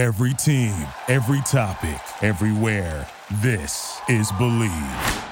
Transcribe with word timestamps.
Every 0.00 0.32
team, 0.32 0.72
every 1.08 1.42
topic, 1.42 2.00
everywhere. 2.22 3.06
This 3.42 4.00
is 4.08 4.32
Bleav. 4.32 5.26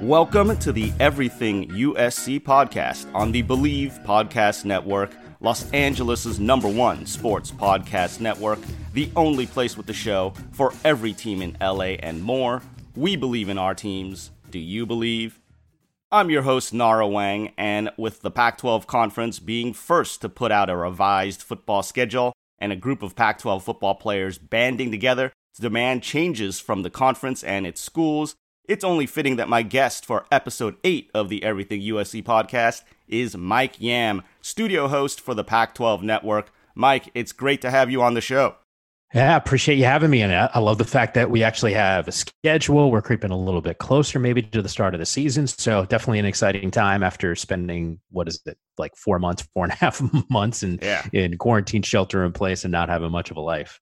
Welcome 0.00 0.56
to 0.56 0.72
the 0.72 0.92
Everything 0.98 1.68
USC 1.68 2.40
podcast 2.40 3.06
on 3.14 3.30
the 3.30 3.44
Bleav 3.44 4.04
Podcast 4.04 4.64
Network, 4.64 5.12
Los 5.38 5.70
Angeles' 5.70 6.40
number 6.40 6.66
one 6.66 7.06
sports 7.06 7.52
podcast 7.52 8.18
network, 8.18 8.58
the 8.92 9.08
only 9.14 9.46
place 9.46 9.76
with 9.76 9.86
the 9.86 9.92
show 9.92 10.34
for 10.50 10.72
every 10.84 11.12
team 11.12 11.42
in 11.42 11.56
LA 11.60 11.94
and 12.00 12.20
more. 12.20 12.60
We 12.96 13.14
believe 13.14 13.48
in 13.48 13.58
our 13.58 13.76
teams. 13.76 14.32
Do 14.50 14.58
you 14.58 14.84
believe? 14.84 15.41
I'm 16.14 16.28
your 16.28 16.42
host, 16.42 16.74
Nara 16.74 17.06
Weng, 17.06 17.54
and 17.56 17.90
with 17.96 18.20
the 18.20 18.30
Pac 18.30 18.58
12 18.58 18.86
conference 18.86 19.38
being 19.38 19.72
first 19.72 20.20
to 20.20 20.28
put 20.28 20.52
out 20.52 20.68
a 20.68 20.76
revised 20.76 21.42
football 21.42 21.82
schedule 21.82 22.34
and 22.58 22.70
a 22.70 22.76
group 22.76 23.02
of 23.02 23.16
Pac 23.16 23.38
12 23.38 23.64
football 23.64 23.94
players 23.94 24.36
banding 24.36 24.90
together 24.90 25.32
to 25.54 25.62
demand 25.62 26.02
changes 26.02 26.60
from 26.60 26.82
the 26.82 26.90
conference 26.90 27.42
and 27.42 27.66
its 27.66 27.80
schools, 27.80 28.34
it's 28.68 28.84
only 28.84 29.06
fitting 29.06 29.36
that 29.36 29.48
my 29.48 29.62
guest 29.62 30.04
for 30.04 30.26
episode 30.30 30.76
8 30.84 31.10
of 31.14 31.30
the 31.30 31.42
Everything 31.42 31.80
USC 31.80 32.22
podcast 32.22 32.82
is 33.08 33.34
Mike 33.34 33.80
Yam, 33.80 34.20
studio 34.42 34.88
host 34.88 35.18
for 35.18 35.32
the 35.32 35.44
Pac 35.44 35.74
12 35.74 36.02
network. 36.02 36.52
Mike, 36.74 37.08
it's 37.14 37.32
great 37.32 37.62
to 37.62 37.70
have 37.70 37.90
you 37.90 38.02
on 38.02 38.12
the 38.12 38.20
show. 38.20 38.56
Yeah, 39.14 39.36
appreciate 39.36 39.76
you 39.76 39.84
having 39.84 40.10
me. 40.10 40.22
And 40.22 40.32
I 40.32 40.58
love 40.58 40.78
the 40.78 40.84
fact 40.84 41.14
that 41.14 41.30
we 41.30 41.42
actually 41.42 41.74
have 41.74 42.08
a 42.08 42.12
schedule. 42.12 42.90
We're 42.90 43.02
creeping 43.02 43.30
a 43.30 43.38
little 43.38 43.60
bit 43.60 43.78
closer, 43.78 44.18
maybe 44.18 44.42
to 44.42 44.62
the 44.62 44.68
start 44.68 44.94
of 44.94 45.00
the 45.00 45.06
season. 45.06 45.46
So 45.46 45.84
definitely 45.84 46.18
an 46.18 46.24
exciting 46.24 46.70
time 46.70 47.02
after 47.02 47.34
spending 47.34 48.00
what 48.10 48.26
is 48.28 48.40
it 48.46 48.56
like 48.78 48.96
four 48.96 49.18
months, 49.18 49.46
four 49.52 49.64
and 49.64 49.72
a 49.72 49.76
half 49.80 50.02
months 50.30 50.62
in 50.62 50.78
yeah. 50.80 51.06
in 51.12 51.36
quarantine 51.36 51.82
shelter 51.82 52.24
in 52.24 52.32
place 52.32 52.64
and 52.64 52.72
not 52.72 52.88
having 52.88 53.10
much 53.10 53.30
of 53.30 53.36
a 53.36 53.40
life. 53.40 53.80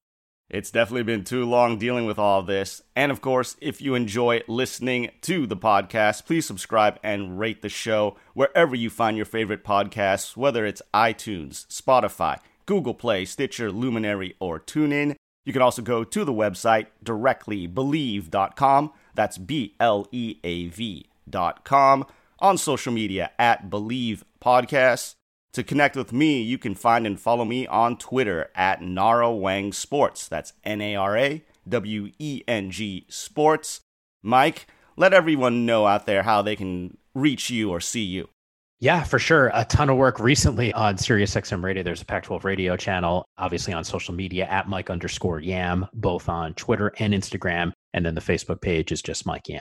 It's 0.51 0.73
definitely 0.73 1.05
been 1.05 1.23
too 1.23 1.45
long 1.45 1.79
dealing 1.79 2.07
with 2.07 2.19
all 2.19 2.41
of 2.41 2.47
this. 2.47 2.83
And 2.97 3.13
of 3.13 3.21
course, 3.21 3.57
if 3.61 3.81
you 3.81 3.95
enjoy 3.95 4.43
listening 4.49 5.11
to 5.23 5.47
the 5.47 5.57
podcast, 5.57 6.27
please 6.27 6.45
subscribe 6.45 6.99
and 7.05 7.39
rate 7.39 7.63
the 7.63 7.69
show 7.69 8.17
wherever 8.35 8.75
you 8.75 8.91
find 8.91 9.17
your 9.17 9.27
favorite 9.27 9.63
podcasts, 9.63 10.37
whether 10.37 10.67
it's 10.67 10.83
iTunes, 10.93 11.69
Spotify, 11.69 12.41
Google 12.67 12.95
Play, 12.95 13.25
Stitcher, 13.25 13.71
Luminary, 13.71 14.35
or 14.41 14.59
TuneIn. 14.59 15.15
You 15.45 15.53
can 15.53 15.63
also 15.63 15.83
go 15.83 16.05
to 16.05 16.25
the 16.25 16.33
website 16.33 16.87
directly 17.03 17.67
bleav.com. 17.67 18.93
That's 19.15 19.39
B 19.39 19.75
L 19.81 20.07
E 20.13 20.37
A 20.45 20.67
V.com. 20.69 22.07
On 22.39 22.57
social 22.57 22.93
media 22.93 23.31
at 23.39 23.69
Bleav 23.69 24.23
Podcasts. 24.41 25.15
To 25.55 25.65
connect 25.65 25.97
with 25.97 26.13
me, 26.13 26.41
you 26.41 26.59
can 26.59 26.75
find 26.75 27.07
and 27.07 27.19
follow 27.19 27.45
me 27.45 27.67
on 27.67 27.97
Twitter 27.97 28.51
at 28.55 28.83
Nara 28.83 29.27
Weng 29.27 29.75
Sports. 29.75 30.29
That's 30.29 30.53
N 30.65 30.81
A 30.81 30.95
R 30.95 31.17
A 31.17 31.45
W 31.69 32.13
E 32.19 32.43
N 32.47 32.71
G 32.71 33.07
Sports. 33.09 33.81
Mike, 34.23 34.67
let 34.97 35.13
everyone 35.13 35.67
know 35.67 35.87
out 35.87 36.07
there 36.07 36.23
how 36.23 36.43
they 36.43 36.55
can 36.55 36.99
reach 37.15 37.51
you 37.51 37.71
or 37.71 37.81
see 37.81 38.05
you. 38.05 38.29
Yeah, 38.83 39.05
for 39.05 39.19
sure. 39.19 39.51
A 39.53 39.67
ton 39.67 39.91
of 39.91 39.99
work 39.99 40.19
recently 40.19 40.73
on 40.73 40.97
SiriusXM 40.97 41.63
Radio. 41.63 41.83
There's 41.83 42.01
a 42.01 42.07
Pac 42.07 42.23
12 42.25 42.47
radio 42.47 42.79
channel, 42.79 43.27
obviously 43.37 43.75
on 43.75 43.85
social 43.85 44.15
media 44.15 44.47
at 44.47 44.71
Mike 44.71 44.89
underscore 44.89 45.39
Yam, 45.39 45.87
both 45.93 46.31
on 46.31 46.55
Twitter 46.55 46.91
and 46.99 47.13
Instagram. 47.13 47.73
And 47.93 48.07
then 48.07 48.15
the 48.15 48.23
Facebook 48.23 48.63
page 48.63 48.91
is 48.91 49.03
just 49.03 49.27
Mike 49.27 49.49
Yam. 49.49 49.61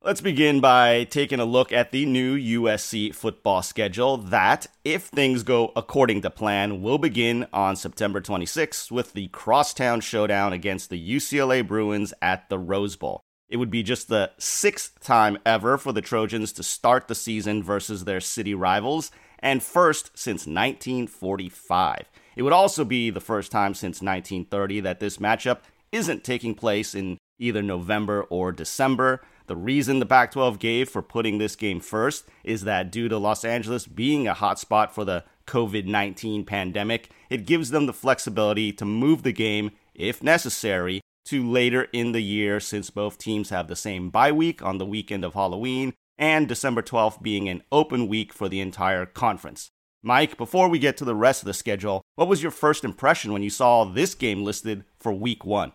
Let's 0.00 0.22
begin 0.22 0.60
by 0.60 1.04
taking 1.04 1.40
a 1.40 1.44
look 1.44 1.72
at 1.72 1.90
the 1.90 2.06
new 2.06 2.38
USC 2.38 3.14
football 3.14 3.60
schedule 3.62 4.16
that, 4.16 4.66
if 4.82 5.02
things 5.02 5.42
go 5.42 5.72
according 5.76 6.22
to 6.22 6.30
plan, 6.30 6.80
will 6.80 6.98
begin 6.98 7.48
on 7.52 7.76
September 7.76 8.22
26th 8.22 8.90
with 8.90 9.12
the 9.12 9.28
crosstown 9.28 10.00
showdown 10.00 10.54
against 10.54 10.88
the 10.88 11.16
UCLA 11.16 11.66
Bruins 11.66 12.14
at 12.22 12.48
the 12.48 12.58
Rose 12.58 12.96
Bowl. 12.96 13.20
It 13.48 13.56
would 13.56 13.70
be 13.70 13.82
just 13.82 14.08
the 14.08 14.32
sixth 14.38 15.00
time 15.00 15.38
ever 15.46 15.78
for 15.78 15.92
the 15.92 16.02
Trojans 16.02 16.52
to 16.52 16.62
start 16.62 17.08
the 17.08 17.14
season 17.14 17.62
versus 17.62 18.04
their 18.04 18.20
city 18.20 18.54
rivals, 18.54 19.10
and 19.38 19.62
first 19.62 20.10
since 20.14 20.46
1945. 20.46 22.10
It 22.36 22.42
would 22.42 22.52
also 22.52 22.84
be 22.84 23.10
the 23.10 23.20
first 23.20 23.50
time 23.50 23.74
since 23.74 24.02
1930 24.02 24.80
that 24.80 25.00
this 25.00 25.16
matchup 25.16 25.60
isn't 25.90 26.24
taking 26.24 26.54
place 26.54 26.94
in 26.94 27.16
either 27.38 27.62
November 27.62 28.22
or 28.24 28.52
December. 28.52 29.22
The 29.46 29.56
reason 29.56 29.98
the 29.98 30.06
Pac 30.06 30.32
12 30.32 30.58
gave 30.58 30.90
for 30.90 31.00
putting 31.00 31.38
this 31.38 31.56
game 31.56 31.80
first 31.80 32.28
is 32.44 32.64
that 32.64 32.92
due 32.92 33.08
to 33.08 33.16
Los 33.16 33.44
Angeles 33.44 33.86
being 33.86 34.28
a 34.28 34.34
hotspot 34.34 34.90
for 34.90 35.04
the 35.04 35.24
COVID 35.46 35.86
19 35.86 36.44
pandemic, 36.44 37.10
it 37.30 37.46
gives 37.46 37.70
them 37.70 37.86
the 37.86 37.94
flexibility 37.94 38.72
to 38.72 38.84
move 38.84 39.22
the 39.22 39.32
game, 39.32 39.70
if 39.94 40.22
necessary, 40.22 41.00
to 41.28 41.48
later 41.48 41.88
in 41.92 42.12
the 42.12 42.22
year 42.22 42.58
since 42.58 42.90
both 42.90 43.18
teams 43.18 43.50
have 43.50 43.68
the 43.68 43.76
same 43.76 44.10
bye 44.10 44.32
week 44.32 44.62
on 44.62 44.78
the 44.78 44.86
weekend 44.86 45.24
of 45.24 45.34
Halloween 45.34 45.92
and 46.16 46.48
December 46.48 46.82
12th 46.82 47.22
being 47.22 47.48
an 47.48 47.62
open 47.70 48.08
week 48.08 48.32
for 48.32 48.48
the 48.48 48.60
entire 48.60 49.06
conference. 49.06 49.70
Mike, 50.02 50.36
before 50.36 50.68
we 50.68 50.78
get 50.78 50.96
to 50.96 51.04
the 51.04 51.14
rest 51.14 51.42
of 51.42 51.46
the 51.46 51.54
schedule, 51.54 52.02
what 52.14 52.28
was 52.28 52.42
your 52.42 52.50
first 52.50 52.84
impression 52.84 53.32
when 53.32 53.42
you 53.42 53.50
saw 53.50 53.84
this 53.84 54.14
game 54.14 54.42
listed 54.42 54.84
for 54.98 55.12
week 55.12 55.44
one? 55.44 55.72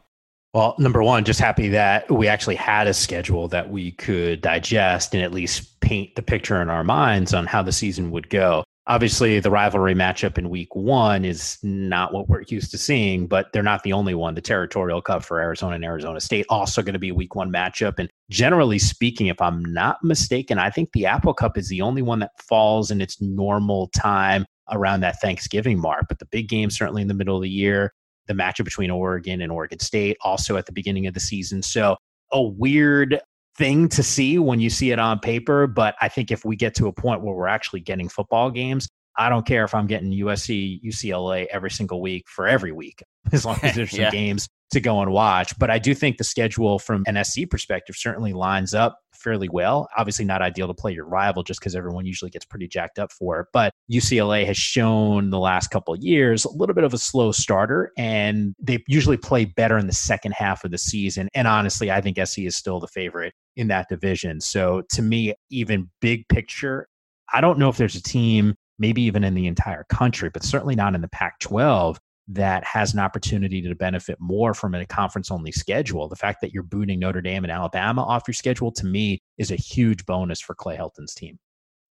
Well, 0.54 0.76
number 0.78 1.04
one, 1.04 1.24
just 1.24 1.40
happy 1.40 1.70
that 1.70 2.10
we 2.12 2.28
actually 2.28 2.56
had 2.56 2.88
a 2.88 2.94
schedule 2.94 3.48
that 3.50 3.70
we 3.70 3.92
could 3.92 4.42
digest 4.42 5.14
and 5.14 5.24
at 5.24 5.34
least 5.34 5.80
paint 5.82 6.16
the 6.16 6.22
picture 6.22 6.62
in 6.62 6.70
our 6.70 6.84
minds 6.84 7.34
on 7.34 7.48
how 7.48 7.64
the 7.64 7.72
season 7.72 8.12
would 8.12 8.30
go. 8.30 8.64
Obviously, 8.86 9.40
the 9.40 9.50
rivalry 9.50 9.96
matchup 9.96 10.38
in 10.38 10.50
week 10.50 10.76
one 10.76 11.24
is 11.24 11.58
not 11.64 12.14
what 12.14 12.28
we're 12.28 12.44
used 12.50 12.70
to 12.72 12.78
seeing, 12.78 13.28
but 13.28 13.48
they're 13.54 13.64
not 13.64 13.82
the 13.84 13.94
only 13.94 14.14
one. 14.14 14.36
The 14.36 14.42
Territorial 14.42 15.02
Cup 15.02 15.24
for 15.24 15.40
Arizona 15.40 15.76
and 15.76 15.86
Arizona 15.86 16.20
State 16.20 16.46
also 16.50 16.82
going 16.82 16.92
to 16.92 17.00
be 17.00 17.08
a 17.08 17.16
week 17.16 17.34
one 17.34 17.50
matchup. 17.50 17.94
And 17.98 18.10
generally 18.30 18.80
speaking, 18.80 19.28
if 19.28 19.40
I'm 19.40 19.64
not 19.64 20.04
mistaken, 20.04 20.58
I 20.58 20.70
think 20.70 20.92
the 20.92 21.06
Apple 21.06 21.34
Cup 21.34 21.58
is 21.58 21.70
the 21.70 21.82
only 21.82 22.02
one 22.02 22.20
that 22.20 22.32
falls 22.38 22.92
in 22.92 23.00
its 23.00 23.22
normal 23.22 23.88
time 23.96 24.46
around 24.70 25.00
that 25.00 25.22
Thanksgiving 25.22 25.80
mark. 25.80 26.08
But 26.10 26.20
the 26.20 26.26
big 26.26 26.50
game, 26.50 26.70
certainly 26.70 27.04
in 27.04 27.08
the 27.08 27.14
middle 27.14 27.38
of 27.38 27.42
the 27.42 27.50
year, 27.50 27.94
the 28.28 28.34
matchup 28.34 28.66
between 28.66 28.92
Oregon 28.92 29.42
and 29.42 29.52
Oregon 29.52 29.80
State, 29.80 30.18
also 30.26 30.58
at 30.58 30.66
the 30.66 30.74
beginning 30.74 31.08
of 31.08 31.14
the 31.14 31.22
season. 31.22 31.62
So 31.62 31.96
a 32.34 32.42
weird 32.42 33.22
thing 33.58 33.88
to 33.90 34.04
see 34.04 34.40
when 34.40 34.60
you 34.60 34.70
see 34.70 34.92
it 34.92 35.00
on 35.00 35.20
paper. 35.20 35.68
But 35.68 35.96
I 36.02 36.10
think 36.10 36.32
if 36.32 36.44
we 36.46 36.56
get 36.56 36.76
to 36.76 36.88
a 36.88 36.94
point 36.94 37.22
where 37.22 37.36
we're 37.36 37.48
actually 37.48 37.82
getting 37.82 38.10
football 38.10 38.52
games, 38.52 38.90
I 39.18 39.30
don't 39.30 39.46
care 39.46 39.64
if 39.64 39.74
I'm 39.74 39.88
getting 39.88 40.12
USC, 40.12 40.82
UCLA 40.84 41.46
every 41.48 41.72
single 41.72 42.02
week 42.02 42.28
for 42.28 42.48
every 42.48 42.72
week, 42.72 43.04
as 43.32 43.46
long 43.46 43.60
as 43.64 43.76
there's 43.76 43.92
some 43.92 44.02
yeah. 44.02 44.12
games 44.12 44.48
to 44.72 44.82
go 44.82 45.02
and 45.02 45.12
watch. 45.12 45.58
But 45.58 45.70
I 45.70 45.80
do 45.80 45.94
think 45.94 46.18
the 46.18 46.24
schedule 46.24 46.80
from 46.80 47.04
an 47.08 47.24
SC 47.24 47.50
perspective 47.50 47.96
certainly 47.96 48.34
lines 48.34 48.74
up 48.74 49.00
fairly 49.14 49.48
well. 49.50 49.88
Obviously, 49.98 50.26
not 50.26 50.42
ideal 50.42 50.68
to 50.68 50.74
play 50.74 50.92
your 50.92 51.06
rival 51.06 51.44
just 51.44 51.60
because 51.60 51.76
everyone 51.76 52.06
usually 52.06 52.30
gets 52.30 52.46
pretty 52.46 52.68
jacked 52.68 53.00
up 53.00 53.12
for 53.12 53.40
it. 53.40 53.48
But 53.54 53.72
UCLA 53.92 54.46
has 54.46 54.58
shown 54.58 55.30
the 55.30 55.40
last 55.40 55.70
couple 55.70 55.94
of 55.94 56.02
years 56.02 56.44
a 56.44 56.52
little 56.52 56.76
bit 56.76 56.84
of 56.84 56.94
a 56.94 56.98
slow 56.98 57.32
starter, 57.32 57.92
and 57.98 58.54
they 58.60 58.84
usually 58.88 59.18
play 59.18 59.46
better 59.46 59.78
in 59.78 59.88
the 59.88 59.94
second 59.94 60.34
half 60.34 60.64
of 60.64 60.72
the 60.72 60.78
season. 60.78 61.30
And 61.34 61.48
honestly, 61.48 61.92
I 61.92 62.02
think 62.02 62.18
SC 62.24 62.40
is 62.40 62.56
still 62.56 62.80
the 62.80 62.88
favorite 62.88 63.34
in 63.56 63.68
that 63.70 63.88
division. 63.90 64.42
So 64.42 64.84
to 64.92 65.02
me, 65.02 65.34
even 65.50 65.90
big 66.02 66.28
picture, 66.28 66.88
I 67.34 67.42
don't 67.42 67.58
know 67.58 67.70
if 67.70 67.78
there's 67.78 67.96
a 67.96 68.04
team, 68.04 68.56
maybe 68.80 69.04
even 69.04 69.24
in 69.24 69.34
the 69.34 69.48
entire 69.48 69.84
country, 69.86 70.30
but 70.34 70.44
certainly 70.44 70.76
not 70.76 70.96
in 70.96 71.02
the 71.02 71.08
Pac 71.08 71.40
12 71.40 72.00
that 72.30 72.64
has 72.64 72.94
an 72.94 73.00
opportunity 73.00 73.62
to 73.62 73.76
benefit 73.76 74.18
more 74.20 74.54
from 74.54 74.74
a 74.74 74.86
conference 74.86 75.30
only 75.30 75.52
schedule. 75.52 76.08
The 76.08 76.16
fact 76.16 76.42
that 76.42 76.54
you're 76.54 76.64
booting 76.64 77.00
Notre 77.00 77.22
Dame 77.22 77.44
and 77.44 77.52
Alabama 77.52 78.04
off 78.04 78.24
your 78.28 78.34
schedule 78.34 78.72
to 78.74 78.86
me 78.86 79.20
is 79.38 79.52
a 79.52 79.56
huge 79.56 80.06
bonus 80.06 80.40
for 80.40 80.56
Clay 80.56 80.76
Helton's 80.76 81.14
team. 81.14 81.40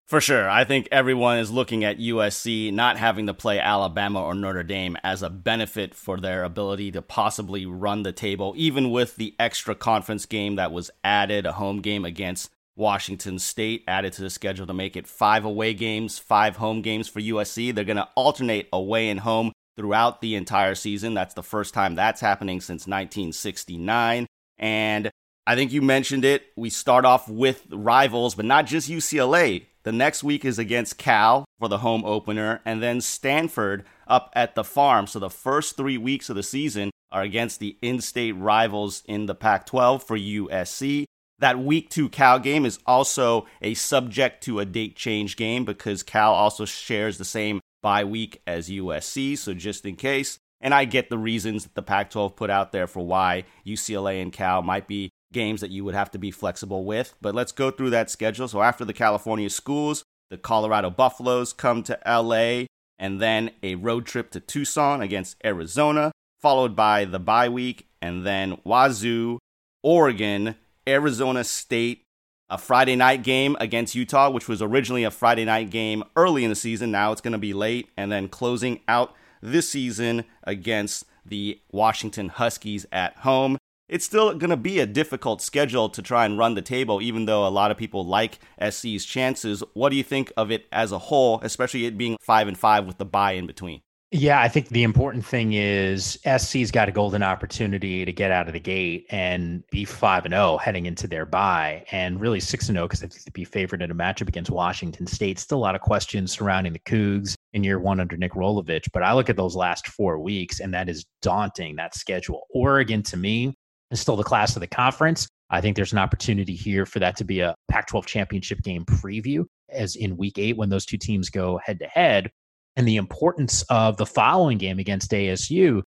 For 0.08 0.20
sure. 0.20 0.50
I 0.50 0.64
think 0.64 0.88
everyone 0.92 1.38
is 1.38 1.52
looking 1.52 1.84
at 1.84 2.00
USC 2.00 2.74
not 2.74 2.98
having 2.98 3.28
to 3.28 3.34
play 3.36 3.60
Alabama 3.60 4.24
or 4.24 4.34
Notre 4.34 4.64
Dame 4.64 4.98
as 5.04 5.22
a 5.22 5.30
benefit 5.30 5.94
for 5.94 6.20
their 6.20 6.44
ability 6.44 6.92
to 6.94 7.04
possibly 7.04 7.68
run 7.68 8.02
the 8.02 8.12
table, 8.12 8.56
even 8.58 8.90
with 8.90 9.18
the 9.18 9.36
extra 9.38 9.76
conference 9.76 10.26
game 10.26 10.56
that 10.56 10.72
was 10.72 10.90
added, 11.04 11.46
a 11.46 11.52
home 11.52 11.82
game 11.82 12.06
against 12.06 12.50
Washington 12.80 13.38
State 13.38 13.84
added 13.88 14.14
to 14.14 14.22
the 14.22 14.30
schedule 14.30 14.66
to 14.66 14.74
make 14.74 14.96
it 14.96 15.06
five 15.06 15.46
away 15.46 15.74
games, 15.74 16.18
five 16.18 16.56
home 16.56 16.82
games 16.82 17.08
for 17.08 17.20
USC. 17.20 17.76
They're 17.76 17.84
going 17.84 17.98
to 17.98 18.08
alternate 18.16 18.70
away 18.74 19.10
and 19.10 19.20
home 19.20 19.52
throughout 19.76 20.22
the 20.22 20.36
entire 20.36 20.76
season. 20.76 21.14
That's 21.14 21.34
the 21.34 21.44
first 21.44 21.74
time 21.74 21.96
that's 21.96 22.22
happening 22.22 22.62
since 22.62 22.88
1969. 22.88 24.26
And 24.58 25.12
I 25.46 25.56
think 25.56 25.72
you 25.72 25.82
mentioned 25.82 26.26
it. 26.26 26.44
We 26.56 26.70
start 26.70 27.06
off 27.06 27.30
with 27.30 27.68
rivals, 27.70 28.36
but 28.36 28.46
not 28.46 28.66
just 28.66 28.90
UCLA. 28.90 29.66
The 29.84 29.92
next 29.92 30.24
week 30.24 30.44
is 30.46 30.60
against 30.60 30.98
Cal 30.98 31.46
for 31.60 31.68
the 31.68 31.80
home 31.80 32.04
opener, 32.06 32.62
and 32.66 32.84
then 32.84 33.02
Stanford 33.02 33.86
up 34.08 34.32
at 34.36 34.56
the 34.56 34.64
farm. 34.64 35.08
So 35.08 35.20
the 35.20 35.30
first 35.30 35.78
three 35.78 35.98
weeks 35.98 36.30
of 36.30 36.36
the 36.36 36.44
season 36.44 36.92
are 37.12 37.22
against 37.22 37.60
the 37.60 37.78
in 37.82 38.02
state 38.02 38.34
rivals 38.34 39.04
in 39.06 39.26
the 39.26 39.36
Pac 39.36 39.66
12 39.66 40.04
for 40.04 40.18
USC. 40.18 41.06
That 41.40 41.60
week 41.60 41.90
two 41.90 42.10
Cal 42.10 42.40
game 42.40 42.66
is 42.66 42.80
also 42.86 43.48
a 43.62 43.74
subject 43.74 44.44
to 44.44 44.60
a 44.60 44.66
date 44.66 44.96
change 44.96 45.38
game 45.38 45.66
because 45.66 46.04
Cal 46.04 46.34
also 46.34 46.66
shares 46.66 47.18
the 47.18 47.26
same 47.26 47.62
bye 47.82 48.04
week 48.04 48.42
as 48.46 48.70
USC. 48.70 49.38
So 49.38 49.54
just 49.54 49.86
in 49.86 49.96
case, 49.96 50.38
and 50.62 50.74
I 50.74 50.86
get 50.86 51.10
the 51.10 51.18
reasons 51.18 51.64
that 51.64 51.76
the 51.76 51.82
Pac 51.82 52.10
12 52.10 52.36
put 52.36 52.50
out 52.50 52.72
there 52.72 52.88
for 52.88 53.06
why 53.06 53.46
UCLA 53.66 54.22
and 54.22 54.34
Cal 54.34 54.62
might 54.62 54.88
be 54.88 55.10
games 55.32 55.62
that 55.62 55.72
you 55.72 55.86
would 55.86 55.96
have 55.96 56.12
to 56.12 56.18
be 56.18 56.32
flexible 56.32 56.84
with. 56.84 57.14
But 57.22 57.36
let's 57.36 57.52
go 57.52 57.72
through 57.72 57.92
that 57.92 58.10
schedule. 58.10 58.48
So 58.48 58.62
after 58.62 58.84
the 58.84 58.94
California 58.94 59.50
schools, 59.50 60.04
the 60.30 60.38
Colorado 60.38 60.90
Buffaloes 60.90 61.54
come 61.54 61.84
to 61.84 61.98
LA, 62.06 62.66
and 62.98 63.22
then 63.22 63.52
a 63.64 63.76
road 63.76 64.06
trip 64.06 64.32
to 64.32 64.40
Tucson 64.40 65.02
against 65.02 65.38
Arizona, 65.46 66.12
followed 66.42 66.76
by 66.76 67.06
the 67.06 67.20
bye 67.20 67.50
week, 67.50 67.88
and 68.02 68.26
then 68.26 68.58
Wazoo, 68.66 69.40
Oregon, 69.82 70.56
Arizona 70.90 71.44
State, 71.44 72.04
a 72.50 72.58
Friday 72.58 72.96
night 72.96 73.24
game 73.24 73.56
against 73.60 73.96
Utah, 73.96 74.30
which 74.30 74.48
was 74.48 74.62
originally 74.62 75.04
a 75.04 75.12
Friday 75.12 75.46
night 75.46 75.70
game 75.70 76.04
early 76.16 76.44
in 76.44 76.50
the 76.50 76.56
season. 76.56 76.92
Now 76.92 77.12
it's 77.12 77.22
going 77.22 77.34
to 77.34 77.38
be 77.38 77.54
late, 77.54 77.90
and 77.96 78.12
then 78.12 78.28
closing 78.28 78.82
out 78.88 79.14
this 79.42 79.70
season 79.70 80.26
against 80.44 81.06
the 81.26 81.62
Washington 81.72 82.30
Huskies 82.30 82.86
at 82.92 83.16
home. 83.18 83.58
It's 83.88 84.06
still 84.06 84.36
going 84.36 84.50
to 84.50 84.58
be 84.58 84.80
a 84.80 84.86
difficult 84.86 85.42
schedule 85.42 85.90
to 85.90 86.02
try 86.02 86.26
and 86.26 86.38
run 86.38 86.54
the 86.54 86.62
table, 86.62 87.02
even 87.02 87.26
though 87.26 87.48
a 87.48 87.50
lot 87.50 87.72
of 87.72 87.78
people 87.78 88.06
like 88.06 88.40
SC's 88.62 89.06
chances. 89.06 89.64
What 89.74 89.90
do 89.90 89.96
you 89.96 90.04
think 90.04 90.32
of 90.38 90.52
it 90.52 90.68
as 90.72 90.92
a 90.92 91.00
whole, 91.00 91.40
especially 91.42 91.86
it 91.86 91.98
being 91.98 92.18
five 92.22 92.48
and 92.48 92.58
five 92.58 92.86
with 92.86 92.98
the 92.98 93.06
bye 93.06 93.32
in 93.34 93.48
between? 93.48 93.82
Yeah, 94.12 94.42
I 94.42 94.48
think 94.48 94.70
the 94.70 94.82
important 94.82 95.24
thing 95.24 95.54
is 95.54 96.18
SC's 96.26 96.72
got 96.72 96.90
a 96.90 96.92
golden 96.92 97.22
opportunity 97.22 98.06
to 98.06 98.12
get 98.12 98.32
out 98.32 98.48
of 98.48 98.54
the 98.54 98.60
gate 98.60 99.06
and 99.12 99.64
be 99.70 99.86
5 99.86 100.26
and 100.26 100.34
0 100.34 100.58
heading 100.58 100.88
into 100.88 101.06
their 101.06 101.28
bye 101.28 101.86
and 101.92 102.20
really 102.20 102.40
6 102.40 102.70
and 102.70 102.76
0 102.76 102.88
because 102.88 103.02
they 103.02 103.06
have 103.06 103.24
to 103.26 103.32
be 103.32 103.46
favored 103.46 103.84
in 103.84 103.92
a 103.92 103.96
matchup 103.96 104.28
against 104.28 104.50
Washington 104.50 105.06
State. 105.06 105.38
Still 105.38 105.60
a 105.60 105.60
lot 105.60 105.76
of 105.76 105.82
questions 105.82 106.32
surrounding 106.32 106.74
the 106.74 106.80
Cougs 106.80 107.36
in 107.54 107.64
year 107.64 107.80
1 107.80 108.00
under 108.00 108.18
Nick 108.18 108.32
Rolovich, 108.34 108.88
but 108.92 109.04
I 109.04 109.14
look 109.14 109.30
at 109.30 109.38
those 109.38 109.56
last 109.56 109.88
4 109.90 110.18
weeks 110.18 110.60
and 110.60 110.74
that 110.74 110.90
is 110.90 111.06
daunting 111.22 111.76
that 111.76 111.94
schedule. 111.94 112.48
Oregon 112.50 113.04
to 113.04 113.18
me 113.18 113.54
is 113.92 114.00
still 114.00 114.16
the 114.16 114.24
class 114.24 114.56
of 114.56 114.62
the 114.62 114.68
conference. 114.68 115.28
I 115.52 115.62
think 115.62 115.76
there's 115.76 115.94
an 115.94 116.00
opportunity 116.00 116.56
here 116.56 116.88
for 116.88 116.98
that 116.98 117.16
to 117.18 117.24
be 117.24 117.42
a 117.42 117.54
Pac 117.70 117.86
12 117.88 118.08
championship 118.08 118.64
game 118.64 118.86
preview, 118.86 119.46
as 119.70 119.96
in 119.96 120.18
week 120.18 120.40
eight 120.40 120.58
when 120.58 120.70
those 120.70 120.88
two 120.88 120.98
teams 120.98 121.30
go 121.30 121.60
head 121.64 121.78
to 121.78 121.86
head 121.86 122.32
and 122.76 122.88
the 122.88 122.98
importance 122.98 123.64
of 123.70 123.98
the 123.98 124.06
following 124.06 124.58
game 124.58 124.80
against 124.80 125.12
ASU, 125.12 125.82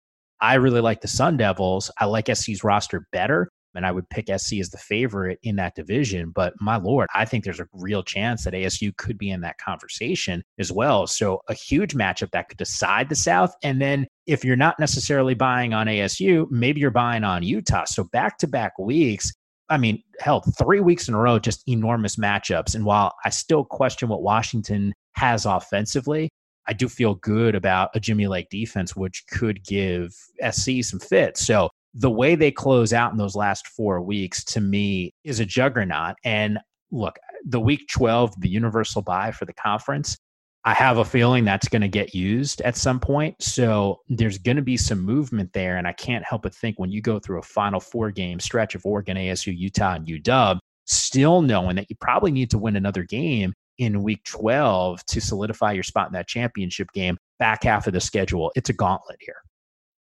I 0.42 0.56
really 0.56 0.82
like 0.82 1.02
the 1.02 1.08
Sun 1.08 1.38
Devils. 1.38 1.92
I 2.00 2.06
like 2.06 2.34
SC's 2.34 2.64
roster 2.64 3.06
better, 3.12 3.50
and 3.76 3.86
I 3.86 3.92
would 3.92 4.10
pick 4.10 4.26
SC 4.28 4.54
as 4.54 4.70
the 4.70 4.78
favorite 4.78 5.40
in 5.44 5.58
that 5.58 5.76
division. 5.76 6.32
But 6.34 6.54
my 6.60 6.78
lord, 6.78 7.08
I 7.14 7.26
think 7.26 7.44
there's 7.44 7.60
a 7.60 7.68
real 7.74 8.04
chance 8.04 8.44
that 8.44 8.54
ASU 8.54 8.96
could 8.98 9.18
be 9.18 9.30
in 9.30 9.42
that 9.42 9.58
conversation 9.58 10.44
as 10.58 10.72
well. 10.72 11.08
So 11.08 11.42
a 11.48 11.54
huge 11.54 11.94
matchup 11.94 12.32
that 12.32 12.50
could 12.50 12.58
decide 12.58 13.10
the 13.10 13.16
South. 13.16 13.54
And 13.64 13.82
then 13.82 14.08
if 14.28 14.46
you're 14.46 14.56
not 14.56 14.80
necessarily 14.80 15.34
buying 15.34 15.74
on 15.74 15.88
ASU, 15.88 16.50
maybe 16.50 16.80
you're 16.80 16.92
buying 16.92 17.24
on 17.24 17.44
Utah. 17.44 17.86
So 17.86 18.06
back 18.06 18.38
to 18.40 18.48
back 18.48 18.78
weeks. 18.80 19.32
I 19.70 19.78
mean, 19.78 20.02
hell, 20.20 20.42
three 20.58 20.80
weeks 20.80 21.08
in 21.08 21.14
a 21.14 21.20
row, 21.20 21.38
just 21.38 21.62
enormous 21.68 22.16
matchups. 22.16 22.74
And 22.74 22.86
while 22.86 23.14
I 23.24 23.30
still 23.30 23.64
question 23.64 24.10
what 24.10 24.24
Washington 24.24 24.94
has 25.16 25.46
offensively, 25.46 26.30
I 26.70 26.74
do 26.74 26.88
feel 26.88 27.16
good 27.16 27.56
about 27.56 27.90
a 27.96 28.00
Jimmy 28.00 28.28
Lake 28.28 28.48
defense, 28.52 28.96
which 28.96 29.26
could 29.28 29.66
give 29.66 30.16
SC 30.52 30.84
some 30.84 31.00
fits. 31.00 31.46
So 31.46 31.70
the 31.96 32.12
way 32.12 32.36
they 32.36 32.52
close 32.52 32.94
out 32.94 33.12
in 33.12 33.18
those 33.18 33.36
last 33.36 33.68
four 33.68 34.02
weeks 34.02 34.44
to 34.46 34.62
me 34.62 35.12
is 35.24 35.40
a 35.40 35.46
juggernaut. 35.46 36.16
And 36.24 36.60
look, 36.92 37.18
the 37.44 37.60
week 37.60 37.88
12, 37.90 38.40
the 38.40 38.50
universal 38.50 39.02
bye 39.02 39.32
for 39.32 39.46
the 39.46 39.54
conference, 39.54 40.16
I 40.64 40.76
have 40.76 41.00
a 41.00 41.06
feeling 41.06 41.44
that's 41.44 41.68
going 41.68 41.82
to 41.82 41.88
get 41.88 42.14
used 42.14 42.62
at 42.62 42.78
some 42.78 43.00
point. 43.00 43.36
So 43.42 44.02
there's 44.08 44.38
going 44.38 44.58
to 44.58 44.62
be 44.62 44.78
some 44.78 45.02
movement 45.02 45.52
there. 45.54 45.78
And 45.78 45.88
I 45.88 45.94
can't 45.94 46.24
help 46.24 46.44
but 46.44 46.54
think 46.54 46.78
when 46.78 46.92
you 46.92 47.02
go 47.02 47.18
through 47.18 47.40
a 47.40 47.44
final 47.44 47.80
four 47.80 48.12
game 48.12 48.40
stretch 48.40 48.76
of 48.76 48.86
Oregon, 48.86 49.18
ASU, 49.18 49.58
Utah, 49.58 49.96
and 49.96 50.06
UW, 50.06 50.60
still 50.86 51.42
knowing 51.42 51.78
that 51.78 51.90
you 51.90 51.96
probably 52.00 52.32
need 52.32 52.52
to 52.52 52.60
win 52.60 52.76
another 52.76 53.04
game 53.04 53.54
in 53.80 54.04
week 54.04 54.24
12 54.26 55.04
to 55.08 55.22
solidify 55.22 55.72
your 55.72 55.84
spot 55.84 56.08
in 56.08 56.14
that 56.14 56.28
championship 56.28 56.92
game, 56.92 57.18
back 57.40 57.64
half 57.64 57.88
of 57.88 57.94
the 57.94 58.02
schedule. 58.02 58.52
It's 58.56 58.70
a 58.70 58.74
gauntlet 58.74 59.18
here. 59.20 59.38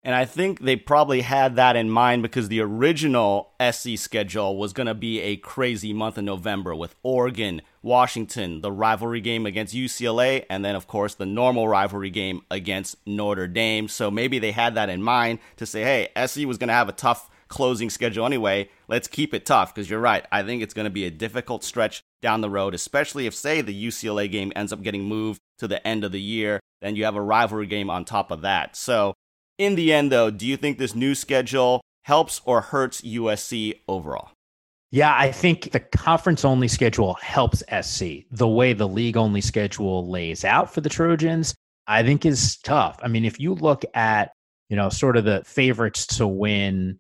And 0.05 0.15
I 0.15 0.25
think 0.25 0.61
they 0.61 0.77
probably 0.77 1.23
had 1.23 1.57
that 1.57 1.77
in 1.77 1.91
mind 1.91 2.23
because 2.23 2.49
the 2.49 2.61
original 2.61 3.53
SC 3.61 3.97
schedule 3.97 4.57
was 4.57 4.73
going 4.73 4.87
to 4.87 4.95
be 4.95 5.21
a 5.21 5.37
crazy 5.37 5.93
month 5.93 6.19
in 6.19 6.25
November 6.25 6.75
with 6.75 6.95
Oregon, 7.03 7.63
Washington, 7.83 8.61
the 8.61 8.71
rivalry 8.71 9.21
game 9.21 9.45
against 9.45 9.75
UCLA, 9.75 10.45
and 10.49 10.65
then, 10.65 10.77
of 10.77 10.87
course, 10.87 11.15
the 11.15 11.27
normal 11.27 11.69
rivalry 11.69 12.11
game 12.11 12.43
against 12.51 12.97
Notre 13.07 13.49
Dame. 13.49 13.89
So 13.89 14.11
maybe 14.11 14.39
they 14.39 14.53
had 14.53 14.77
that 14.77 14.89
in 14.89 15.03
mind 15.03 15.41
to 15.57 15.67
say, 15.67 15.83
hey, 15.83 16.27
SC 16.27 16.47
was 16.47 16.59
going 16.59 16.69
to 16.69 16.75
have 16.75 16.89
a 16.89 16.93
tough 16.93 17.29
closing 17.49 17.91
schedule 17.91 18.25
anyway. 18.25 18.71
Let's 18.87 19.09
keep 19.09 19.35
it 19.35 19.47
tough 19.47 19.75
because 19.75 19.91
you're 19.91 20.01
right. 20.01 20.25
I 20.31 20.43
think 20.43 20.63
it's 20.63 20.75
going 20.75 20.85
to 20.85 20.91
be 20.91 21.07
a 21.07 21.11
difficult 21.11 21.65
stretch 21.65 22.03
down 22.21 22.41
the 22.41 22.51
road, 22.51 22.75
especially 22.75 23.27
if, 23.27 23.35
say, 23.35 23.61
the 23.61 23.87
UCLA 23.87 24.31
game 24.31 24.53
ends 24.57 24.73
up 24.73 24.83
getting 24.83 25.05
moved 25.05 25.41
to 25.59 25.69
the 25.69 25.87
end 25.87 26.05
of 26.05 26.13
the 26.13 26.21
year. 26.21 26.61
Then 26.81 26.97
you 26.97 27.05
have 27.05 27.17
a 27.17 27.23
rivalry 27.23 27.67
game 27.67 27.91
on 27.91 28.05
top 28.05 28.31
of 28.31 28.43
that. 28.43 28.77
So, 28.77 29.15
in 29.59 29.75
the 29.75 29.93
end, 29.93 30.13
though, 30.13 30.31
do 30.31 30.47
you 30.47 30.57
think 30.57 30.79
this 30.79 30.95
new 30.95 31.15
schedule 31.15 31.81
helps 32.05 32.41
or 32.45 32.61
hurts 32.61 33.01
USC 33.01 33.81
overall? 33.89 34.31
Yeah, 34.91 35.15
I 35.15 35.33
think 35.33 35.73
the 35.73 35.81
conference 35.81 36.45
only 36.45 36.69
schedule 36.69 37.15
helps 37.15 37.63
SC. 37.83 38.25
The 38.31 38.49
way 38.49 38.73
the 38.73 38.89
league 38.89 39.19
only 39.19 39.43
schedule 39.43 40.09
lays 40.09 40.45
out 40.45 40.73
for 40.73 40.81
the 40.81 40.89
Trojans, 40.89 41.55
I 41.87 42.03
think 42.03 42.25
is 42.25 42.57
tough. 42.59 42.99
I 43.03 43.09
mean, 43.09 43.25
if 43.25 43.39
you 43.39 43.55
look 43.55 43.85
at, 43.95 44.33
you 44.71 44.77
know, 44.77 44.89
sort 44.89 45.19
of 45.19 45.25
the 45.25 45.43
favorites 45.45 46.07
to 46.19 46.27
win 46.27 46.99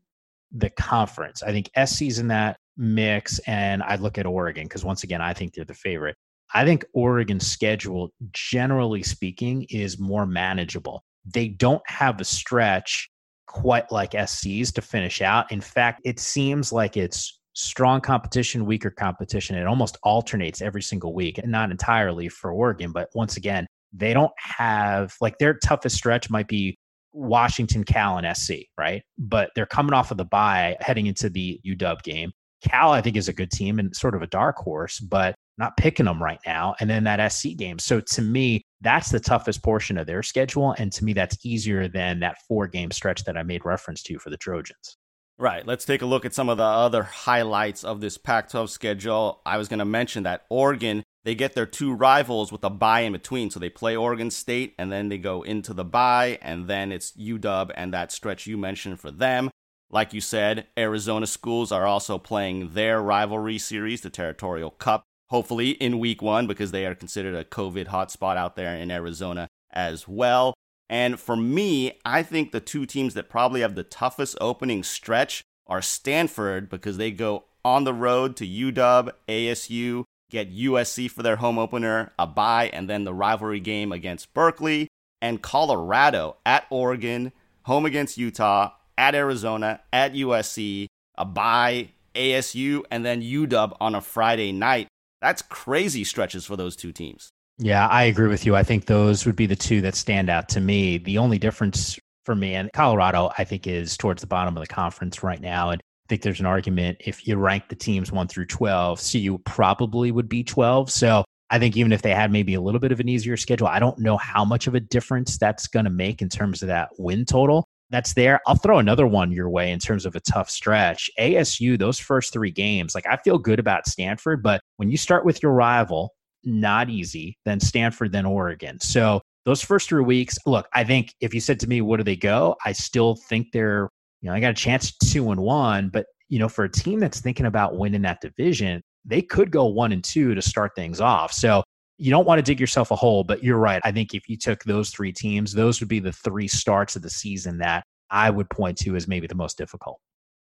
the 0.52 0.68
conference, 0.68 1.42
I 1.42 1.52
think 1.52 1.70
SC's 1.82 2.18
in 2.18 2.28
that 2.28 2.58
mix, 2.78 3.38
and 3.40 3.82
I 3.82 3.96
look 3.96 4.16
at 4.16 4.26
Oregon 4.26 4.64
because 4.64 4.84
once 4.84 5.02
again, 5.02 5.20
I 5.20 5.34
think 5.34 5.52
they're 5.52 5.64
the 5.64 5.74
favorite. 5.74 6.16
I 6.54 6.64
think 6.64 6.84
Oregon's 6.94 7.46
schedule, 7.46 8.10
generally 8.32 9.02
speaking, 9.02 9.66
is 9.68 9.98
more 9.98 10.24
manageable. 10.24 11.04
They 11.26 11.48
don't 11.48 11.82
have 11.86 12.20
a 12.20 12.24
stretch 12.24 13.10
quite 13.46 13.90
like 13.92 14.14
SC's 14.26 14.72
to 14.72 14.82
finish 14.82 15.20
out. 15.20 15.50
In 15.52 15.60
fact, 15.60 16.00
it 16.04 16.18
seems 16.18 16.72
like 16.72 16.96
it's 16.96 17.38
strong 17.54 18.00
competition, 18.00 18.64
weaker 18.64 18.90
competition. 18.90 19.56
It 19.56 19.66
almost 19.66 19.98
alternates 20.04 20.62
every 20.62 20.82
single 20.82 21.12
week, 21.12 21.38
and 21.38 21.50
not 21.50 21.70
entirely 21.70 22.28
for 22.28 22.52
Oregon, 22.52 22.92
but 22.92 23.08
once 23.14 23.36
again, 23.36 23.66
they 23.92 24.14
don't 24.14 24.32
have 24.38 25.14
like 25.20 25.38
their 25.38 25.54
toughest 25.54 25.96
stretch 25.96 26.30
might 26.30 26.48
be 26.48 26.78
Washington, 27.12 27.84
Cal, 27.84 28.18
and 28.18 28.36
SC, 28.36 28.52
right? 28.78 29.02
But 29.18 29.50
they're 29.54 29.66
coming 29.66 29.94
off 29.94 30.10
of 30.10 30.18
the 30.18 30.24
bye 30.24 30.76
heading 30.80 31.06
into 31.06 31.28
the 31.28 31.60
UW 31.66 32.02
game. 32.02 32.32
Cal, 32.62 32.92
I 32.92 33.00
think, 33.00 33.16
is 33.16 33.28
a 33.28 33.32
good 33.32 33.50
team 33.50 33.78
and 33.78 33.94
sort 33.94 34.14
of 34.14 34.22
a 34.22 34.26
dark 34.26 34.56
horse, 34.56 34.98
but 35.00 35.34
not 35.58 35.76
picking 35.76 36.06
them 36.06 36.22
right 36.22 36.40
now. 36.46 36.74
And 36.80 36.88
then 36.88 37.04
that 37.04 37.32
SC 37.32 37.56
game. 37.56 37.78
So 37.78 38.00
to 38.00 38.22
me, 38.22 38.62
that's 38.80 39.10
the 39.10 39.20
toughest 39.20 39.62
portion 39.62 39.98
of 39.98 40.06
their 40.06 40.22
schedule. 40.22 40.74
And 40.78 40.92
to 40.92 41.04
me, 41.04 41.12
that's 41.12 41.44
easier 41.44 41.88
than 41.88 42.20
that 42.20 42.38
four 42.46 42.66
game 42.68 42.90
stretch 42.90 43.24
that 43.24 43.36
I 43.36 43.42
made 43.42 43.64
reference 43.64 44.02
to 44.04 44.18
for 44.18 44.30
the 44.30 44.36
Trojans. 44.36 44.96
Right. 45.40 45.64
Let's 45.64 45.84
take 45.84 46.02
a 46.02 46.06
look 46.06 46.24
at 46.24 46.34
some 46.34 46.48
of 46.48 46.58
the 46.58 46.64
other 46.64 47.04
highlights 47.04 47.84
of 47.84 48.00
this 48.00 48.18
Pac 48.18 48.50
12 48.50 48.70
schedule. 48.70 49.40
I 49.46 49.56
was 49.56 49.68
going 49.68 49.78
to 49.78 49.84
mention 49.84 50.24
that 50.24 50.46
Oregon, 50.50 51.04
they 51.24 51.36
get 51.36 51.54
their 51.54 51.66
two 51.66 51.92
rivals 51.92 52.50
with 52.50 52.64
a 52.64 52.70
bye 52.70 53.00
in 53.00 53.12
between. 53.12 53.50
So 53.50 53.60
they 53.60 53.70
play 53.70 53.96
Oregon 53.96 54.30
State 54.32 54.74
and 54.78 54.90
then 54.90 55.08
they 55.08 55.18
go 55.18 55.42
into 55.42 55.72
the 55.72 55.84
bye, 55.84 56.38
and 56.42 56.66
then 56.66 56.90
it's 56.90 57.12
UW 57.12 57.70
and 57.76 57.94
that 57.94 58.10
stretch 58.10 58.48
you 58.48 58.56
mentioned 58.56 58.98
for 58.98 59.12
them. 59.12 59.50
Like 59.90 60.12
you 60.12 60.20
said, 60.20 60.66
Arizona 60.76 61.26
schools 61.26 61.72
are 61.72 61.86
also 61.86 62.18
playing 62.18 62.74
their 62.74 63.00
rivalry 63.00 63.58
series, 63.58 64.02
the 64.02 64.10
Territorial 64.10 64.70
Cup, 64.70 65.04
hopefully 65.30 65.70
in 65.70 65.98
week 65.98 66.20
one 66.20 66.46
because 66.46 66.72
they 66.72 66.84
are 66.84 66.94
considered 66.94 67.34
a 67.34 67.44
COVID 67.44 67.86
hotspot 67.86 68.36
out 68.36 68.54
there 68.54 68.74
in 68.74 68.90
Arizona 68.90 69.48
as 69.72 70.06
well. 70.06 70.54
And 70.90 71.18
for 71.18 71.36
me, 71.36 71.98
I 72.04 72.22
think 72.22 72.52
the 72.52 72.60
two 72.60 72.86
teams 72.86 73.14
that 73.14 73.28
probably 73.28 73.60
have 73.62 73.74
the 73.74 73.82
toughest 73.82 74.36
opening 74.40 74.82
stretch 74.82 75.42
are 75.66 75.82
Stanford 75.82 76.68
because 76.68 76.96
they 76.96 77.10
go 77.10 77.44
on 77.64 77.84
the 77.84 77.94
road 77.94 78.36
to 78.36 78.46
UW, 78.46 79.12
ASU, 79.28 80.04
get 80.30 80.54
USC 80.54 81.10
for 81.10 81.22
their 81.22 81.36
home 81.36 81.58
opener, 81.58 82.12
a 82.18 82.26
bye, 82.26 82.70
and 82.72 82.88
then 82.88 83.04
the 83.04 83.14
rivalry 83.14 83.60
game 83.60 83.92
against 83.92 84.32
Berkeley, 84.34 84.88
and 85.20 85.42
Colorado 85.42 86.36
at 86.46 86.66
Oregon, 86.70 87.32
home 87.64 87.84
against 87.84 88.16
Utah, 88.16 88.70
at 88.98 89.14
Arizona, 89.14 89.80
at 89.92 90.12
USC, 90.12 90.88
a 91.16 91.24
bye, 91.24 91.88
ASU, 92.14 92.82
and 92.90 93.06
then 93.06 93.22
UW 93.22 93.76
on 93.80 93.94
a 93.94 94.00
Friday 94.02 94.52
night. 94.52 94.88
That's 95.22 95.40
crazy 95.40 96.04
stretches 96.04 96.44
for 96.44 96.56
those 96.56 96.76
two 96.76 96.92
teams. 96.92 97.30
Yeah, 97.58 97.86
I 97.88 98.04
agree 98.04 98.28
with 98.28 98.44
you. 98.44 98.54
I 98.54 98.62
think 98.62 98.86
those 98.86 99.24
would 99.24 99.36
be 99.36 99.46
the 99.46 99.56
two 99.56 99.80
that 99.80 99.94
stand 99.94 100.28
out 100.28 100.48
to 100.50 100.60
me. 100.60 100.98
The 100.98 101.18
only 101.18 101.38
difference 101.38 101.98
for 102.24 102.34
me 102.34 102.54
and 102.54 102.70
Colorado, 102.72 103.30
I 103.38 103.44
think, 103.44 103.66
is 103.66 103.96
towards 103.96 104.20
the 104.20 104.26
bottom 104.26 104.56
of 104.56 104.60
the 104.60 104.72
conference 104.72 105.22
right 105.22 105.40
now. 105.40 105.70
And 105.70 105.80
I 105.80 106.06
think 106.08 106.22
there's 106.22 106.40
an 106.40 106.46
argument 106.46 106.98
if 107.04 107.26
you 107.26 107.36
rank 107.36 107.68
the 107.68 107.76
teams 107.76 108.12
one 108.12 108.28
through 108.28 108.46
12, 108.46 109.00
CU 109.00 109.38
probably 109.44 110.12
would 110.12 110.28
be 110.28 110.44
12. 110.44 110.90
So 110.90 111.24
I 111.50 111.58
think 111.58 111.76
even 111.76 111.92
if 111.92 112.02
they 112.02 112.14
had 112.14 112.30
maybe 112.30 112.54
a 112.54 112.60
little 112.60 112.80
bit 112.80 112.92
of 112.92 113.00
an 113.00 113.08
easier 113.08 113.36
schedule, 113.36 113.66
I 113.66 113.78
don't 113.78 113.98
know 113.98 114.16
how 114.16 114.44
much 114.44 114.66
of 114.66 114.74
a 114.74 114.80
difference 114.80 115.38
that's 115.38 115.66
going 115.66 115.84
to 115.84 115.90
make 115.90 116.20
in 116.20 116.28
terms 116.28 116.62
of 116.62 116.68
that 116.68 116.90
win 116.98 117.24
total 117.24 117.66
that's 117.90 118.14
there. 118.14 118.40
I'll 118.46 118.56
throw 118.56 118.78
another 118.78 119.06
one 119.06 119.32
your 119.32 119.48
way 119.48 119.72
in 119.72 119.78
terms 119.78 120.04
of 120.04 120.14
a 120.14 120.20
tough 120.20 120.50
stretch. 120.50 121.10
ASU, 121.18 121.78
those 121.78 121.98
first 121.98 122.32
three 122.32 122.50
games, 122.50 122.94
like 122.94 123.06
I 123.06 123.16
feel 123.16 123.38
good 123.38 123.58
about 123.58 123.86
Stanford, 123.86 124.42
but 124.42 124.60
when 124.76 124.90
you 124.90 124.96
start 124.96 125.24
with 125.24 125.42
your 125.42 125.52
rival, 125.52 126.14
not 126.44 126.90
easy, 126.90 127.36
then 127.44 127.60
Stanford, 127.60 128.12
then 128.12 128.26
Oregon. 128.26 128.78
So 128.80 129.20
those 129.44 129.62
first 129.62 129.88
three 129.88 130.02
weeks, 130.02 130.36
look, 130.46 130.68
I 130.74 130.84
think 130.84 131.14
if 131.20 131.32
you 131.32 131.40
said 131.40 131.58
to 131.60 131.66
me, 131.66 131.80
what 131.80 131.96
do 131.96 132.04
they 132.04 132.16
go? 132.16 132.56
I 132.64 132.72
still 132.72 133.16
think 133.28 133.48
they're, 133.52 133.88
you 134.20 134.28
know, 134.28 134.34
I 134.34 134.40
got 134.40 134.50
a 134.50 134.54
chance 134.54 134.96
two 134.96 135.30
and 135.30 135.40
one, 135.40 135.88
but 135.88 136.06
you 136.28 136.38
know, 136.38 136.48
for 136.48 136.64
a 136.64 136.70
team 136.70 137.00
that's 137.00 137.20
thinking 137.20 137.46
about 137.46 137.78
winning 137.78 138.02
that 138.02 138.20
division, 138.20 138.82
they 139.04 139.22
could 139.22 139.50
go 139.50 139.64
one 139.64 139.92
and 139.92 140.04
two 140.04 140.34
to 140.34 140.42
start 140.42 140.72
things 140.76 141.00
off. 141.00 141.32
So 141.32 141.62
you 141.98 142.10
don't 142.10 142.26
want 142.26 142.38
to 142.38 142.42
dig 142.42 142.60
yourself 142.60 142.90
a 142.90 142.96
hole, 142.96 143.24
but 143.24 143.42
you're 143.42 143.58
right. 143.58 143.82
I 143.84 143.92
think 143.92 144.14
if 144.14 144.28
you 144.28 144.36
took 144.36 144.62
those 144.64 144.90
three 144.90 145.12
teams, 145.12 145.52
those 145.52 145.80
would 145.80 145.88
be 145.88 146.00
the 146.00 146.12
three 146.12 146.48
starts 146.48 146.96
of 146.96 147.02
the 147.02 147.10
season 147.10 147.58
that 147.58 147.84
I 148.10 148.30
would 148.30 148.48
point 148.48 148.78
to 148.78 148.96
as 148.96 149.08
maybe 149.08 149.26
the 149.26 149.34
most 149.34 149.58
difficult. 149.58 149.98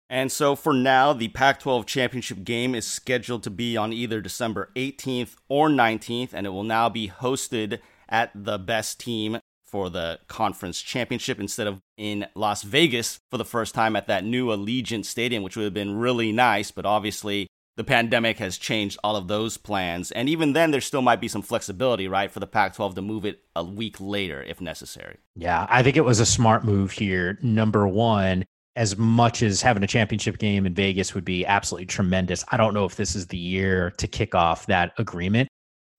And 0.09 0.31
so 0.31 0.55
for 0.55 0.73
now, 0.73 1.13
the 1.13 1.27
Pac 1.27 1.59
12 1.59 1.85
championship 1.85 2.43
game 2.43 2.73
is 2.73 2.87
scheduled 2.87 3.43
to 3.43 3.51
be 3.51 3.77
on 3.77 3.93
either 3.93 4.21
December 4.21 4.71
18th 4.75 5.35
or 5.49 5.69
19th, 5.69 6.29
and 6.33 6.47
it 6.47 6.49
will 6.49 6.63
now 6.63 6.89
be 6.89 7.09
hosted 7.09 7.79
at 8.07 8.31
the 8.33 8.57
best 8.57 8.99
team 8.99 9.39
for 9.67 9.89
the 9.89 10.19
conference 10.27 10.81
championship 10.81 11.39
instead 11.39 11.67
of 11.67 11.79
in 11.95 12.25
Las 12.33 12.63
Vegas 12.63 13.19
for 13.29 13.37
the 13.37 13.45
first 13.45 13.75
time 13.75 13.95
at 13.95 14.07
that 14.07 14.23
new 14.23 14.47
Allegiant 14.47 15.05
Stadium, 15.05 15.43
which 15.43 15.55
would 15.55 15.63
have 15.63 15.75
been 15.75 15.97
really 15.97 16.31
nice. 16.31 16.71
But 16.71 16.87
obviously, 16.87 17.47
the 17.79 17.83
pandemic 17.85 18.39
has 18.39 18.57
changed 18.57 18.99
all 19.05 19.15
of 19.15 19.29
those 19.29 19.55
plans. 19.55 20.11
And 20.11 20.27
even 20.27 20.51
then, 20.51 20.71
there 20.71 20.81
still 20.81 21.01
might 21.01 21.21
be 21.21 21.29
some 21.29 21.41
flexibility, 21.41 22.09
right, 22.09 22.29
for 22.29 22.41
the 22.41 22.45
Pac 22.45 22.75
12 22.75 22.95
to 22.95 23.01
move 23.01 23.23
it 23.23 23.39
a 23.55 23.63
week 23.63 23.95
later 24.01 24.43
if 24.43 24.59
necessary. 24.59 25.15
Yeah, 25.37 25.65
I 25.69 25.81
think 25.81 25.95
it 25.95 26.03
was 26.03 26.19
a 26.19 26.25
smart 26.25 26.65
move 26.65 26.91
here. 26.91 27.39
Number 27.41 27.87
one, 27.87 28.43
as 28.75 28.97
much 28.97 29.41
as 29.41 29.61
having 29.61 29.81
a 29.81 29.87
championship 29.87 30.39
game 30.39 30.65
in 30.65 30.73
Vegas 30.73 31.15
would 31.15 31.23
be 31.23 31.45
absolutely 31.45 31.85
tremendous, 31.85 32.43
I 32.51 32.57
don't 32.57 32.73
know 32.73 32.83
if 32.83 32.97
this 32.97 33.15
is 33.15 33.27
the 33.27 33.37
year 33.37 33.91
to 33.91 34.07
kick 34.09 34.35
off 34.35 34.65
that 34.65 34.91
agreement 34.97 35.47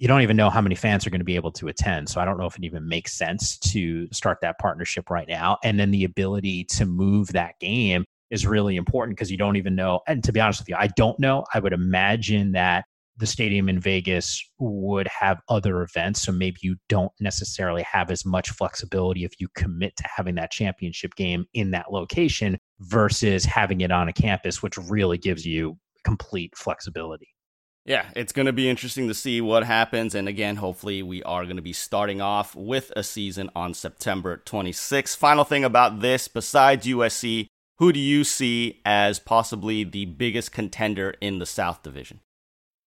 you 0.01 0.09
don't 0.09 0.23
even 0.23 0.37
know 0.37 0.49
how 0.49 0.63
many 0.63 0.75
fans 0.75 1.07
are 1.07 1.11
going 1.11 1.21
to 1.21 1.27
be 1.27 1.37
able 1.37 1.53
to 1.53 1.69
attend. 1.69 2.09
So 2.09 2.23
I 2.23 2.25
don't 2.25 2.39
know 2.39 2.47
if 2.47 2.57
it 2.57 2.65
even 2.65 2.89
makes 2.89 3.13
sense 3.13 3.59
to 3.59 4.09
start 4.13 4.39
that 4.41 4.59
partnership 4.59 5.11
right 5.11 5.29
now. 5.29 5.59
And 5.63 5.79
then 5.79 5.91
the 5.91 6.05
ability 6.05 6.65
to 6.65 6.87
move 6.87 7.29
that 7.35 7.59
game 7.61 8.07
is 8.31 8.47
really 8.47 8.77
important 8.77 9.17
because 9.17 9.31
you 9.31 9.37
don't 9.37 9.57
even 9.57 9.75
know. 9.75 10.01
And 10.07 10.23
to 10.25 10.33
be 10.33 10.41
honest 10.41 10.61
with 10.61 10.69
you, 10.69 10.77
I 10.79 10.89
don't 10.97 11.19
know. 11.19 11.45
I 11.53 11.61
would 11.61 11.73
imagine 11.73 12.53
that 12.53 12.85
the 13.21 13.27
stadium 13.27 13.69
in 13.69 13.79
Vegas 13.79 14.43
would 14.59 15.07
have 15.09 15.41
other 15.49 15.83
events. 15.83 16.23
So 16.23 16.33
maybe 16.33 16.57
you 16.63 16.77
don't 16.89 17.13
necessarily 17.21 17.83
have 17.83 18.11
as 18.11 18.25
much 18.25 18.51
flexibility 18.51 19.25
if 19.25 19.33
you 19.39 19.49
commit 19.55 19.95
to 19.97 20.05
having 20.17 20.37
that 20.37 20.51
championship 20.51 21.15
game 21.15 21.45
in 21.53 21.71
that 21.73 21.93
location 21.93 22.59
versus 22.81 23.45
having 23.45 23.83
it 23.83 23.93
on 23.93 24.09
a 24.09 24.13
campus, 24.13 24.63
which 24.63 24.79
really 24.79 25.19
gives 25.19 25.45
you 25.45 25.77
complete 26.03 26.57
flexibility. 26.57 27.29
Yeah, 27.85 28.07
it's 28.15 28.33
going 28.33 28.47
to 28.47 28.53
be 28.53 28.69
interesting 28.69 29.09
to 29.09 29.15
see 29.15 29.41
what 29.41 29.65
happens. 29.65 30.15
And 30.15 30.29
again, 30.29 30.57
hopefully, 30.57 31.03
we 31.03 31.23
are 31.23 31.45
going 31.45 31.57
to 31.57 31.63
be 31.63 31.73
starting 31.73 32.21
off 32.21 32.55
with 32.55 32.93
a 32.95 33.03
season 33.03 33.51
on 33.55 33.75
September 33.75 34.43
26th. 34.45 35.17
Final 35.17 35.45
thing 35.45 35.65
about 35.65 36.01
this 36.01 36.29
besides 36.29 36.87
USC, 36.87 37.47
who 37.81 37.93
do 37.95 37.99
you 37.99 38.25
see 38.25 38.79
as 38.85 39.19
possibly 39.19 39.85
the 39.85 40.05
biggest 40.05 40.53
contender 40.53 41.15
in 41.23 41.39
the 41.39 41.47
South 41.47 41.83
Division? 41.83 42.21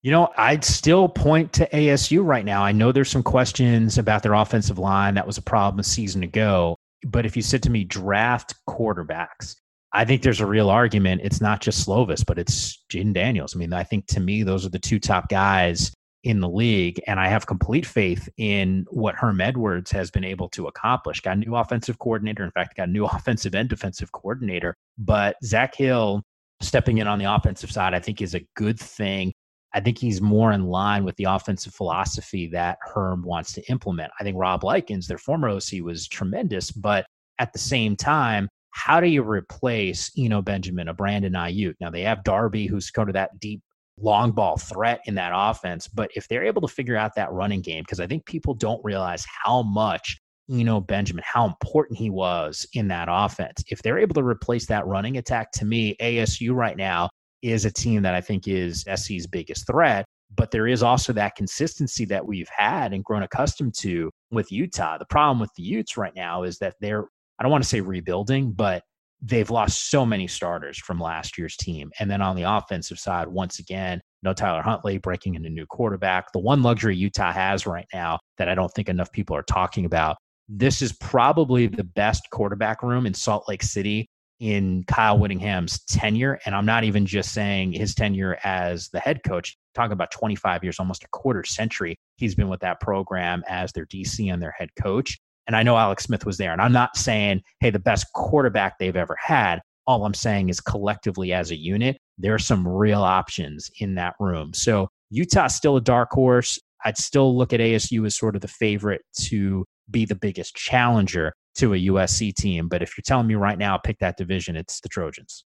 You 0.04 0.12
know, 0.12 0.32
I'd 0.38 0.64
still 0.64 1.10
point 1.10 1.52
to 1.54 1.68
ASU 1.70 2.24
right 2.24 2.46
now. 2.46 2.64
I 2.64 2.74
know 2.74 2.92
there's 2.92 3.10
some 3.10 3.24
questions 3.24 3.98
about 3.98 4.22
their 4.22 4.34
offensive 4.34 4.78
line. 4.78 5.16
That 5.16 5.26
was 5.26 5.40
a 5.40 5.42
problem 5.42 5.80
a 5.80 5.84
season 5.84 6.22
ago. 6.22 6.78
But 7.08 7.26
if 7.26 7.36
you 7.36 7.42
said 7.42 7.64
to 7.64 7.72
me, 7.72 7.84
draft 7.84 8.54
quarterbacks, 8.70 9.56
I 9.94 10.06
think 10.06 10.22
there's 10.22 10.42
a 10.42 10.46
real 10.46 10.70
argument. 10.70 11.22
It's 11.24 11.42
not 11.42 11.62
just 11.62 11.88
Slovis, 11.88 12.24
but 12.24 12.38
it's 12.38 12.84
Jayden 12.92 13.14
Daniels. 13.14 13.56
I 13.56 13.60
mean, 13.60 13.74
I 13.74 13.84
think 13.84 14.06
to 14.08 14.20
me, 14.20 14.44
those 14.44 14.64
are 14.64 14.70
the 14.70 14.78
two 14.78 15.00
top 15.00 15.28
guys 15.28 15.92
in 16.24 16.40
the 16.40 16.50
league. 16.50 17.02
And 17.06 17.20
I 17.20 17.28
have 17.28 17.46
complete 17.46 17.86
faith 17.86 18.30
in 18.38 18.86
what 18.90 19.16
Herm 19.16 19.42
Edwards 19.42 19.92
has 19.92 20.10
been 20.10 20.24
able 20.24 20.50
to 20.50 20.68
accomplish. 20.68 21.20
Got 21.20 21.38
a 21.38 21.40
new 21.40 21.56
offensive 21.56 22.00
coordinator. 22.00 22.44
In 22.44 22.52
fact, 22.52 22.78
got 22.78 22.88
a 22.88 22.92
new 22.92 23.06
offensive 23.06 23.56
and 23.56 23.70
defensive 23.70 24.12
coordinator. 24.12 24.76
But 24.98 25.36
Zak 25.44 25.76
Hill 25.76 26.24
stepping 26.62 27.00
in 27.00 27.08
on 27.08 27.20
the 27.20 27.34
offensive 27.34 27.72
side, 27.72 27.94
I 27.94 28.00
think 28.00 28.22
is 28.22 28.36
a 28.36 28.46
good 28.56 28.80
thing. 28.80 29.34
I 29.74 29.80
think 29.80 29.98
he's 29.98 30.22
more 30.22 30.52
in 30.52 30.68
line 30.68 31.04
with 31.04 31.16
the 31.16 31.26
offensive 31.26 31.74
philosophy 31.74 32.48
that 32.48 32.78
Herm 32.82 33.24
wants 33.24 33.54
to 33.54 33.72
implement. 33.72 34.12
I 34.20 34.24
think 34.24 34.38
Rob 34.38 34.64
Likens, 34.64 35.08
their 35.08 35.18
former 35.18 35.50
OC, 35.50 35.82
was 35.82 36.08
tremendous, 36.08 36.72
but 36.72 37.06
at 37.40 37.52
the 37.54 37.60
same 37.60 37.96
time, 37.96 38.48
how 38.70 39.00
do 39.00 39.08
you 39.08 39.24
replace 39.24 40.12
Eno 40.18 40.42
Benjamin, 40.42 40.88
a 40.88 40.94
Brandon 40.94 41.34
Aiyuk? 41.34 41.74
Now 41.80 41.90
they 41.90 42.02
have 42.02 42.24
Darby, 42.24 42.68
who's 42.68 42.92
kind 42.92 43.10
of 43.10 43.14
that 43.14 43.40
deep 43.40 43.62
long 44.00 44.32
ball 44.32 44.58
threat 44.58 45.02
in 45.06 45.16
that 45.16 45.32
offense. 45.34 45.88
But 45.88 46.12
if 46.16 46.28
they're 46.28 46.44
able 46.44 46.62
to 46.62 46.74
figure 46.74 46.96
out 46.96 47.16
that 47.16 47.32
running 47.32 47.62
game, 47.62 47.84
because 47.84 48.00
I 48.00 48.08
think 48.08 48.26
people 48.26 48.54
don't 48.54 48.84
realize 48.84 49.26
how 49.44 49.64
much 49.64 50.20
Eno 50.52 50.82
Benjamin, 50.82 51.24
how 51.26 51.46
important 51.46 51.98
he 51.98 52.10
was 52.10 52.68
in 52.74 52.88
that 52.90 53.08
offense. 53.10 53.64
If 53.70 53.82
they're 53.82 54.00
able 54.00 54.16
to 54.16 54.24
replace 54.24 54.66
that 54.68 54.86
running 54.86 55.18
attack, 55.18 55.52
to 55.54 55.66
me, 55.66 55.96
ASU 56.02 56.54
right 56.54 56.76
now 56.76 57.10
is 57.42 57.66
a 57.66 57.72
team 57.72 58.02
that 58.04 58.16
I 58.16 58.22
think 58.22 58.48
is 58.48 58.86
SC's 58.94 59.28
biggest 59.28 59.68
threat. 59.68 60.06
But 60.36 60.52
there 60.52 60.68
is 60.68 60.82
also 60.82 61.14
that 61.14 61.36
consistency 61.36 62.06
that 62.06 62.26
we've 62.26 62.50
had 62.50 62.92
and 62.92 63.04
grown 63.04 63.24
accustomed 63.24 63.76
to 63.80 64.10
with 64.32 64.52
Utah. 64.52 64.98
The 64.98 65.06
problem 65.06 65.40
with 65.40 65.52
the 65.56 65.64
Utes 65.64 65.96
right 65.96 66.14
now 66.16 66.44
is 66.44 66.58
that 66.58 66.76
they're 66.82 67.06
I 67.40 67.44
don't 67.44 67.52
want 67.52 67.64
to 67.64 67.70
say 67.70 67.82
rebuilding, 67.82 68.52
but 68.52 68.84
they've 69.26 69.50
lost 69.50 69.90
so 69.90 70.06
many 70.06 70.28
starters 70.28 70.78
from 70.78 71.00
last 71.00 71.38
year's 71.38 71.56
team. 71.56 71.92
And 72.00 72.12
then 72.12 72.22
on 72.22 72.36
the 72.36 72.44
offensive 72.44 73.00
side, 73.00 73.28
once 73.28 73.60
again, 73.60 74.02
no 74.22 74.34
Tyler 74.34 74.62
Huntley 74.62 74.98
breaking 74.98 75.36
in 75.36 75.46
a 75.46 75.50
new 75.50 75.66
quarterback. 75.66 76.32
The 76.34 76.40
one 76.40 76.62
luxury 76.62 76.96
Utah 76.96 77.32
has 77.32 77.66
right 77.66 77.88
now 77.94 78.20
that 78.38 78.50
I 78.50 78.56
don't 78.56 78.72
think 78.74 78.90
enough 78.90 79.12
people 79.12 79.36
are 79.36 79.44
talking 79.44 79.86
about. 79.86 80.18
This 80.50 80.82
is 80.82 80.92
probably 80.94 81.68
the 81.68 81.86
best 81.86 82.30
quarterback 82.32 82.84
room 82.84 83.06
in 83.06 83.14
Salt 83.14 83.48
Lake 83.48 83.64
City 83.64 84.08
in 84.42 84.84
Kyle 84.88 85.18
Whittingham's 85.18 85.80
tenure. 85.86 86.38
And 86.46 86.54
I'm 86.54 86.66
not 86.66 86.84
even 86.84 87.06
just 87.06 87.32
saying 87.32 87.72
his 87.72 87.96
tenure 87.96 88.38
as 88.44 88.90
the 88.90 89.00
head 89.00 89.22
coach, 89.26 89.56
talking 89.74 89.94
about 89.94 90.12
25 90.12 90.64
years, 90.64 90.80
almost 90.80 91.06
a 91.06 91.08
quarter 91.14 91.46
century. 91.46 91.96
He's 92.18 92.36
been 92.36 92.50
with 92.50 92.60
that 92.60 92.82
program 92.82 93.44
as 93.48 93.72
their 93.72 93.86
DC 93.86 94.32
and 94.32 94.42
their 94.42 94.54
head 94.58 94.70
coach. 94.82 95.18
And 95.48 95.56
I 95.56 95.64
know 95.64 95.78
Alex 95.78 96.04
Smith 96.04 96.26
was 96.26 96.38
there. 96.38 96.52
And 96.52 96.62
I'm 96.62 96.72
not 96.72 96.96
saying, 96.96 97.42
hey, 97.60 97.70
the 97.70 97.80
best 97.80 98.06
quarterback 98.14 98.78
they've 98.78 98.96
ever 98.96 99.18
had. 99.22 99.60
All 99.86 100.06
I'm 100.06 100.14
saying 100.14 100.50
is 100.50 100.62
collectively 100.62 101.34
as 101.34 101.52
a 101.52 101.58
unit, 101.58 101.98
there 102.18 102.34
are 102.34 102.40
some 102.40 102.68
real 102.68 103.02
options 103.02 103.70
in 103.80 103.96
that 103.96 104.16
room. 104.20 104.54
So 104.54 104.88
Utah's 105.10 105.56
still 105.56 105.76
a 105.76 105.82
dark 105.82 106.10
horse. 106.12 106.58
I'd 106.86 106.98
still 106.98 107.38
look 107.38 107.54
at 107.54 107.60
ASU 107.60 108.06
as 108.06 108.18
sort 108.18 108.36
of 108.36 108.42
the 108.42 108.48
favorite 108.48 109.02
to 109.24 109.66
be 109.92 110.06
the 110.06 110.16
biggest 110.16 110.56
challenger 110.56 111.34
to 111.56 111.74
a 111.74 111.78
USC 111.78 112.34
team. 112.34 112.68
But 112.68 112.82
if 112.82 112.98
you're 112.98 113.04
telling 113.06 113.28
me 113.28 113.36
right 113.36 113.58
now, 113.58 113.78
pick 113.78 114.00
that 114.00 114.18
division, 114.18 114.56
it's 114.56 114.80
the 114.82 114.90
Trojans. 114.90 115.44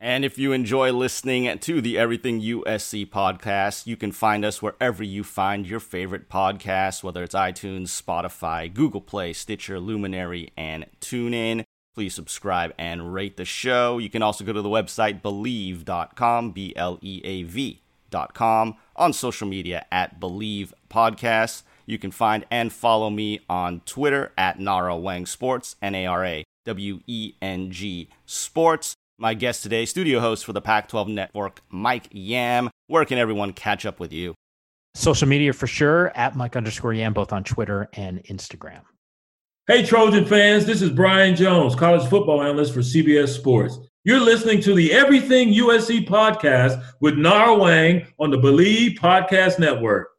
And 0.00 0.24
if 0.24 0.38
you 0.38 0.52
enjoy 0.52 0.92
listening 0.92 1.58
to 1.58 1.80
the 1.80 1.98
Everything 1.98 2.40
USC 2.40 3.08
podcast, 3.08 3.84
you 3.84 3.96
can 3.96 4.12
find 4.12 4.44
us 4.44 4.62
wherever 4.62 5.02
you 5.02 5.24
find 5.24 5.66
your 5.66 5.80
favorite 5.80 6.28
podcasts, 6.28 7.02
whether 7.02 7.24
it's 7.24 7.34
iTunes, 7.34 7.88
Spotify, 8.00 8.72
Google 8.72 9.00
Play, 9.00 9.32
Stitcher, 9.32 9.80
Luminary, 9.80 10.52
and 10.56 10.86
TuneIn. 11.00 11.64
Please 11.96 12.14
subscribe 12.14 12.72
and 12.78 13.12
rate 13.12 13.36
the 13.36 13.44
show. 13.44 13.98
You 13.98 14.08
can 14.08 14.22
also 14.22 14.44
go 14.44 14.52
to 14.52 14.62
the 14.62 14.68
website 14.68 15.20
bleav.com, 15.20 16.52
B 16.52 16.72
L 16.76 17.00
E 17.02 17.20
A 17.24 17.42
V.com, 17.42 18.76
on 18.94 19.12
social 19.12 19.48
media 19.48 19.84
at 19.90 20.20
Bleav 20.20 20.72
Podcasts. 20.88 21.64
You 21.86 21.98
can 21.98 22.12
find 22.12 22.44
and 22.52 22.72
follow 22.72 23.10
me 23.10 23.40
on 23.50 23.80
Twitter 23.80 24.32
at 24.38 24.60
Nara 24.60 24.92
Weng 24.92 25.26
Sports, 25.26 25.74
N 25.82 25.96
A 25.96 26.06
R 26.06 26.24
A 26.24 26.44
W 26.66 27.00
E 27.08 27.34
N 27.42 27.72
G 27.72 28.08
Sports. 28.26 28.94
My 29.20 29.34
guest 29.34 29.64
today, 29.64 29.84
studio 29.84 30.20
host 30.20 30.44
for 30.44 30.52
the 30.52 30.60
Pac 30.60 30.86
12 30.86 31.08
Network, 31.08 31.60
Mike 31.70 32.06
Yam. 32.12 32.70
Where 32.86 33.04
can 33.04 33.18
everyone 33.18 33.52
catch 33.52 33.84
up 33.84 33.98
with 33.98 34.12
you? 34.12 34.32
Social 34.94 35.26
media 35.26 35.52
for 35.52 35.66
sure, 35.66 36.16
at 36.16 36.36
Mike 36.36 36.54
underscore 36.54 36.92
Yam, 36.92 37.14
both 37.14 37.32
on 37.32 37.42
Twitter 37.42 37.88
and 37.94 38.22
Instagram. 38.26 38.82
Hey, 39.66 39.84
Trojan 39.84 40.24
fans, 40.24 40.66
this 40.66 40.82
is 40.82 40.90
Brian 40.90 41.34
Jones, 41.34 41.74
college 41.74 42.08
football 42.08 42.40
analyst 42.40 42.72
for 42.72 42.78
CBS 42.78 43.30
Sports. 43.30 43.80
You're 44.04 44.20
listening 44.20 44.60
to 44.60 44.72
the 44.72 44.92
Everything 44.92 45.52
USC 45.52 46.06
podcast 46.06 46.80
with 47.00 47.18
Nara 47.18 47.56
Weng 47.56 48.06
on 48.20 48.30
the 48.30 48.38
Bleav 48.38 49.00
Podcast 49.00 49.58
Network. 49.58 50.10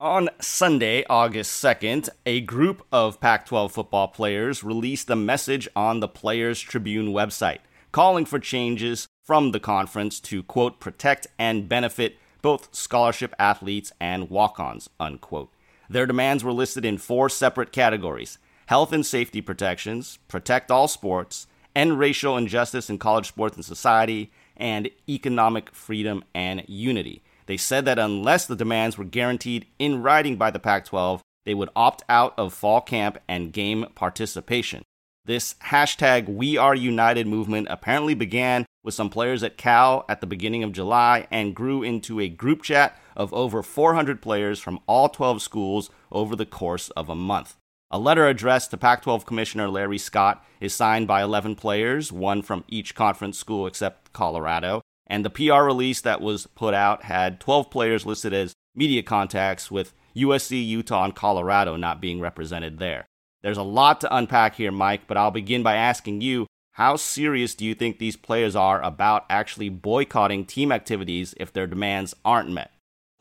On 0.00 0.28
Sunday, 0.40 1.04
August 1.08 1.62
2nd, 1.62 2.08
a 2.26 2.40
group 2.40 2.84
of 2.90 3.20
Pac 3.20 3.46
12 3.46 3.70
football 3.70 4.08
players 4.08 4.64
released 4.64 5.08
a 5.10 5.16
message 5.16 5.68
on 5.76 6.00
the 6.00 6.08
Players 6.08 6.60
Tribune 6.60 7.12
website 7.12 7.58
calling 7.92 8.24
for 8.24 8.38
changes 8.38 9.06
from 9.24 9.52
the 9.52 9.60
conference 9.60 10.20
to, 10.20 10.42
quote, 10.42 10.80
protect 10.80 11.26
and 11.38 11.68
benefit 11.68 12.16
both 12.42 12.74
scholarship 12.74 13.34
athletes 13.38 13.92
and 14.00 14.30
walk 14.30 14.60
ons, 14.60 14.88
unquote. 15.00 15.50
Their 15.88 16.06
demands 16.06 16.44
were 16.44 16.52
listed 16.52 16.84
in 16.84 16.98
four 16.98 17.28
separate 17.28 17.72
categories 17.72 18.38
health 18.66 18.92
and 18.92 19.06
safety 19.06 19.40
protections, 19.40 20.18
protect 20.28 20.70
all 20.70 20.88
sports, 20.88 21.46
end 21.74 21.98
racial 21.98 22.36
injustice 22.36 22.90
in 22.90 22.98
college 22.98 23.28
sports 23.28 23.56
and 23.56 23.64
society, 23.64 24.32
and 24.56 24.90
economic 25.08 25.72
freedom 25.74 26.24
and 26.34 26.64
unity. 26.66 27.22
They 27.46 27.56
said 27.56 27.84
that 27.84 27.98
unless 27.98 28.46
the 28.46 28.56
demands 28.56 28.98
were 28.98 29.04
guaranteed 29.04 29.66
in 29.78 30.02
writing 30.02 30.36
by 30.36 30.50
the 30.50 30.58
Pac 30.58 30.84
12, 30.86 31.22
they 31.44 31.54
would 31.54 31.70
opt 31.76 32.02
out 32.08 32.34
of 32.36 32.52
fall 32.52 32.80
camp 32.80 33.18
and 33.28 33.52
game 33.52 33.86
participation. 33.94 34.84
This 35.26 35.54
hashtag 35.54 36.28
We 36.28 36.56
Are 36.56 36.76
United 36.76 37.26
movement 37.26 37.66
apparently 37.68 38.14
began 38.14 38.64
with 38.84 38.94
some 38.94 39.10
players 39.10 39.42
at 39.42 39.56
Cal 39.56 40.04
at 40.08 40.20
the 40.20 40.26
beginning 40.26 40.62
of 40.62 40.70
July 40.70 41.26
and 41.32 41.52
grew 41.52 41.82
into 41.82 42.20
a 42.20 42.28
group 42.28 42.62
chat 42.62 42.96
of 43.16 43.34
over 43.34 43.60
400 43.60 44.22
players 44.22 44.60
from 44.60 44.78
all 44.86 45.08
12 45.08 45.42
schools 45.42 45.90
over 46.12 46.36
the 46.36 46.46
course 46.46 46.90
of 46.90 47.08
a 47.08 47.16
month. 47.16 47.56
A 47.90 47.98
letter 47.98 48.28
addressed 48.28 48.70
to 48.70 48.76
Pac 48.76 49.02
12 49.02 49.26
Commissioner 49.26 49.68
Larry 49.68 49.98
Scott 49.98 50.44
is 50.60 50.72
signed 50.72 51.08
by 51.08 51.24
11 51.24 51.56
players, 51.56 52.12
one 52.12 52.40
from 52.40 52.62
each 52.68 52.94
conference 52.94 53.36
school 53.36 53.66
except 53.66 54.12
Colorado. 54.12 54.80
And 55.08 55.24
the 55.24 55.30
PR 55.30 55.62
release 55.62 56.00
that 56.02 56.20
was 56.20 56.46
put 56.46 56.72
out 56.72 57.02
had 57.02 57.40
12 57.40 57.68
players 57.68 58.06
listed 58.06 58.32
as 58.32 58.54
media 58.76 59.02
contacts, 59.02 59.72
with 59.72 59.92
USC, 60.14 60.64
Utah, 60.64 61.04
and 61.04 61.16
Colorado 61.16 61.74
not 61.74 62.00
being 62.00 62.20
represented 62.20 62.78
there. 62.78 63.08
There's 63.46 63.58
a 63.58 63.62
lot 63.62 64.00
to 64.00 64.12
unpack 64.12 64.56
here, 64.56 64.72
Mike, 64.72 65.02
but 65.06 65.16
I'll 65.16 65.30
begin 65.30 65.62
by 65.62 65.76
asking 65.76 66.20
you 66.20 66.48
how 66.72 66.96
serious 66.96 67.54
do 67.54 67.64
you 67.64 67.76
think 67.76 68.00
these 68.00 68.16
players 68.16 68.56
are 68.56 68.82
about 68.82 69.24
actually 69.30 69.68
boycotting 69.68 70.46
team 70.46 70.72
activities 70.72 71.32
if 71.36 71.52
their 71.52 71.68
demands 71.68 72.12
aren't 72.24 72.50
met? 72.50 72.72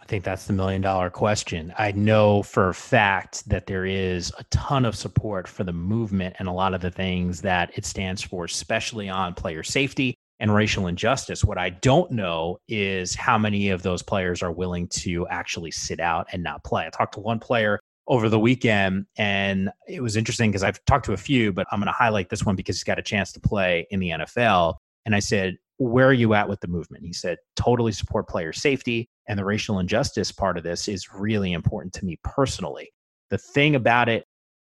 I 0.01 0.05
think 0.05 0.23
that's 0.23 0.47
the 0.47 0.53
million 0.53 0.81
dollar 0.81 1.11
question. 1.11 1.71
I 1.77 1.91
know 1.91 2.41
for 2.41 2.69
a 2.69 2.73
fact 2.73 3.47
that 3.49 3.67
there 3.67 3.85
is 3.85 4.33
a 4.39 4.43
ton 4.45 4.83
of 4.83 4.95
support 4.95 5.47
for 5.47 5.63
the 5.63 5.73
movement 5.73 6.37
and 6.39 6.47
a 6.47 6.53
lot 6.53 6.73
of 6.73 6.81
the 6.81 6.89
things 6.89 7.41
that 7.41 7.69
it 7.77 7.85
stands 7.85 8.23
for, 8.23 8.45
especially 8.45 9.07
on 9.07 9.35
player 9.35 9.61
safety 9.61 10.15
and 10.39 10.55
racial 10.55 10.87
injustice. 10.87 11.43
What 11.43 11.59
I 11.59 11.69
don't 11.69 12.09
know 12.09 12.57
is 12.67 13.13
how 13.13 13.37
many 13.37 13.69
of 13.69 13.83
those 13.83 14.01
players 14.01 14.41
are 14.41 14.51
willing 14.51 14.87
to 14.87 15.27
actually 15.27 15.69
sit 15.69 15.99
out 15.99 16.25
and 16.31 16.41
not 16.41 16.63
play. 16.63 16.87
I 16.87 16.89
talked 16.89 17.13
to 17.13 17.19
one 17.19 17.37
player 17.37 17.79
over 18.07 18.29
the 18.29 18.39
weekend 18.39 19.05
and 19.17 19.69
it 19.87 20.01
was 20.01 20.15
interesting 20.15 20.51
because 20.51 20.63
I've 20.63 20.83
talked 20.85 21.05
to 21.05 21.13
a 21.13 21.17
few, 21.17 21.51
but 21.51 21.65
I'm 21.71 21.79
going 21.79 21.87
to 21.87 21.93
highlight 21.93 22.29
this 22.29 22.45
one 22.45 22.55
because 22.55 22.77
he's 22.77 22.83
got 22.83 22.99
a 22.99 23.03
chance 23.03 23.31
to 23.33 23.39
play 23.39 23.87
in 23.89 23.99
the 23.99 24.09
NFL. 24.09 24.75
And 25.05 25.15
I 25.15 25.19
said, 25.19 25.57
Where 25.77 26.07
are 26.07 26.13
you 26.13 26.33
at 26.33 26.47
with 26.47 26.59
the 26.59 26.67
movement? 26.67 27.05
He 27.05 27.13
said, 27.13 27.37
Totally 27.55 27.91
support 27.91 28.27
player 28.27 28.53
safety. 28.53 29.09
And 29.27 29.39
the 29.39 29.45
racial 29.45 29.79
injustice 29.79 30.31
part 30.31 30.57
of 30.57 30.63
this 30.63 30.87
is 30.87 31.13
really 31.13 31.53
important 31.53 31.93
to 31.95 32.05
me 32.05 32.19
personally. 32.23 32.91
The 33.29 33.37
thing 33.39 33.75
about 33.75 34.09
it 34.09 34.25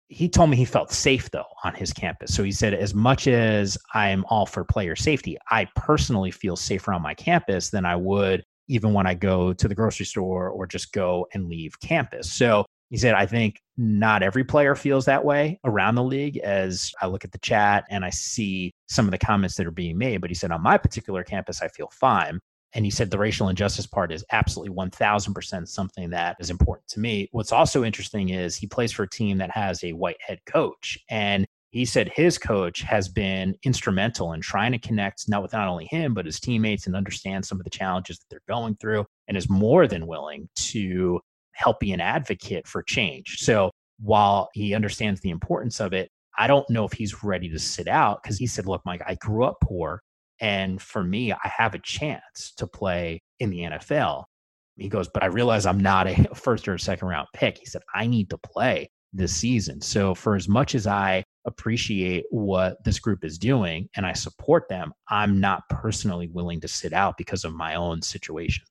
he 0.08 0.28
told 0.28 0.48
me 0.48 0.56
he 0.56 0.64
felt 0.64 0.92
safe 0.92 1.32
though 1.32 1.46
on 1.64 1.74
his 1.74 1.92
campus. 1.92 2.32
So 2.32 2.44
he 2.44 2.52
said, 2.52 2.74
as 2.74 2.94
much 2.94 3.26
as 3.26 3.76
I'm 3.92 4.24
all 4.28 4.46
for 4.46 4.64
player 4.64 4.94
safety, 4.94 5.36
I 5.50 5.66
personally 5.74 6.30
feel 6.30 6.54
safer 6.54 6.92
on 6.92 7.02
my 7.02 7.12
campus 7.12 7.70
than 7.70 7.84
I 7.84 7.96
would 7.96 8.44
even 8.68 8.92
when 8.92 9.06
I 9.06 9.14
go 9.14 9.52
to 9.52 9.68
the 9.68 9.74
grocery 9.74 10.06
store 10.06 10.48
or 10.48 10.66
just 10.66 10.92
go 10.92 11.26
and 11.34 11.48
leave 11.48 11.78
campus. 11.80 12.32
So 12.32 12.64
he 12.90 12.96
said, 12.96 13.14
I 13.14 13.26
think 13.26 13.60
not 13.76 14.22
every 14.22 14.44
player 14.44 14.74
feels 14.74 15.04
that 15.06 15.24
way 15.24 15.58
around 15.64 15.96
the 15.96 16.04
league 16.04 16.38
as 16.38 16.92
I 17.00 17.06
look 17.06 17.24
at 17.24 17.32
the 17.32 17.38
chat 17.38 17.84
and 17.90 18.04
I 18.04 18.10
see 18.10 18.72
some 18.88 19.06
of 19.06 19.10
the 19.10 19.18
comments 19.18 19.56
that 19.56 19.66
are 19.66 19.72
being 19.72 19.98
made. 19.98 20.20
But 20.20 20.30
he 20.30 20.34
said, 20.34 20.52
on 20.52 20.62
my 20.62 20.78
particular 20.78 21.24
campus, 21.24 21.62
I 21.62 21.68
feel 21.68 21.90
fine. 21.92 22.38
And 22.74 22.84
he 22.84 22.90
said 22.90 23.10
the 23.10 23.18
racial 23.18 23.48
injustice 23.48 23.86
part 23.86 24.12
is 24.12 24.24
absolutely 24.32 24.74
1000% 24.74 25.66
something 25.66 26.10
that 26.10 26.36
is 26.40 26.50
important 26.50 26.86
to 26.88 27.00
me. 27.00 27.28
What's 27.32 27.52
also 27.52 27.84
interesting 27.84 28.28
is 28.28 28.54
he 28.54 28.66
plays 28.66 28.92
for 28.92 29.04
a 29.04 29.08
team 29.08 29.38
that 29.38 29.50
has 29.50 29.82
a 29.82 29.94
white 29.94 30.20
head 30.20 30.40
coach. 30.46 30.98
And 31.08 31.46
he 31.70 31.84
said 31.84 32.10
his 32.14 32.38
coach 32.38 32.82
has 32.82 33.08
been 33.08 33.56
instrumental 33.64 34.32
in 34.32 34.40
trying 34.40 34.72
to 34.72 34.78
connect 34.78 35.28
not 35.28 35.42
with 35.42 35.52
not 35.52 35.68
only 35.68 35.86
him, 35.86 36.14
but 36.14 36.26
his 36.26 36.38
teammates 36.38 36.86
and 36.86 36.94
understand 36.94 37.44
some 37.44 37.58
of 37.58 37.64
the 37.64 37.70
challenges 37.70 38.18
that 38.18 38.26
they're 38.30 38.40
going 38.48 38.76
through 38.76 39.06
and 39.26 39.36
is 39.36 39.50
more 39.50 39.86
than 39.86 40.06
willing 40.06 40.48
to 40.54 41.20
help 41.56 41.80
be 41.80 41.92
an 41.92 42.00
advocate 42.00 42.66
for 42.66 42.82
change. 42.82 43.38
So 43.40 43.70
while 44.00 44.48
he 44.52 44.74
understands 44.74 45.20
the 45.20 45.30
importance 45.30 45.80
of 45.80 45.92
it, 45.92 46.10
I 46.38 46.46
don't 46.46 46.68
know 46.68 46.84
if 46.84 46.92
he's 46.92 47.24
ready 47.24 47.48
to 47.48 47.58
sit 47.58 47.88
out 47.88 48.22
because 48.22 48.36
he 48.36 48.46
said, 48.46 48.66
Look, 48.66 48.82
Mike, 48.84 49.02
I 49.06 49.14
grew 49.14 49.44
up 49.44 49.56
poor. 49.62 50.02
And 50.40 50.80
for 50.82 51.02
me, 51.02 51.32
I 51.32 51.38
have 51.42 51.74
a 51.74 51.78
chance 51.78 52.52
to 52.58 52.66
play 52.66 53.22
in 53.40 53.50
the 53.50 53.60
NFL. 53.60 54.24
He 54.76 54.90
goes, 54.90 55.08
but 55.08 55.22
I 55.22 55.26
realize 55.26 55.64
I'm 55.64 55.80
not 55.80 56.06
a 56.06 56.28
first 56.34 56.68
or 56.68 56.76
second 56.76 57.08
round 57.08 57.28
pick. 57.34 57.58
He 57.58 57.64
said, 57.64 57.82
I 57.94 58.06
need 58.06 58.28
to 58.30 58.38
play 58.38 58.90
this 59.14 59.34
season. 59.34 59.80
So, 59.80 60.14
for 60.14 60.36
as 60.36 60.48
much 60.48 60.74
as 60.74 60.86
I 60.86 61.24
appreciate 61.46 62.24
what 62.30 62.82
this 62.84 62.98
group 62.98 63.24
is 63.24 63.38
doing 63.38 63.88
and 63.96 64.04
I 64.04 64.12
support 64.12 64.68
them, 64.68 64.92
I'm 65.08 65.40
not 65.40 65.62
personally 65.70 66.28
willing 66.28 66.60
to 66.60 66.68
sit 66.68 66.92
out 66.92 67.16
because 67.16 67.44
of 67.44 67.54
my 67.54 67.76
own 67.76 68.02
situation. 68.02 68.64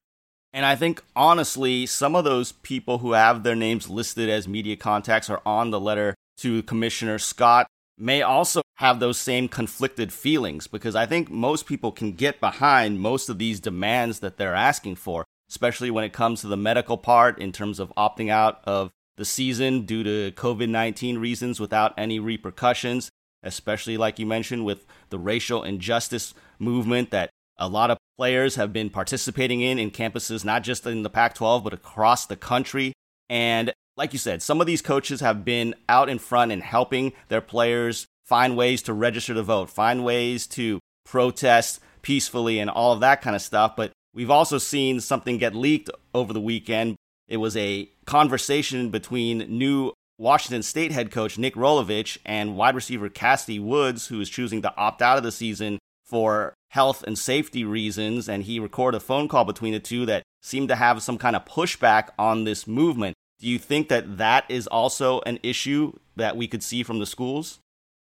And 0.55 0.65
I 0.65 0.77
think, 0.77 1.03
honestly, 1.17 1.85
some 1.85 2.15
of 2.15 2.23
those 2.23 2.53
people 2.53 2.99
who 2.99 3.11
have 3.11 3.43
their 3.43 3.57
names 3.57 3.89
listed 3.89 4.29
as 4.29 4.47
media 4.47 4.77
contacts 4.77 5.29
are 5.29 5.41
on 5.45 5.69
the 5.69 5.81
letter 5.81 6.15
to 6.37 6.63
Commissioner 6.63 7.19
Scott 7.19 7.67
may 7.97 8.21
also 8.21 8.61
have 8.75 9.01
those 9.01 9.17
same 9.17 9.49
conflicted 9.49 10.13
feelings 10.13 10.67
because 10.67 10.95
I 10.95 11.07
think 11.07 11.29
most 11.29 11.65
people 11.65 11.91
can 11.91 12.13
get 12.13 12.39
behind 12.39 13.01
most 13.01 13.27
of 13.27 13.37
these 13.37 13.59
demands 13.59 14.21
that 14.21 14.37
they're 14.37 14.55
asking 14.55 14.95
for, 14.95 15.25
especially 15.49 15.91
when 15.91 16.05
it 16.05 16.13
comes 16.13 16.39
to 16.39 16.47
the 16.47 16.55
medical 16.55 16.97
part 16.97 17.37
in 17.37 17.51
terms 17.51 17.77
of 17.77 17.93
opting 17.97 18.29
out 18.29 18.61
of 18.63 18.91
the 19.17 19.25
season 19.25 19.81
due 19.81 20.03
to 20.03 20.31
COVID 20.37 20.69
19 20.69 21.17
reasons 21.17 21.59
without 21.59 21.93
any 21.97 22.17
repercussions, 22.17 23.09
especially 23.43 23.97
like 23.97 24.19
you 24.19 24.25
mentioned 24.25 24.63
with 24.63 24.85
the 25.09 25.19
racial 25.19 25.63
injustice 25.63 26.33
movement 26.59 27.11
that 27.11 27.29
a 27.57 27.67
lot 27.67 27.91
of 27.91 27.97
players 28.17 28.55
have 28.55 28.73
been 28.73 28.89
participating 28.89 29.61
in 29.61 29.79
in 29.79 29.91
campuses, 29.91 30.45
not 30.45 30.63
just 30.63 30.85
in 30.85 31.03
the 31.03 31.09
Pac 31.09 31.35
12, 31.35 31.63
but 31.63 31.73
across 31.73 32.25
the 32.25 32.35
country. 32.35 32.93
And 33.29 33.73
like 33.97 34.13
you 34.13 34.19
said, 34.19 34.41
some 34.41 34.61
of 34.61 34.67
these 34.67 34.81
coaches 34.81 35.21
have 35.21 35.45
been 35.45 35.75
out 35.87 36.09
in 36.09 36.19
front 36.19 36.51
and 36.51 36.61
helping 36.61 37.13
their 37.29 37.41
players 37.41 38.05
find 38.25 38.57
ways 38.57 38.81
to 38.83 38.93
register 38.93 39.33
to 39.33 39.43
vote, 39.43 39.69
find 39.69 40.03
ways 40.03 40.47
to 40.47 40.79
protest 41.05 41.79
peacefully, 42.01 42.59
and 42.59 42.69
all 42.69 42.91
of 42.91 42.99
that 42.99 43.21
kind 43.21 43.35
of 43.35 43.41
stuff. 43.41 43.75
But 43.75 43.91
we've 44.13 44.31
also 44.31 44.57
seen 44.57 44.99
something 44.99 45.37
get 45.37 45.55
leaked 45.55 45.89
over 46.13 46.33
the 46.33 46.41
weekend. 46.41 46.95
It 47.27 47.37
was 47.37 47.55
a 47.55 47.89
conversation 48.05 48.89
between 48.89 49.39
new 49.39 49.93
Washington 50.17 50.63
State 50.63 50.91
head 50.91 51.11
coach 51.11 51.37
Nick 51.37 51.55
Rolovich 51.55 52.17
and 52.25 52.55
wide 52.55 52.75
receiver 52.75 53.09
Kassidy 53.09 53.59
Woods, 53.59 54.07
who 54.07 54.21
is 54.21 54.29
choosing 54.29 54.61
to 54.61 54.75
opt 54.75 55.01
out 55.01 55.17
of 55.17 55.23
the 55.23 55.31
season 55.31 55.79
for 56.05 56.53
health 56.75 57.03
and 57.07 57.17
safety 57.17 57.63
reasons. 57.63 58.27
And 58.27 58.43
he 58.43 58.59
recorded 58.59 58.97
a 58.97 58.99
phone 58.99 59.29
call 59.29 59.45
between 59.45 59.71
the 59.71 59.79
two 59.79 60.05
that 60.07 60.23
seemed 60.41 60.67
to 60.67 60.75
have 60.75 61.01
some 61.01 61.17
kind 61.17 61.35
of 61.35 61.45
pushback 61.45 62.09
on 62.19 62.43
this 62.43 62.67
movement. 62.67 63.15
Do 63.39 63.47
you 63.47 63.57
think 63.57 63.87
that 63.87 64.17
that 64.17 64.43
is 64.49 64.67
also 64.67 65.21
an 65.21 65.39
issue 65.41 65.93
that 66.17 66.35
we 66.35 66.47
could 66.47 66.61
see 66.61 66.83
from 66.83 66.99
the 66.99 67.05
schools? 67.05 67.59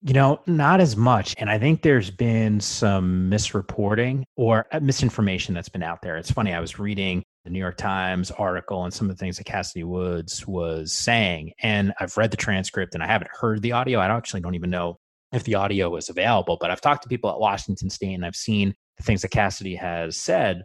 You 0.02 0.12
know, 0.12 0.40
not 0.46 0.80
as 0.80 0.96
much. 0.96 1.34
And 1.38 1.50
I 1.50 1.58
think 1.58 1.82
there's 1.82 2.10
been 2.10 2.60
some 2.60 3.30
misreporting 3.30 4.24
or 4.36 4.66
uh, 4.72 4.80
misinformation 4.80 5.54
that's 5.54 5.68
been 5.68 5.82
out 5.82 6.02
there. 6.02 6.16
It's 6.16 6.30
funny, 6.30 6.52
I 6.52 6.60
was 6.60 6.78
reading 6.78 7.22
the 7.44 7.50
New 7.50 7.58
York 7.58 7.76
Times 7.76 8.30
article 8.32 8.84
and 8.84 8.92
some 8.92 9.08
of 9.08 9.16
the 9.16 9.20
things 9.20 9.38
that 9.38 9.46
Kassidy 9.46 9.84
Woods 9.84 10.46
was 10.46 10.92
saying. 10.92 11.52
And 11.62 11.92
I've 12.00 12.16
read 12.16 12.30
the 12.32 12.36
transcript 12.36 12.94
and 12.94 13.02
I 13.02 13.06
haven't 13.06 13.30
heard 13.40 13.62
the 13.62 13.72
audio. 13.72 14.00
I 14.00 14.06
actually 14.06 14.40
don't 14.40 14.54
even 14.54 14.70
know 14.70 14.98
if 15.32 15.44
the 15.44 15.54
audio 15.54 15.94
is 15.96 16.08
available, 16.08 16.56
but 16.60 16.70
I've 16.70 16.80
talked 16.80 17.02
to 17.02 17.08
people 17.08 17.30
at 17.30 17.38
Washington 17.38 17.90
State 17.90 18.14
and 18.14 18.24
I've 18.24 18.36
seen 18.36 18.74
the 18.96 19.02
things 19.02 19.22
that 19.22 19.30
Kassidy 19.30 19.78
has 19.78 20.16
said. 20.16 20.62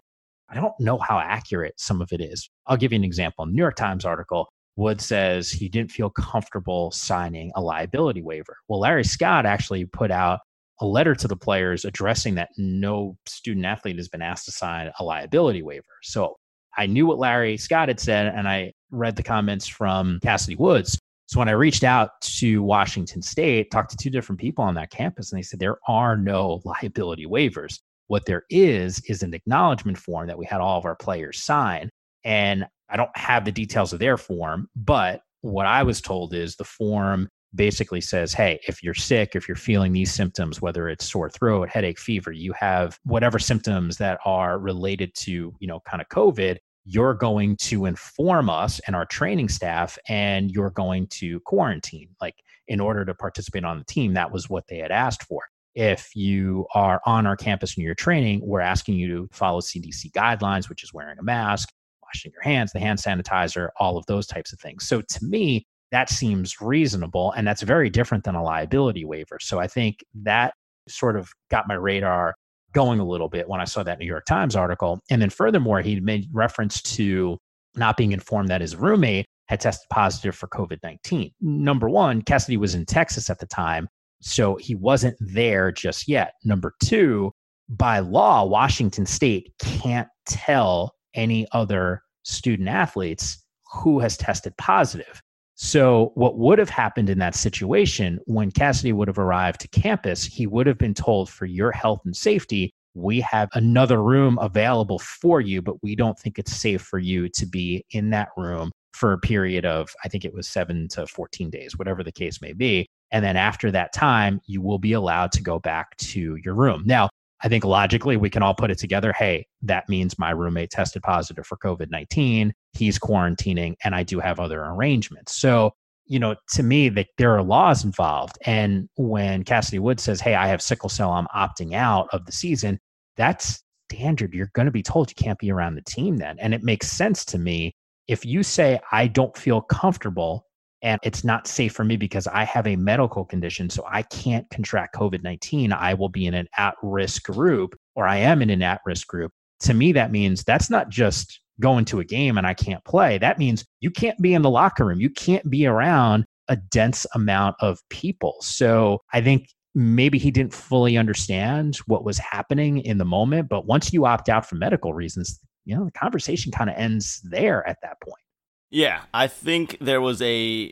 I 0.49 0.56
don't 0.56 0.73
know 0.80 0.97
how 0.97 1.19
accurate 1.19 1.73
some 1.78 2.02
of 2.02 2.12
it 2.12 2.21
is. 2.21 2.49
I'll 2.67 2.78
give 2.78 2.91
you 2.91 2.97
an 2.97 3.04
example. 3.04 3.45
New 3.45 3.62
York 3.62 3.76
Times 3.76 4.06
article 4.06 4.49
Wood 4.76 5.02
says 5.02 5.52
he 5.52 5.69
didn't 5.69 5.91
feel 5.91 6.10
comfortable 6.10 6.91
signing 6.91 7.52
a 7.56 7.62
liability 7.62 8.21
waiver. 8.21 8.58
Well, 8.67 8.80
Larry 8.80 9.04
Scott 9.04 9.45
actually 9.45 9.86
put 9.86 10.10
out 10.10 10.39
a 10.82 10.86
letter 10.86 11.13
to 11.13 11.28
the 11.28 11.36
players 11.36 11.86
addressing 11.86 12.36
that 12.36 12.49
no 12.58 13.15
student 13.28 13.65
athlete 13.65 13.97
has 13.97 14.10
been 14.10 14.21
asked 14.21 14.45
to 14.45 14.52
sign 14.52 14.91
a 14.99 15.04
liability 15.04 15.62
waiver. 15.62 15.86
So 16.02 16.36
I 16.76 16.88
knew 16.88 17.06
what 17.06 17.19
Larry 17.19 17.58
Scott 17.58 17.88
had 17.88 17.99
said, 17.99 18.34
and 18.36 18.47
I 18.47 18.73
read 18.89 19.15
the 19.15 19.23
comments 19.23 19.67
from 19.67 20.19
Kassidy 20.21 20.58
Woods. 20.58 20.97
So 21.34 21.39
when 21.39 21.50
I 21.50 21.54
reached 21.54 21.84
out 21.84 22.22
to 22.22 22.62
Washington 22.62 23.24
State, 23.24 23.72
talked 23.72 23.89
to 23.89 23.98
two 23.98 24.12
different 24.12 24.39
people 24.39 24.63
on 24.63 24.76
that 24.76 24.91
campus, 24.91 25.32
and 25.32 25.39
they 25.39 25.41
said 25.41 25.60
there 25.60 25.80
are 25.88 26.15
no 26.15 26.62
liability 26.63 27.26
waivers. 27.26 27.80
What 28.06 28.28
there 28.28 28.43
is 28.52 29.02
is 29.08 29.24
an 29.24 29.34
acknowledgement 29.34 29.98
form 29.98 30.28
that 30.28 30.38
we 30.38 30.46
had 30.46 30.62
all 30.62 30.78
of 30.78 30.86
our 30.86 30.96
players 30.96 31.41
sign. 31.41 31.89
And 32.24 32.67
I 32.88 32.98
don't 32.98 33.17
have 33.17 33.46
the 33.46 33.52
details 33.52 33.93
of 33.93 34.00
their 34.00 34.15
form, 34.15 34.67
but 34.76 35.22
what 35.41 35.65
I 35.65 35.82
was 35.82 36.02
told 36.02 36.36
is 36.36 36.56
the 36.56 36.65
form 36.65 37.28
basically 37.56 38.02
says, 38.02 38.32
hey, 38.32 38.60
if 38.67 38.84
you're 38.84 38.93
sick, 38.93 39.36
if 39.36 39.48
you're 39.48 39.56
feeling 39.56 39.91
these 39.91 40.13
symptoms, 40.13 40.62
whether 40.62 40.88
it's 40.88 41.10
sore 41.12 41.32
throat, 41.32 41.67
headache, 41.67 41.98
fever, 41.98 42.32
you 42.32 42.54
have 42.54 43.00
whatever 43.06 43.39
symptoms 43.39 43.98
that 43.98 44.19
are 44.24 44.60
related 44.60 45.15
to, 45.15 45.52
you 45.58 45.67
know, 45.67 45.80
kind 45.89 46.00
of 46.00 46.08
COVID, 46.10 46.60
you're 46.86 47.13
going 47.13 47.56
to 47.58 47.86
inform 47.86 48.50
us 48.50 48.80
and 48.88 48.96
our 48.96 49.06
training 49.06 49.50
staff 49.50 49.98
and 50.08 50.52
you're 50.52 50.72
going 50.72 51.08
to 51.08 51.39
quarantine. 51.41 52.10
Like 52.22 52.36
in 52.67 52.80
order 52.80 53.06
to 53.06 53.13
participate 53.13 53.63
on 53.63 53.80
the 53.80 53.86
team, 53.86 54.13
that 54.13 54.32
was 54.32 54.50
what 54.50 54.67
they 54.67 54.78
had 54.78 54.91
asked 54.91 55.24
for. 55.24 55.43
If 55.76 56.15
you 56.15 56.67
are 56.76 57.02
on 57.06 57.26
our 57.26 57.36
campus 57.36 57.76
and 57.76 57.84
you're 57.84 57.96
training, 57.96 58.41
we're 58.43 58.62
asking 58.62 58.96
you 58.96 59.08
to 59.08 59.30
follow 59.32 59.60
CDC 59.60 60.12
guidelines, 60.12 60.69
which 60.69 60.84
is 60.84 60.93
wearing 60.93 61.17
a 61.17 61.24
mask, 61.24 61.69
washing 62.04 62.32
your 62.32 62.43
hands, 62.43 62.72
the 62.74 62.80
hand 62.80 63.00
sanitizer, 63.00 63.69
all 63.80 63.98
of 63.98 64.06
those 64.06 64.28
types 64.28 64.54
of 64.54 64.60
things. 64.60 64.86
So 64.86 65.02
to 65.02 65.26
me, 65.26 65.65
that 65.91 66.10
seems 66.10 66.60
reasonable. 66.62 67.32
And 67.32 67.48
that's 67.48 67.62
very 67.62 67.89
different 67.89 68.24
than 68.24 68.36
a 68.36 68.43
liability 68.43 69.06
waiver. 69.06 69.38
So 69.39 69.60
I 69.60 69.67
think 69.67 70.04
that 70.24 70.54
sort 70.88 71.15
of 71.15 71.32
got 71.50 71.67
my 71.67 71.76
radar 71.76 72.36
going 72.74 73.00
a 73.00 73.06
little 73.06 73.30
bit 73.30 73.48
when 73.48 73.62
I 73.62 73.66
saw 73.66 73.84
that 73.84 74.00
New 74.00 74.06
York 74.06 74.26
Times 74.26 74.56
article. 74.56 75.00
And 75.10 75.22
then 75.22 75.30
furthermore, 75.30 75.82
he 75.82 76.00
made 76.00 76.28
reference 76.32 76.82
to 76.82 77.38
not 77.76 77.98
being 77.98 78.12
informed 78.12 78.50
that 78.50 78.62
his 78.62 78.76
roommate 78.76 79.26
had 79.48 79.60
tested 79.60 79.88
positive 79.90 80.36
for 80.36 80.48
COVID 80.48 80.80
19. 80.84 81.32
Number 81.42 81.90
one, 81.90 82.22
Kassidy 82.22 82.58
was 82.58 82.76
in 82.76 82.86
Texas 82.86 83.30
at 83.30 83.40
the 83.40 83.48
time, 83.48 83.88
so 84.22 84.56
he 84.56 84.76
wasn't 84.76 85.18
there 85.20 85.72
just 85.72 86.08
yet. 86.08 86.34
Number 86.44 86.74
two, 86.82 87.32
by 87.70 88.00
law, 88.00 88.46
Washington 88.46 89.06
State 89.06 89.54
can't 89.60 90.08
tell 90.26 90.96
any 91.14 91.48
other 91.52 92.02
student 92.24 92.70
athletes 92.70 93.44
who 93.74 94.00
has 94.00 94.18
tested 94.18 94.54
positive. 94.58 95.22
So, 95.56 96.12
what 96.16 96.38
would 96.38 96.58
have 96.58 96.70
happened 96.70 97.10
in 97.10 97.20
that 97.20 97.36
situation 97.36 98.20
when 98.26 98.52
Kassidy 98.52 98.92
would 98.92 99.08
have 99.08 99.20
arrived 99.20 99.62
to 99.62 99.68
campus, 99.68 100.24
he 100.24 100.48
would 100.48 100.66
have 100.66 100.80
been 100.80 100.96
told, 100.96 101.30
for 101.30 101.46
your 101.46 101.72
health 101.72 102.02
and 102.06 102.16
safety, 102.16 102.72
we 102.96 103.22
have 103.22 103.50
another 103.54 104.02
room 104.02 104.38
available 104.42 105.00
for 105.00 105.42
you, 105.42 105.62
but 105.62 105.82
we 105.84 105.96
don't 105.96 106.18
think 106.18 106.38
it's 106.38 106.56
safe 106.56 106.82
for 106.82 107.00
you 107.00 107.30
to 107.30 107.46
be 107.46 107.86
in 107.92 108.10
that 108.12 108.30
room 108.38 108.72
for 108.94 109.13
a 109.13 109.18
period 109.18 109.66
of, 109.66 109.89
I 110.04 110.08
think 110.08 110.24
it 110.24 110.34
was 110.34 110.48
seven 110.48 110.88
to 110.89 111.08
14 111.08 111.50
days, 111.50 111.78
whatever 111.78 112.04
the 112.04 112.12
case 112.12 112.42
may 112.42 112.54
be. 112.54 112.88
And 113.12 113.26
then 113.26 113.36
after 113.36 113.72
that 113.72 113.94
time, 113.94 114.42
you 114.46 114.62
will 114.62 114.80
be 114.80 114.94
allowed 114.94 115.32
to 115.34 115.44
go 115.44 115.60
back 115.60 115.98
to 115.98 116.36
your 116.44 116.54
room. 116.54 116.84
Now, 116.86 117.10
I 117.44 117.50
think 117.50 117.66
logically 117.66 118.18
we 118.18 118.30
can 118.30 118.42
all 118.42 118.56
put 118.56 118.72
it 118.72 118.78
together. 118.78 119.12
Hey, 119.12 119.48
that 119.63 119.89
means 119.89 120.18
my 120.18 120.32
roommate 120.32 120.70
tested 120.72 121.04
positive 121.04 121.46
for 121.46 121.58
COVID 121.58 121.89
19. 121.92 122.54
He's 122.74 123.00
quarantining, 123.00 123.76
and 123.84 123.96
I 123.96 124.04
do 124.04 124.20
have 124.20 124.40
other 124.40 124.64
arrangements. 124.64 125.36
So, 125.36 125.74
you 126.06 126.20
know, 126.20 126.36
to 126.54 126.64
me, 126.64 126.90
that 126.90 127.08
there 127.18 127.36
are 127.36 127.44
laws 127.44 127.84
involved. 127.84 128.38
And 128.46 128.90
when 128.96 129.44
Kassidy 129.44 129.80
Wood 129.80 130.00
says, 130.00 130.20
Hey, 130.20 130.36
I 130.36 130.48
have 130.48 130.62
sickle 130.62 130.90
cell, 130.90 131.12
I'm 131.12 131.28
opting 131.36 131.74
out 131.74 132.08
of 132.12 132.26
the 132.26 132.32
season, 132.32 132.80
that's 133.16 133.64
standard. 133.92 134.34
You're 134.34 134.52
going 134.54 134.66
to 134.66 134.72
be 134.72 134.84
told 134.84 135.10
you 135.10 135.16
can't 135.16 135.40
be 135.40 135.52
around 135.52 135.76
the 135.76 135.82
team 135.82 136.18
then. 136.18 136.38
And 136.40 136.54
it 136.54 136.64
makes 136.64 136.92
sense 136.92 137.24
to 137.26 137.38
me. 137.38 137.76
If 138.08 138.26
you 138.26 138.44
say, 138.44 138.80
I 138.92 139.08
don't 139.08 139.38
feel 139.38 139.62
comfortable 139.62 140.46
and 140.82 141.00
it's 141.04 141.24
not 141.24 141.48
safe 141.48 141.74
for 141.74 141.86
me 141.86 141.96
because 141.96 142.28
I 142.28 142.44
have 142.44 142.68
a 142.68 142.76
medical 142.76 143.24
condition, 143.24 143.70
so 143.70 143.86
I 143.90 144.02
can't 144.02 144.50
contract 144.50 144.96
COVID 144.96 145.24
19. 145.24 145.72
I 145.72 145.94
will 145.94 146.10
be 146.10 146.26
in 146.26 146.34
an 146.34 146.48
at 146.58 146.76
risk 146.84 147.24
group, 147.24 147.76
or 147.96 148.06
I 148.06 148.18
am 148.18 148.42
in 148.42 148.50
an 148.50 148.62
at 148.62 148.82
risk 148.86 149.08
group. 149.08 149.32
To 149.62 149.74
me, 149.74 149.94
that 149.94 150.12
means 150.12 150.44
that's 150.44 150.70
not 150.70 150.90
just 150.90 151.40
going 151.60 151.86
to 151.86 152.00
a 152.00 152.06
game 152.06 152.38
and 152.38 152.48
I 152.48 152.54
can't 152.54 152.84
play. 152.86 153.18
That 153.18 153.38
means 153.38 153.66
you 153.80 153.92
can't 153.92 154.20
be 154.22 154.34
in 154.34 154.42
the 154.42 154.50
locker 154.50 154.86
room, 154.86 155.00
you 155.00 155.10
can't 155.10 155.50
be 155.50 155.66
around 155.66 156.26
a 156.48 156.56
dense 156.56 157.06
amount 157.13 157.56
of 157.62 157.80
people. 157.89 158.36
So 158.42 159.02
I 159.13 159.22
think 159.22 159.48
maybe 159.76 160.18
he 160.18 160.32
didn't 160.32 160.54
fully 160.54 160.98
understand 160.98 161.78
what 161.88 162.04
was 162.04 162.18
happening 162.18 162.80
in 162.80 162.98
the 162.98 163.06
moment. 163.06 163.50
But 163.50 163.66
once 163.66 163.94
you 163.94 164.06
opt 164.06 164.30
out 164.30 164.48
for 164.48 164.56
medical 164.56 164.94
reasons, 164.94 165.39
you 165.66 165.76
know, 165.76 165.86
the 165.86 165.92
conversation 165.92 166.52
kind 166.52 166.70
of 166.70 166.76
ends 166.76 167.22
there 167.24 167.68
at 167.68 167.78
that 167.82 168.02
point. 168.02 168.22
Yeah, 168.70 169.04
I 169.13 169.28
think 169.28 169.78
there 169.80 170.02
was 170.02 170.22
a 170.22 170.72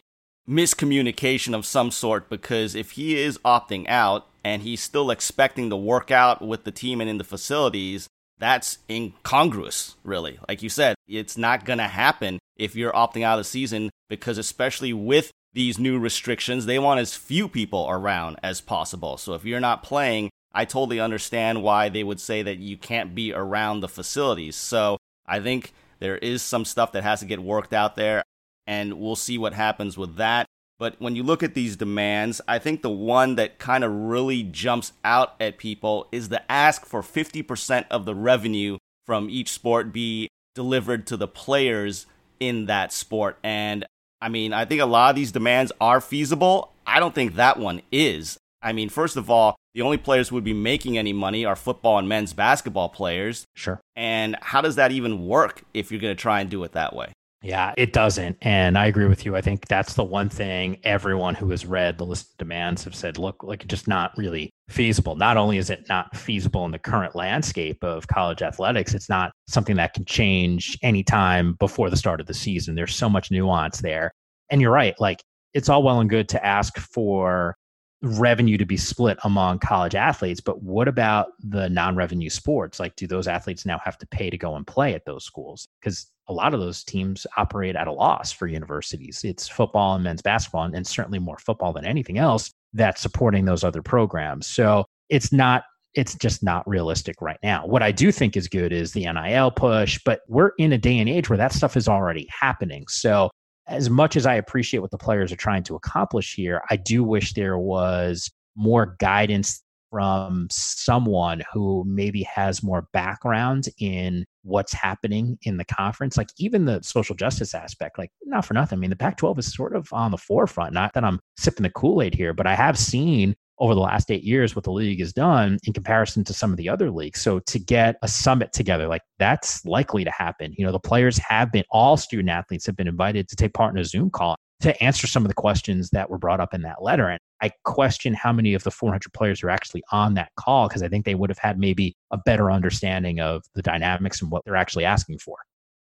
miscommunication 0.49 1.55
of 1.55 1.65
some 1.65 1.91
sort 1.91 2.29
because 2.29 2.75
if 2.75 2.91
he 2.91 3.15
is 3.15 3.37
opting 3.39 3.87
out 3.87 4.27
and 4.43 4.63
he's 4.63 4.81
still 4.81 5.11
expecting 5.11 5.69
to 5.69 5.77
work 5.77 6.11
out 6.11 6.41
with 6.41 6.63
the 6.63 6.71
team 6.71 6.99
and 6.99 7.09
in 7.09 7.19
the 7.19 7.23
facilities, 7.23 8.09
that's 8.41 8.79
incongruous, 8.89 9.95
really. 10.03 10.39
Like 10.49 10.63
you 10.63 10.69
said, 10.69 10.95
it's 11.07 11.37
not 11.37 11.63
going 11.63 11.77
to 11.77 11.87
happen 11.87 12.39
if 12.57 12.75
you're 12.75 12.91
opting 12.91 13.21
out 13.21 13.37
of 13.37 13.45
the 13.45 13.49
season 13.49 13.91
because, 14.09 14.39
especially 14.39 14.93
with 14.93 15.31
these 15.53 15.77
new 15.77 15.99
restrictions, 15.99 16.65
they 16.65 16.79
want 16.79 16.99
as 16.99 17.15
few 17.15 17.47
people 17.47 17.87
around 17.87 18.39
as 18.41 18.59
possible. 18.59 19.17
So 19.17 19.35
if 19.35 19.45
you're 19.45 19.59
not 19.59 19.83
playing, 19.83 20.31
I 20.51 20.65
totally 20.65 20.99
understand 20.99 21.61
why 21.61 21.89
they 21.89 22.03
would 22.03 22.19
say 22.19 22.41
that 22.41 22.57
you 22.57 22.77
can't 22.77 23.13
be 23.13 23.31
around 23.31 23.79
the 23.79 23.87
facilities. 23.87 24.55
So 24.55 24.97
I 25.27 25.39
think 25.39 25.71
there 25.99 26.17
is 26.17 26.41
some 26.41 26.65
stuff 26.65 26.93
that 26.93 27.03
has 27.03 27.19
to 27.19 27.27
get 27.27 27.43
worked 27.43 27.73
out 27.73 27.95
there, 27.95 28.23
and 28.65 28.95
we'll 28.95 29.15
see 29.15 29.37
what 29.37 29.53
happens 29.53 29.99
with 29.99 30.15
that. 30.15 30.47
But 30.81 30.95
when 30.97 31.15
you 31.15 31.21
look 31.21 31.43
at 31.43 31.53
these 31.53 31.75
demands, 31.75 32.41
I 32.47 32.57
think 32.57 32.81
the 32.81 32.89
one 32.89 33.35
that 33.35 33.59
kind 33.59 33.83
of 33.83 33.93
really 33.93 34.41
jumps 34.41 34.93
out 35.05 35.35
at 35.39 35.59
people 35.59 36.07
is 36.11 36.29
the 36.29 36.51
ask 36.51 36.87
for 36.87 37.03
50% 37.03 37.85
of 37.91 38.05
the 38.05 38.15
revenue 38.15 38.79
from 39.05 39.29
each 39.29 39.51
sport 39.51 39.93
be 39.93 40.27
delivered 40.55 41.05
to 41.05 41.17
the 41.17 41.27
players 41.27 42.07
in 42.39 42.65
that 42.65 42.91
sport. 42.91 43.37
And 43.43 43.85
I 44.23 44.29
mean, 44.29 44.53
I 44.53 44.65
think 44.65 44.81
a 44.81 44.87
lot 44.87 45.11
of 45.11 45.15
these 45.15 45.31
demands 45.31 45.71
are 45.79 46.01
feasible. 46.01 46.73
I 46.87 46.99
don't 46.99 47.13
think 47.13 47.35
that 47.35 47.59
one 47.59 47.83
is. 47.91 48.39
I 48.63 48.73
mean, 48.73 48.89
first 48.89 49.17
of 49.17 49.29
all, 49.29 49.55
the 49.75 49.83
only 49.83 49.97
players 49.97 50.29
who 50.29 50.35
would 50.35 50.43
be 50.43 50.51
making 50.51 50.97
any 50.97 51.13
money 51.13 51.45
are 51.45 51.55
football 51.55 51.99
and 51.99 52.09
men's 52.09 52.33
basketball 52.33 52.89
players. 52.89 53.45
Sure. 53.55 53.79
And 53.95 54.35
how 54.41 54.61
does 54.61 54.77
that 54.77 54.91
even 54.91 55.27
work 55.27 55.61
if 55.75 55.91
you're 55.91 56.01
going 56.01 56.15
to 56.15 56.19
try 56.19 56.41
and 56.41 56.49
do 56.49 56.63
it 56.63 56.71
that 56.71 56.95
way? 56.95 57.13
Yeah, 57.43 57.73
it 57.75 57.91
doesn't. 57.91 58.37
And 58.41 58.77
I 58.77 58.85
agree 58.85 59.07
with 59.07 59.25
you. 59.25 59.35
I 59.35 59.41
think 59.41 59.67
that's 59.67 59.95
the 59.95 60.03
one 60.03 60.29
thing 60.29 60.77
everyone 60.83 61.33
who 61.33 61.49
has 61.49 61.65
read 61.65 61.97
the 61.97 62.05
list 62.05 62.29
of 62.31 62.37
demands 62.37 62.83
have 62.83 62.93
said, 62.93 63.17
look, 63.17 63.43
like 63.43 63.65
just 63.65 63.87
not 63.87 64.15
really 64.15 64.51
feasible. 64.69 65.15
Not 65.15 65.37
only 65.37 65.57
is 65.57 65.71
it 65.71 65.87
not 65.89 66.15
feasible 66.15 66.65
in 66.65 66.71
the 66.71 66.77
current 66.77 67.15
landscape 67.15 67.83
of 67.83 68.07
college 68.07 68.43
athletics, 68.43 68.93
it's 68.93 69.09
not 69.09 69.31
something 69.47 69.75
that 69.77 69.93
can 69.95 70.05
change 70.05 70.77
anytime 70.83 71.53
before 71.53 71.89
the 71.89 71.97
start 71.97 72.21
of 72.21 72.27
the 72.27 72.33
season. 72.33 72.75
There's 72.75 72.95
so 72.95 73.09
much 73.09 73.31
nuance 73.31 73.79
there. 73.81 74.11
And 74.51 74.61
you're 74.61 74.71
right, 74.71 74.93
like 74.99 75.23
it's 75.55 75.67
all 75.67 75.81
well 75.81 75.99
and 75.99 76.09
good 76.11 76.29
to 76.29 76.45
ask 76.45 76.77
for 76.77 77.55
revenue 78.03 78.57
to 78.57 78.65
be 78.65 78.77
split 78.77 79.17
among 79.23 79.59
college 79.59 79.95
athletes, 79.95 80.41
but 80.41 80.61
what 80.61 80.87
about 80.87 81.29
the 81.39 81.69
non 81.69 81.95
revenue 81.95 82.29
sports? 82.29 82.79
Like, 82.79 82.95
do 82.95 83.07
those 83.07 83.27
athletes 83.27 83.65
now 83.65 83.79
have 83.83 83.97
to 83.99 84.07
pay 84.07 84.29
to 84.29 84.37
go 84.37 84.55
and 84.55 84.65
play 84.65 84.93
at 84.93 85.05
those 85.05 85.23
schools? 85.25 85.67
Because 85.81 86.07
a 86.27 86.33
lot 86.33 86.53
of 86.53 86.59
those 86.59 86.83
teams 86.83 87.25
operate 87.37 87.75
at 87.75 87.87
a 87.87 87.91
loss 87.91 88.31
for 88.31 88.47
universities. 88.47 89.21
It's 89.23 89.47
football 89.47 89.95
and 89.95 90.03
men's 90.03 90.21
basketball, 90.21 90.63
and 90.63 90.87
certainly 90.87 91.19
more 91.19 91.37
football 91.37 91.73
than 91.73 91.85
anything 91.85 92.17
else 92.17 92.51
that's 92.73 93.01
supporting 93.01 93.45
those 93.45 93.63
other 93.63 93.81
programs. 93.81 94.47
So 94.47 94.85
it's 95.09 95.31
not 95.31 95.63
it's 95.93 96.15
just 96.15 96.41
not 96.41 96.67
realistic 96.67 97.21
right 97.21 97.39
now. 97.43 97.65
What 97.67 97.83
I 97.83 97.91
do 97.91 98.13
think 98.13 98.37
is 98.37 98.47
good 98.47 98.71
is 98.71 98.93
the 98.93 99.11
NIL 99.11 99.51
push, 99.51 99.99
but 100.05 100.21
we're 100.29 100.51
in 100.57 100.71
a 100.71 100.77
day 100.77 100.97
and 100.99 101.09
age 101.09 101.29
where 101.29 101.37
that 101.37 101.51
stuff 101.51 101.75
is 101.75 101.89
already 101.89 102.27
happening. 102.29 102.85
So 102.87 103.29
as 103.67 103.89
much 103.89 104.15
as 104.15 104.25
I 104.25 104.35
appreciate 104.35 104.79
what 104.79 104.91
the 104.91 104.97
players 104.97 105.31
are 105.31 105.37
trying 105.37 105.63
to 105.63 105.75
accomplish 105.75 106.33
here, 106.33 106.61
I 106.69 106.77
do 106.77 107.03
wish 107.03 107.33
there 107.33 107.57
was 107.57 108.31
more 108.55 108.95
guidance 108.99 109.61
from 109.89 110.47
someone 110.49 111.43
who 111.51 111.83
maybe 111.85 112.23
has 112.23 112.63
more 112.63 112.87
background 112.93 113.65
in 113.77 114.25
what's 114.43 114.73
happening 114.73 115.37
in 115.43 115.57
the 115.57 115.65
conference. 115.65 116.17
Like 116.17 116.29
even 116.37 116.65
the 116.65 116.81
social 116.81 117.15
justice 117.15 117.53
aspect, 117.53 117.97
like 117.97 118.11
not 118.23 118.45
for 118.45 118.53
nothing. 118.53 118.77
I 118.77 118.79
mean, 118.79 118.89
the 118.89 118.95
Pac 118.95 119.17
12 119.17 119.39
is 119.39 119.53
sort 119.53 119.75
of 119.75 119.87
on 119.91 120.11
the 120.11 120.17
forefront. 120.17 120.73
Not 120.73 120.93
that 120.93 121.03
I'm 121.03 121.19
sipping 121.37 121.63
the 121.63 121.69
Kool 121.69 122.01
Aid 122.01 122.15
here, 122.15 122.33
but 122.33 122.47
I 122.47 122.55
have 122.55 122.77
seen 122.77 123.35
over 123.59 123.75
the 123.75 123.81
last 123.81 124.09
eight 124.09 124.23
years 124.23 124.55
what 124.55 124.63
the 124.63 124.71
league 124.71 124.99
has 124.99 125.13
done 125.13 125.59
in 125.65 125.73
comparison 125.73 126.23
to 126.23 126.33
some 126.33 126.49
of 126.49 126.57
the 126.57 126.67
other 126.67 126.89
leagues. 126.89 127.21
So 127.21 127.39
to 127.39 127.59
get 127.59 127.95
a 128.01 128.07
summit 128.07 128.53
together, 128.53 128.87
like 128.87 129.03
that's 129.19 129.63
likely 129.65 130.03
to 130.03 130.09
happen. 130.09 130.55
You 130.57 130.65
know, 130.65 130.71
the 130.71 130.79
players 130.79 131.19
have 131.19 131.51
been, 131.51 131.63
all 131.69 131.95
student 131.95 132.29
athletes 132.29 132.65
have 132.65 132.75
been 132.75 132.87
invited 132.87 133.29
to 133.29 133.35
take 133.35 133.53
part 133.53 133.75
in 133.75 133.79
a 133.79 133.85
Zoom 133.85 134.09
call 134.09 134.35
to 134.61 134.83
answer 134.83 135.07
some 135.07 135.23
of 135.23 135.27
the 135.27 135.35
questions 135.35 135.89
that 135.91 136.09
were 136.09 136.17
brought 136.17 136.39
up 136.39 136.53
in 136.53 136.61
that 136.61 136.81
letter. 136.81 137.09
And 137.09 137.19
I 137.41 137.51
question 137.63 138.13
how 138.13 138.31
many 138.31 138.53
of 138.53 138.63
the 138.63 138.71
400 138.71 139.11
players 139.13 139.43
are 139.43 139.49
actually 139.49 139.83
on 139.91 140.13
that 140.15 140.31
call 140.37 140.67
because 140.67 140.83
I 140.83 140.87
think 140.87 141.05
they 141.05 141.15
would 141.15 141.29
have 141.29 141.39
had 141.39 141.59
maybe 141.59 141.95
a 142.11 142.17
better 142.17 142.51
understanding 142.51 143.19
of 143.19 143.43
the 143.55 143.61
dynamics 143.61 144.21
and 144.21 144.31
what 144.31 144.43
they're 144.45 144.55
actually 144.55 144.85
asking 144.85 145.19
for. 145.19 145.37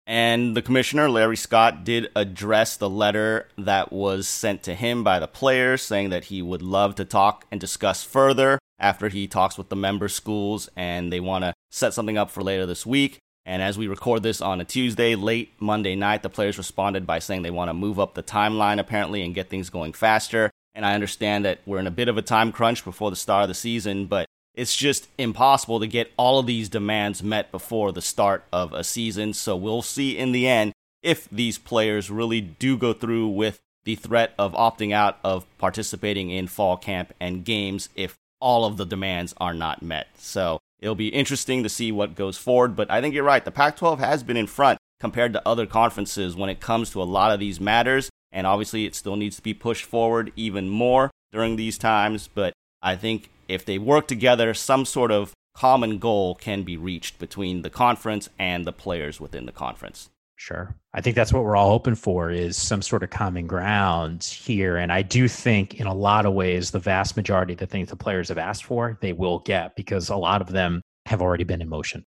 And 0.05 0.57
the 0.57 0.63
commissioner, 0.63 1.07
Larry 1.07 1.37
Scott, 1.37 1.83
did 1.83 2.09
address 2.15 2.77
the 2.77 2.89
letter 2.89 3.47
that 3.59 3.93
was 3.93 4.27
sent 4.27 4.63
to 4.63 4.73
him 4.73 5.03
by 5.03 5.19
the 5.19 5.27
players, 5.27 5.83
saying 5.83 6.09
that 6.09 6.25
he 6.25 6.41
would 6.41 6.63
love 6.63 6.95
to 6.95 7.05
talk 7.05 7.45
and 7.51 7.61
discuss 7.61 8.03
further 8.03 8.57
after 8.79 9.09
he 9.09 9.27
talks 9.27 9.55
with 9.55 9.69
the 9.69 9.75
member 9.75 10.07
schools 10.07 10.67
and 10.75 11.13
they 11.13 11.19
want 11.19 11.43
to 11.43 11.53
set 11.69 11.93
something 11.93 12.17
up 12.17 12.31
for 12.31 12.41
later 12.41 12.65
this 12.65 12.87
week. 12.87 13.19
And 13.49 13.63
as 13.63 13.79
we 13.79 13.87
record 13.87 14.21
this 14.21 14.41
on 14.41 14.61
a 14.61 14.63
Tuesday, 14.63 15.15
late 15.15 15.53
Monday 15.59 15.95
night, 15.95 16.21
the 16.21 16.29
players 16.29 16.59
responded 16.59 17.07
by 17.07 17.17
saying 17.17 17.41
they 17.41 17.49
want 17.49 17.69
to 17.69 17.73
move 17.73 17.99
up 17.99 18.13
the 18.13 18.21
timeline 18.21 18.77
apparently 18.77 19.23
and 19.23 19.33
get 19.33 19.49
things 19.49 19.71
going 19.71 19.91
faster. 19.91 20.51
And 20.75 20.85
I 20.85 20.93
understand 20.93 21.45
that 21.45 21.57
we're 21.65 21.79
in 21.79 21.87
a 21.87 21.91
bit 21.91 22.09
of 22.09 22.15
a 22.15 22.21
time 22.21 22.51
crunch 22.51 22.85
before 22.85 23.09
the 23.09 23.15
start 23.15 23.41
of 23.41 23.47
the 23.47 23.55
season, 23.55 24.05
but 24.05 24.27
it's 24.53 24.75
just 24.75 25.07
impossible 25.17 25.79
to 25.79 25.87
get 25.87 26.11
all 26.15 26.37
of 26.37 26.45
these 26.45 26.69
demands 26.69 27.23
met 27.23 27.51
before 27.51 27.91
the 27.91 28.03
start 28.03 28.43
of 28.53 28.71
a 28.71 28.83
season. 28.83 29.33
So 29.33 29.55
we'll 29.55 29.81
see 29.81 30.15
in 30.15 30.31
the 30.31 30.47
end 30.47 30.73
if 31.01 31.27
these 31.31 31.57
players 31.57 32.11
really 32.11 32.41
do 32.41 32.77
go 32.77 32.93
through 32.93 33.29
with 33.29 33.61
the 33.83 33.95
threat 33.95 34.35
of 34.37 34.53
opting 34.53 34.93
out 34.93 35.17
of 35.23 35.47
participating 35.57 36.29
in 36.29 36.45
fall 36.45 36.77
camp 36.77 37.13
and 37.19 37.43
games 37.43 37.89
if 37.95 38.15
all 38.39 38.63
of 38.63 38.77
the 38.77 38.85
demands 38.85 39.33
are 39.37 39.55
not 39.55 39.81
met. 39.81 40.07
So 40.19 40.59
it'll 40.79 40.95
be 40.95 41.09
interesting 41.09 41.63
to 41.63 41.69
see 41.69 41.91
what 41.91 42.15
goes 42.15 42.37
forward. 42.37 42.75
But 42.75 42.89
I 42.89 43.01
think 43.01 43.13
you're 43.13 43.23
right. 43.23 43.43
The 43.43 43.51
Pac 43.51 43.77
12 43.77 43.99
has 43.99 44.23
been 44.23 44.37
in 44.37 44.47
front 44.47 44.79
compared 44.99 45.33
to 45.33 45.47
other 45.47 45.65
conferences 45.65 46.35
when 46.35 46.49
it 46.49 46.59
comes 46.59 46.91
to 46.91 47.01
a 47.01 47.03
lot 47.03 47.31
of 47.31 47.39
these 47.39 47.59
matters. 47.59 48.09
And 48.31 48.45
obviously, 48.45 48.85
it 48.85 48.95
still 48.95 49.15
needs 49.15 49.37
to 49.37 49.41
be 49.41 49.53
pushed 49.53 49.85
forward 49.85 50.31
even 50.35 50.69
more 50.69 51.09
during 51.31 51.55
these 51.55 51.77
times. 51.77 52.29
But 52.33 52.53
I 52.81 52.95
think 52.95 53.29
if 53.47 53.65
they 53.65 53.77
work 53.77 54.07
together, 54.07 54.53
some 54.53 54.85
sort 54.85 55.11
of 55.11 55.33
common 55.55 55.97
goal 55.97 56.35
can 56.35 56.63
be 56.63 56.77
reached 56.77 57.19
between 57.19 57.63
the 57.63 57.69
conference 57.69 58.29
and 58.37 58.65
the 58.65 58.71
players 58.71 59.19
within 59.19 59.45
the 59.45 59.51
conference. 59.51 60.09
Sure. 60.39 60.73
I 60.93 61.01
think 61.01 61.17
that's 61.17 61.33
what 61.33 61.43
we're 61.43 61.57
all 61.57 61.69
hoping 61.69 61.95
for 61.95 62.31
is 62.31 62.55
some 62.55 62.81
sort 62.81 63.03
of 63.03 63.09
common 63.09 63.45
ground 63.45 64.23
here. 64.23 64.77
And 64.77 64.89
I 64.89 65.01
do 65.01 65.27
think 65.27 65.81
in 65.81 65.85
a 65.85 65.93
lot 65.93 66.25
of 66.25 66.33
ways, 66.33 66.71
the 66.71 66.79
vast 66.79 67.17
majority 67.17 67.53
of 67.53 67.59
the 67.59 67.67
things 67.67 67.89
the 67.89 67.97
players 67.97 68.29
have 68.29 68.37
asked 68.37 68.63
for, 68.63 68.97
they 69.01 69.11
will 69.11 69.39
get 69.39 69.75
because 69.75 70.07
a 70.07 70.15
lot 70.15 70.41
of 70.41 70.47
them 70.47 70.81
have 71.07 71.21
already 71.21 71.43
been 71.43 71.61
in 71.61 71.67
motion. 71.67 72.05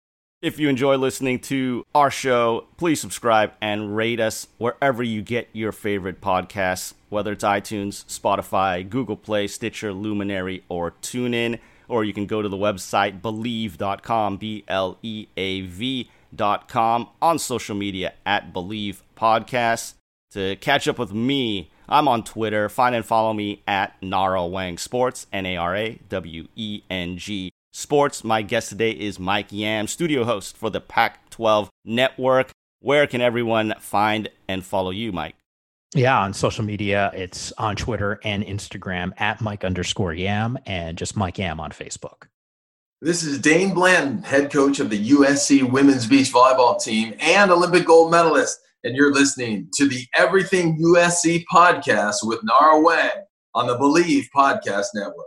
If 0.42 0.58
you 0.58 0.68
enjoy 0.68 0.96
listening 0.96 1.38
to 1.42 1.84
our 1.94 2.10
show, 2.10 2.66
please 2.78 3.00
subscribe 3.00 3.52
and 3.60 3.96
rate 3.96 4.18
us 4.18 4.48
wherever 4.58 5.04
you 5.04 5.22
get 5.22 5.48
your 5.52 5.70
favorite 5.70 6.20
podcasts, 6.20 6.94
whether 7.10 7.30
it's 7.30 7.44
iTunes, 7.44 8.04
Spotify, 8.06 8.88
Google 8.88 9.16
Play, 9.16 9.46
Stitcher, 9.46 9.92
Luminary, 9.92 10.64
or 10.68 10.90
TuneIn. 11.00 11.60
Or 11.88 12.02
you 12.02 12.12
can 12.12 12.26
go 12.26 12.42
to 12.42 12.48
the 12.48 12.56
website 12.56 13.20
bleav.com, 13.20 14.36
B 14.38 14.64
L 14.66 14.98
E 15.02 15.28
A 15.36 15.60
V 15.60 16.10
com 16.68 17.08
on 17.20 17.38
social 17.38 17.74
media 17.74 18.14
at 18.24 18.52
Bleav 18.52 19.00
Podcasts. 19.16 19.94
To 20.32 20.56
catch 20.56 20.88
up 20.88 20.98
with 20.98 21.12
me, 21.12 21.70
I'm 21.88 22.08
on 22.08 22.24
Twitter. 22.24 22.68
Find 22.68 22.94
and 22.94 23.04
follow 23.04 23.32
me 23.32 23.62
at 23.66 24.00
Nara 24.02 24.40
Weng 24.40 24.78
Sports, 24.78 25.26
N 25.32 25.46
A 25.46 25.56
R 25.56 25.76
A 25.76 25.98
W 26.08 26.48
E 26.56 26.82
N 26.90 27.16
G 27.16 27.52
Sports. 27.72 28.24
My 28.24 28.42
guest 28.42 28.70
today 28.70 28.90
is 28.90 29.18
Mike 29.18 29.48
Yam, 29.50 29.86
studio 29.86 30.24
host 30.24 30.56
for 30.56 30.70
the 30.70 30.80
Pac 30.80 31.30
12 31.30 31.70
Network. 31.84 32.50
Where 32.80 33.06
can 33.06 33.20
everyone 33.20 33.74
find 33.80 34.28
and 34.48 34.64
follow 34.64 34.90
you, 34.90 35.12
Mike? 35.12 35.36
Yeah, 35.94 36.18
on 36.18 36.34
social 36.34 36.64
media, 36.64 37.10
it's 37.14 37.52
on 37.52 37.76
Twitter 37.76 38.20
and 38.22 38.44
Instagram 38.44 39.12
at 39.18 39.40
Mike 39.40 39.64
underscore 39.64 40.12
Yam 40.12 40.58
and 40.66 40.98
just 40.98 41.16
Mike 41.16 41.38
Yam 41.38 41.60
on 41.60 41.70
Facebook. 41.70 42.24
This 43.02 43.22
is 43.22 43.38
Dain 43.38 43.74
Blanton, 43.74 44.22
head 44.22 44.50
coach 44.50 44.80
of 44.80 44.88
the 44.88 45.10
USC 45.10 45.70
women's 45.70 46.06
beach 46.06 46.32
volleyball 46.32 46.82
team 46.82 47.14
and 47.20 47.50
Olympic 47.50 47.84
gold 47.84 48.10
medalist. 48.10 48.58
And 48.84 48.96
you're 48.96 49.12
listening 49.12 49.68
to 49.74 49.86
the 49.86 50.06
Everything 50.16 50.80
USC 50.80 51.44
podcast 51.52 52.16
with 52.22 52.40
Nara 52.42 52.82
Weng 52.82 53.10
on 53.54 53.66
the 53.66 53.76
Bleav 53.76 54.24
Podcast 54.34 54.86
Network. 54.94 55.26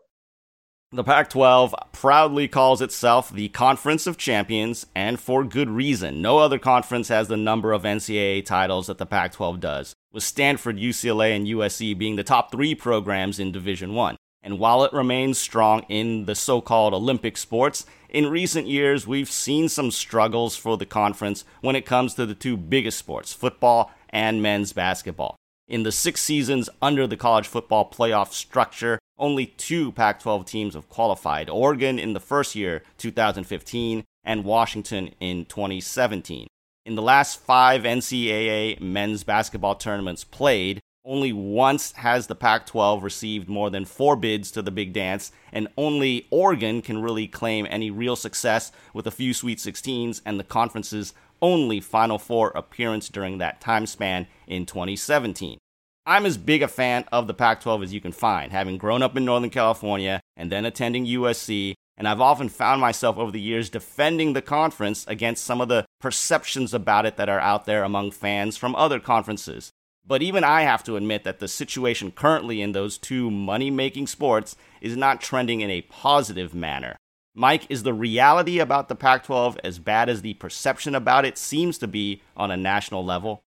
The 0.92 1.04
Pac 1.04 1.30
12 1.30 1.76
proudly 1.92 2.48
calls 2.48 2.82
itself 2.82 3.30
the 3.30 3.50
Conference 3.50 4.08
of 4.08 4.18
Champions, 4.18 4.88
and 4.96 5.20
for 5.20 5.44
good 5.44 5.70
reason. 5.70 6.24
No 6.24 6.40
other 6.40 6.58
conference 6.58 7.10
has 7.10 7.28
the 7.28 7.38
number 7.38 7.72
of 7.72 7.84
NCAA 7.84 8.44
titles 8.46 8.88
that 8.88 8.98
the 8.98 9.06
Pac 9.06 9.34
12 9.34 9.60
does, 9.60 9.94
with 10.12 10.24
Stanford, 10.24 10.78
UCLA, 10.78 11.36
and 11.36 11.46
USC 11.46 11.96
being 11.96 12.16
the 12.16 12.24
top 12.24 12.52
three 12.52 12.74
programs 12.74 13.38
in 13.40 13.52
Division 13.52 13.94
1. 13.94 14.16
And 14.42 14.60
while 14.60 14.84
it 14.84 14.94
remains 14.94 15.38
strong 15.38 15.82
in 15.90 16.26
the 16.26 16.36
so 16.36 16.62
called 16.62 16.94
Olympic 16.94 17.38
sports, 17.38 17.86
in 18.10 18.30
recent 18.30 18.68
years 18.68 19.06
we've 19.06 19.30
seen 19.30 19.70
some 19.70 19.92
struggles 19.92 20.56
for 20.56 20.78
the 20.78 20.86
conference 20.86 21.44
when 21.62 21.76
it 21.76 21.86
comes 21.86 22.14
to 22.14 22.26
the 22.26 22.36
two 22.36 22.56
biggest 22.56 22.98
sports, 22.98 23.34
football 23.34 23.92
and 24.10 24.42
men's 24.42 24.74
basketball. 24.74 25.36
In 25.68 25.84
the 25.84 25.92
six 25.92 26.22
seasons 26.22 26.68
under 26.82 27.06
the 27.06 27.18
college 27.18 27.48
football 27.48 27.90
playoff 27.90 28.32
structure, 28.32 28.98
only 29.20 29.46
two 29.46 29.92
Pac 29.92 30.20
12 30.22 30.46
teams 30.46 30.74
have 30.74 30.90
qualified 30.90 31.50
Oregon 31.50 32.00
in 32.00 32.14
the 32.14 32.20
first 32.20 32.56
year, 32.56 32.82
2015, 32.98 34.04
and 34.24 34.46
Washington 34.46 35.14
in 35.20 35.46
2017. 35.46 36.48
In 36.86 36.96
the 36.96 37.02
last 37.04 37.42
five 37.42 37.84
NCAA 37.84 38.82
men's 38.82 39.24
basketball 39.24 39.76
tournaments 39.76 40.24
played, 40.24 40.80
only 41.06 41.34
once 41.34 41.94
has 41.94 42.28
the 42.28 42.36
Pac 42.36 42.66
12 42.66 43.04
received 43.04 43.50
more 43.50 43.70
than 43.70 43.86
four 43.86 44.16
bids 44.16 44.52
to 44.52 44.62
the 44.62 44.72
big 44.72 44.94
dance, 44.94 45.32
and 45.52 45.68
only 45.78 46.28
Oregon 46.30 46.82
can 46.82 47.02
really 47.02 47.28
claim 47.28 47.66
any 47.70 47.90
real 47.90 48.16
success 48.16 48.72
with 48.94 49.08
a 49.08 49.12
few 49.12 49.34
Sweet 49.34 49.60
16s 49.60 50.22
and 50.26 50.40
the 50.40 50.44
conference's 50.44 51.14
only 51.42 51.80
Final 51.80 52.18
Four 52.18 52.50
appearance 52.50 53.10
during 53.10 53.38
that 53.38 53.62
time 53.62 53.86
span 53.86 54.28
in 54.48 54.66
2017. 54.66 55.58
I'm 56.06 56.26
as 56.26 56.38
big 56.38 56.64
a 56.64 56.68
fan 56.68 57.06
of 57.12 57.28
the 57.28 57.34
Pac 57.34 57.62
12 57.62 57.84
as 57.84 57.94
you 57.94 58.02
can 58.02 58.12
find, 58.12 58.52
having 58.52 58.78
grown 58.78 59.04
up 59.04 59.16
in 59.16 59.26
Northern 59.26 59.50
California 59.50 60.22
and 60.36 60.52
then 60.52 60.66
attending 60.66 61.06
USC, 61.06 61.76
and 61.98 62.08
I've 62.08 62.22
often 62.22 62.50
found 62.50 62.82
myself 62.82 63.18
over 63.18 63.32
the 63.32 63.40
years 63.40 63.70
defending 63.70 64.34
the 64.34 64.42
conference 64.42 65.06
against 65.08 65.44
some 65.44 65.62
of 65.62 65.68
the 65.68 65.86
perceptions 66.00 66.74
about 66.74 67.06
it 67.06 67.18
that 67.18 67.30
are 67.30 67.40
out 67.40 67.66
there 67.66 67.84
among 67.84 68.12
fans 68.12 68.58
from 68.58 68.76
other 68.76 69.00
conferences. 69.00 69.72
But 70.10 70.24
even 70.24 70.44
I 70.44 70.64
have 70.64 70.84
to 70.86 70.98
admit 70.98 71.24
that 71.24 71.38
the 71.38 71.48
situation 71.48 72.12
currently 72.12 72.64
in 72.64 72.72
those 72.72 72.98
two 72.98 73.30
money 73.30 73.70
making 73.70 74.08
sports 74.08 74.56
is 74.82 74.98
not 74.98 75.22
trending 75.22 75.62
in 75.62 75.70
a 75.70 75.84
positive 75.84 76.56
manner. 76.56 76.98
Mike, 77.36 77.68
is 77.70 77.84
the 77.84 77.94
reality 77.94 78.58
about 78.58 78.90
the 78.90 78.96
Pac 78.96 79.24
12 79.24 79.60
as 79.64 79.78
bad 79.78 80.10
as 80.10 80.24
the 80.24 80.34
perception 80.34 80.96
about 80.96 81.26
it 81.26 81.38
seems 81.38 81.78
to 81.78 81.88
be 81.88 82.24
on 82.36 82.50
a 82.50 82.58
national 82.58 83.06
level? 83.06 83.44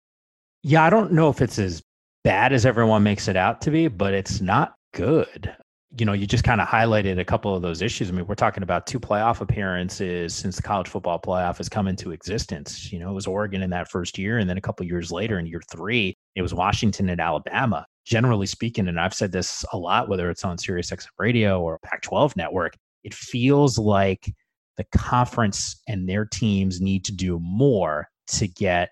Yeah, 0.63 0.85
I 0.85 0.91
don't 0.91 1.13
know 1.13 1.29
if 1.29 1.43
it's 1.43 1.59
as 1.59 1.83
bad 2.23 2.53
as 2.53 2.65
everyone 2.65 3.03
makes 3.03 3.27
it 3.27 3.37
out 3.37 3.61
to 3.63 3.73
be, 3.73 3.89
but 3.89 4.15
it's 4.15 4.41
not 4.41 4.75
good 4.95 5.53
you 5.99 6.07
know, 6.07 6.13
you 6.13 6.27
just 6.27 6.45
kind 6.45 6.61
of 6.61 6.69
highlighted 6.69 7.19
a 7.19 7.25
couple 7.25 7.55
of 7.55 7.63
those 7.63 7.83
issues. 7.83 8.09
I 8.09 8.13
mean, 8.13 8.27
we're 8.27 8.35
talking 8.35 8.63
about 8.63 8.87
two 8.87 8.99
playoff 8.99 9.41
appearances 9.41 10.35
since 10.35 10.57
the 10.57 10.63
college 10.63 10.89
football 10.89 11.21
playoff 11.21 11.59
has 11.59 11.69
come 11.69 11.87
into 11.87 12.13
existence. 12.13 12.91
You 12.91 12.99
know, 12.99 13.11
it 13.11 13.15
was 13.15 13.27
Oregon 13.27 13.63
in 13.63 13.71
that 13.71 13.91
first 13.91 14.17
year, 14.17 14.39
and 14.39 14.49
then 14.49 14.57
a 14.57 14.61
couple 14.61 14.87
years 14.87 15.13
later, 15.13 15.39
in 15.39 15.47
year 15.47 15.61
three, 15.71 16.17
it 16.35 16.43
was 16.43 16.55
Washington 16.55 17.09
and 17.09 17.21
Alabama. 17.21 17.87
Generally 18.05 18.47
speaking, 18.47 18.89
and 18.89 18.99
I've 18.99 19.15
said 19.15 19.33
this 19.33 19.65
a 19.73 19.79
lot, 19.79 20.09
whether 20.09 20.29
it's 20.31 20.45
on 20.45 20.57
SiriusXM 20.57 21.07
Radio 21.19 21.61
or 21.61 21.79
Pac-12 21.85 22.37
Network, 22.37 22.77
it 23.05 23.15
feels 23.15 23.79
like 23.79 24.33
the 24.77 24.85
conference 24.97 25.81
and 25.89 26.09
their 26.09 26.25
teams 26.25 26.81
need 26.81 27.05
to 27.05 27.13
do 27.13 27.39
more 27.41 28.09
to 28.27 28.49
get 28.49 28.91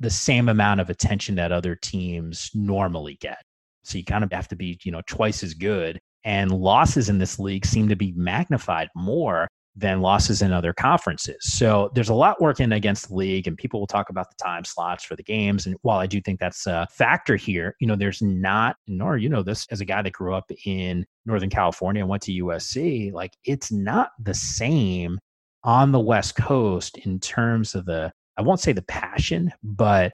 the 0.00 0.10
same 0.10 0.48
amount 0.48 0.80
of 0.80 0.90
attention 0.90 1.34
that 1.36 1.52
other 1.52 1.76
teams 1.76 2.50
normally 2.54 3.18
get. 3.20 3.42
So 3.84 3.98
you 3.98 4.04
kind 4.04 4.24
of 4.24 4.32
have 4.32 4.48
to 4.48 4.56
be, 4.56 4.78
you 4.82 4.92
know, 4.92 5.02
twice 5.06 5.42
as 5.42 5.54
good 5.54 6.00
and 6.24 6.50
losses 6.50 7.08
in 7.08 7.18
this 7.18 7.38
league 7.38 7.64
seem 7.64 7.88
to 7.88 7.96
be 7.96 8.12
magnified 8.16 8.88
more 8.94 9.48
than 9.76 10.00
losses 10.00 10.42
in 10.42 10.52
other 10.52 10.72
conferences. 10.72 11.36
So 11.40 11.90
there's 11.94 12.08
a 12.08 12.14
lot 12.14 12.40
working 12.40 12.72
against 12.72 13.08
the 13.08 13.14
league, 13.14 13.46
and 13.46 13.56
people 13.56 13.80
will 13.80 13.86
talk 13.86 14.10
about 14.10 14.28
the 14.28 14.42
time 14.42 14.64
slots 14.64 15.04
for 15.04 15.16
the 15.16 15.22
games. 15.22 15.66
And 15.66 15.76
while 15.82 15.98
I 15.98 16.06
do 16.06 16.20
think 16.20 16.40
that's 16.40 16.66
a 16.66 16.86
factor 16.90 17.36
here, 17.36 17.76
you 17.80 17.86
know, 17.86 17.96
there's 17.96 18.20
not, 18.20 18.76
nor 18.86 19.16
you 19.16 19.28
know 19.28 19.42
this 19.42 19.66
as 19.70 19.80
a 19.80 19.84
guy 19.84 20.02
that 20.02 20.12
grew 20.12 20.34
up 20.34 20.50
in 20.64 21.06
Northern 21.24 21.50
California 21.50 22.02
and 22.02 22.08
went 22.08 22.22
to 22.24 22.32
USC, 22.32 23.12
like 23.12 23.32
it's 23.44 23.70
not 23.70 24.10
the 24.20 24.34
same 24.34 25.18
on 25.62 25.92
the 25.92 26.00
West 26.00 26.36
Coast 26.36 26.98
in 26.98 27.20
terms 27.20 27.74
of 27.74 27.86
the, 27.86 28.12
I 28.36 28.42
won't 28.42 28.60
say 28.60 28.72
the 28.72 28.82
passion, 28.82 29.52
but 29.62 30.12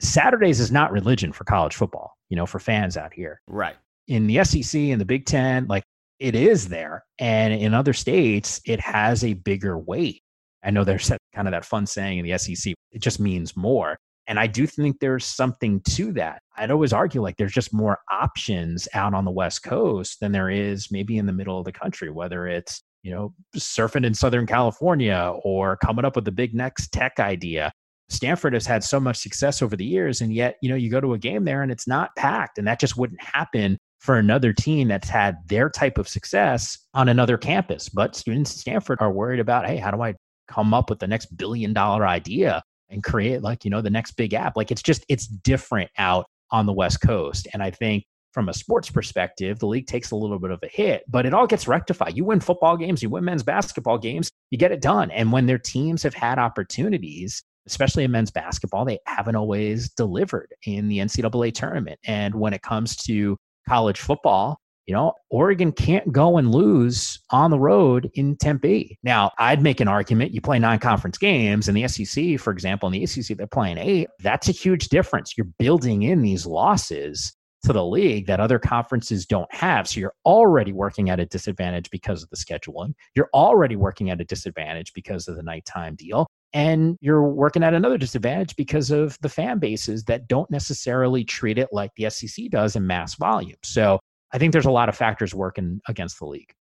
Saturdays 0.00 0.60
is 0.60 0.70
not 0.70 0.92
religion 0.92 1.32
for 1.32 1.44
college 1.44 1.74
football, 1.74 2.12
you 2.28 2.36
know, 2.36 2.46
for 2.46 2.60
fans 2.60 2.96
out 2.96 3.12
here. 3.12 3.40
Right 3.48 3.76
in 4.08 4.26
the 4.26 4.42
SEC 4.42 4.80
and 4.80 5.00
the 5.00 5.04
Big 5.04 5.26
Ten, 5.26 5.66
like 5.66 5.84
it 6.18 6.34
is 6.34 6.68
there. 6.68 7.04
And 7.18 7.52
in 7.52 7.74
other 7.74 7.92
states, 7.92 8.60
it 8.64 8.80
has 8.80 9.24
a 9.24 9.34
bigger 9.34 9.78
weight. 9.78 10.22
I 10.64 10.70
know 10.70 10.84
there's 10.84 11.08
that, 11.08 11.20
kind 11.34 11.46
of 11.46 11.52
that 11.52 11.64
fun 11.64 11.86
saying 11.86 12.18
in 12.18 12.26
the 12.26 12.36
SEC, 12.38 12.74
it 12.92 13.00
just 13.00 13.20
means 13.20 13.56
more. 13.56 13.98
And 14.26 14.38
I 14.38 14.46
do 14.46 14.66
think 14.66 14.98
there's 14.98 15.24
something 15.24 15.80
to 15.90 16.12
that. 16.12 16.42
I'd 16.56 16.70
always 16.70 16.92
argue 16.92 17.22
like 17.22 17.36
there's 17.38 17.52
just 17.52 17.72
more 17.72 17.98
options 18.10 18.86
out 18.92 19.14
on 19.14 19.24
the 19.24 19.30
West 19.30 19.62
Coast 19.62 20.20
than 20.20 20.32
there 20.32 20.50
is 20.50 20.90
maybe 20.90 21.16
in 21.16 21.24
the 21.24 21.32
middle 21.32 21.58
of 21.58 21.64
the 21.64 21.72
country, 21.72 22.10
whether 22.10 22.46
it's, 22.46 22.82
you 23.02 23.10
know, 23.10 23.32
surfing 23.56 24.04
in 24.04 24.12
Southern 24.12 24.46
California 24.46 25.32
or 25.44 25.78
coming 25.78 26.04
up 26.04 26.14
with 26.14 26.26
the 26.26 26.32
big 26.32 26.54
next 26.54 26.92
tech 26.92 27.18
idea. 27.18 27.72
Stanford 28.10 28.52
has 28.52 28.66
had 28.66 28.84
so 28.84 29.00
much 29.00 29.16
success 29.18 29.62
over 29.62 29.76
the 29.76 29.84
years, 29.84 30.20
and 30.20 30.32
yet, 30.32 30.56
you 30.62 30.68
know, 30.68 30.74
you 30.74 30.90
go 30.90 31.00
to 31.00 31.14
a 31.14 31.18
game 31.18 31.44
there 31.44 31.62
and 31.62 31.70
it's 31.72 31.86
not 31.86 32.14
packed. 32.16 32.58
And 32.58 32.66
that 32.66 32.80
just 32.80 32.96
wouldn't 32.96 33.22
happen 33.22 33.78
for 33.98 34.16
another 34.16 34.52
team 34.52 34.88
that's 34.88 35.08
had 35.08 35.36
their 35.48 35.68
type 35.68 35.98
of 35.98 36.08
success 36.08 36.78
on 36.94 37.08
another 37.08 37.36
campus. 37.36 37.88
But 37.88 38.16
students 38.16 38.52
at 38.52 38.58
Stanford 38.58 38.98
are 39.00 39.12
worried 39.12 39.40
about, 39.40 39.66
hey, 39.66 39.76
how 39.76 39.90
do 39.90 40.02
I 40.02 40.14
come 40.46 40.72
up 40.72 40.88
with 40.88 41.00
the 41.00 41.06
next 41.06 41.36
billion 41.36 41.72
dollar 41.72 42.06
idea 42.06 42.62
and 42.88 43.02
create 43.02 43.42
like, 43.42 43.64
you 43.64 43.70
know, 43.70 43.82
the 43.82 43.90
next 43.90 44.12
big 44.12 44.34
app? 44.34 44.56
Like 44.56 44.70
it's 44.70 44.82
just, 44.82 45.04
it's 45.08 45.26
different 45.26 45.90
out 45.98 46.26
on 46.50 46.66
the 46.66 46.72
West 46.72 47.00
Coast. 47.00 47.48
And 47.52 47.62
I 47.62 47.70
think 47.70 48.04
from 48.32 48.48
a 48.48 48.54
sports 48.54 48.90
perspective, 48.90 49.58
the 49.58 49.66
league 49.66 49.86
takes 49.86 50.10
a 50.10 50.16
little 50.16 50.38
bit 50.38 50.50
of 50.50 50.60
a 50.62 50.68
hit, 50.68 51.02
but 51.08 51.26
it 51.26 51.34
all 51.34 51.46
gets 51.46 51.66
rectified. 51.66 52.16
You 52.16 52.24
win 52.24 52.40
football 52.40 52.76
games, 52.76 53.02
you 53.02 53.10
win 53.10 53.24
men's 53.24 53.42
basketball 53.42 53.98
games, 53.98 54.30
you 54.50 54.58
get 54.58 54.70
it 54.70 54.80
done. 54.80 55.10
And 55.10 55.32
when 55.32 55.46
their 55.46 55.58
teams 55.58 56.02
have 56.04 56.14
had 56.14 56.38
opportunities, 56.38 57.42
especially 57.66 58.04
in 58.04 58.10
men's 58.10 58.30
basketball, 58.30 58.84
they 58.84 58.98
haven't 59.06 59.36
always 59.36 59.90
delivered 59.90 60.54
in 60.64 60.88
the 60.88 60.98
NCAA 60.98 61.52
tournament. 61.52 61.98
And 62.04 62.34
when 62.36 62.52
it 62.52 62.62
comes 62.62 62.96
to 63.04 63.36
college 63.68 64.00
football, 64.00 64.58
you 64.86 64.94
know, 64.94 65.12
Oregon 65.30 65.70
can't 65.70 66.10
go 66.10 66.38
and 66.38 66.50
lose 66.50 67.20
on 67.30 67.50
the 67.50 67.58
road 67.58 68.10
in 68.14 68.36
Tempe. 68.36 68.98
Now, 69.02 69.30
I'd 69.38 69.62
make 69.62 69.80
an 69.80 69.88
argument. 69.88 70.32
You 70.32 70.40
play 70.40 70.58
nine 70.58 70.78
conference 70.78 71.18
games 71.18 71.68
in 71.68 71.74
the 71.74 71.86
SEC, 71.86 72.40
for 72.40 72.50
example, 72.50 72.86
in 72.86 72.94
the 72.94 73.04
ACC, 73.04 73.36
they're 73.36 73.46
playing 73.46 73.76
eight. 73.76 74.08
That's 74.20 74.48
a 74.48 74.52
huge 74.52 74.88
difference. 74.88 75.36
You're 75.36 75.48
building 75.58 76.04
in 76.04 76.22
these 76.22 76.46
losses 76.46 77.34
to 77.64 77.72
the 77.74 77.84
league 77.84 78.26
that 78.28 78.40
other 78.40 78.58
conferences 78.58 79.26
don't 79.26 79.52
have. 79.52 79.86
So 79.86 80.00
you're 80.00 80.14
already 80.24 80.72
working 80.72 81.10
at 81.10 81.20
a 81.20 81.26
disadvantage 81.26 81.90
because 81.90 82.22
of 82.22 82.30
the 82.30 82.36
scheduling. 82.36 82.94
You're 83.14 83.28
already 83.34 83.76
working 83.76 84.08
at 84.08 84.20
a 84.22 84.24
disadvantage 84.24 84.94
because 84.94 85.28
of 85.28 85.36
the 85.36 85.42
nighttime 85.42 85.96
deal. 85.96 86.28
And 86.52 86.96
you're 87.00 87.22
working 87.22 87.62
at 87.62 87.74
another 87.74 87.98
disadvantage 87.98 88.56
because 88.56 88.90
of 88.90 89.18
the 89.20 89.28
fan 89.28 89.58
bases 89.58 90.04
that 90.04 90.28
don't 90.28 90.50
necessarily 90.50 91.24
treat 91.24 91.58
it 91.58 91.68
like 91.72 91.90
the 91.96 92.08
SEC 92.08 92.46
does 92.50 92.74
in 92.74 92.86
mass 92.86 93.14
volume. 93.16 93.58
So 93.62 94.00
I 94.32 94.38
think 94.38 94.52
there's 94.52 94.66
a 94.66 94.70
lot 94.70 94.88
of 94.88 94.96
factors 94.96 95.34
working 95.34 95.80
against 95.88 96.18
the 96.18 96.26
league. 96.26 96.52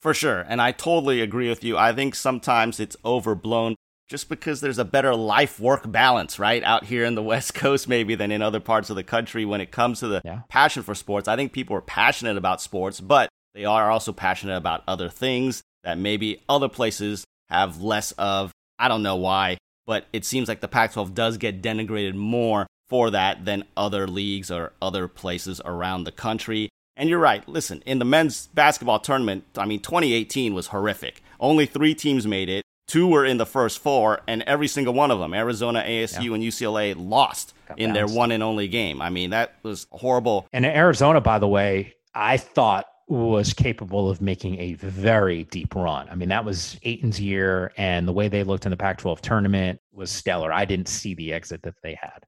For 0.00 0.14
sure. 0.14 0.44
And 0.48 0.60
I 0.60 0.72
totally 0.72 1.20
agree 1.20 1.48
with 1.48 1.64
you. 1.64 1.76
I 1.76 1.92
think 1.92 2.14
sometimes 2.14 2.80
it's 2.80 2.96
overblown 3.04 3.74
just 4.08 4.28
because 4.28 4.60
there's 4.60 4.78
a 4.78 4.84
better 4.84 5.14
life 5.14 5.58
work 5.58 5.90
balance, 5.90 6.38
right? 6.38 6.62
Out 6.62 6.84
here 6.84 7.04
in 7.04 7.14
the 7.14 7.22
West 7.24 7.54
Coast, 7.54 7.88
maybe 7.88 8.14
than 8.14 8.30
in 8.30 8.42
other 8.42 8.60
parts 8.60 8.90
of 8.90 8.96
the 8.96 9.02
country 9.02 9.44
when 9.44 9.60
it 9.60 9.70
comes 9.70 10.00
to 10.00 10.08
the 10.08 10.22
yeah. 10.24 10.40
passion 10.48 10.82
for 10.82 10.94
sports. 10.94 11.28
I 11.28 11.36
think 11.36 11.52
people 11.52 11.76
are 11.76 11.82
passionate 11.82 12.36
about 12.36 12.60
sports, 12.60 13.00
but 13.00 13.28
they 13.54 13.64
are 13.64 13.90
also 13.90 14.12
passionate 14.12 14.56
about 14.56 14.84
other 14.86 15.08
things 15.08 15.62
that 15.82 15.98
maybe 15.98 16.42
other 16.48 16.68
places 16.68 17.24
have 17.48 17.80
less 17.82 18.12
of. 18.12 18.52
I 18.78 18.88
don't 18.88 19.02
know 19.02 19.16
why, 19.16 19.58
but 19.86 20.06
it 20.12 20.24
seems 20.24 20.48
like 20.48 20.60
the 20.60 20.68
Pac 20.68 20.92
12 20.92 21.14
does 21.14 21.36
get 21.36 21.62
denigrated 21.62 22.14
more 22.14 22.66
for 22.88 23.10
that 23.10 23.44
than 23.44 23.64
other 23.76 24.06
leagues 24.06 24.50
or 24.50 24.72
other 24.80 25.08
places 25.08 25.60
around 25.64 26.04
the 26.04 26.12
country. 26.12 26.68
And 26.96 27.08
you're 27.08 27.18
right. 27.18 27.46
Listen, 27.48 27.82
in 27.84 27.98
the 27.98 28.04
men's 28.04 28.46
basketball 28.48 29.00
tournament, 29.00 29.44
I 29.56 29.66
mean, 29.66 29.80
2018 29.80 30.54
was 30.54 30.68
horrific. 30.68 31.22
Only 31.38 31.66
three 31.66 31.94
teams 31.94 32.26
made 32.26 32.48
it. 32.48 32.62
Two 32.86 33.08
were 33.08 33.24
in 33.24 33.36
the 33.36 33.46
first 33.46 33.80
four, 33.80 34.20
and 34.28 34.42
every 34.42 34.68
single 34.68 34.94
one 34.94 35.10
of 35.10 35.18
them, 35.18 35.34
Arizona, 35.34 35.82
ASU, 35.84 36.24
yeah. 36.24 36.34
and 36.34 36.42
UCLA, 36.42 36.94
lost 36.96 37.52
Got 37.66 37.80
in 37.80 37.90
bounced. 37.90 37.94
their 37.94 38.16
one 38.16 38.30
and 38.30 38.44
only 38.44 38.68
game. 38.68 39.02
I 39.02 39.10
mean, 39.10 39.30
that 39.30 39.56
was 39.64 39.88
horrible. 39.90 40.46
And 40.52 40.64
Arizona, 40.64 41.20
by 41.20 41.40
the 41.40 41.48
way, 41.48 41.94
I 42.14 42.36
thought 42.36 42.86
was 43.08 43.52
capable 43.52 44.10
of 44.10 44.20
making 44.20 44.58
a 44.58 44.74
very 44.74 45.44
deep 45.44 45.74
run. 45.74 46.08
I 46.08 46.16
mean, 46.16 46.28
that 46.30 46.44
was 46.44 46.78
Ayton's 46.82 47.20
year, 47.20 47.72
and 47.76 48.06
the 48.06 48.12
way 48.12 48.28
they 48.28 48.42
looked 48.42 48.66
in 48.66 48.70
the 48.70 48.76
Pac 48.76 48.98
12 48.98 49.22
tournament 49.22 49.80
was 49.92 50.10
stellar. 50.10 50.52
I 50.52 50.64
didn't 50.64 50.88
see 50.88 51.14
the 51.14 51.32
exit 51.32 51.62
that 51.62 51.74
they 51.82 51.96
had. 52.00 52.24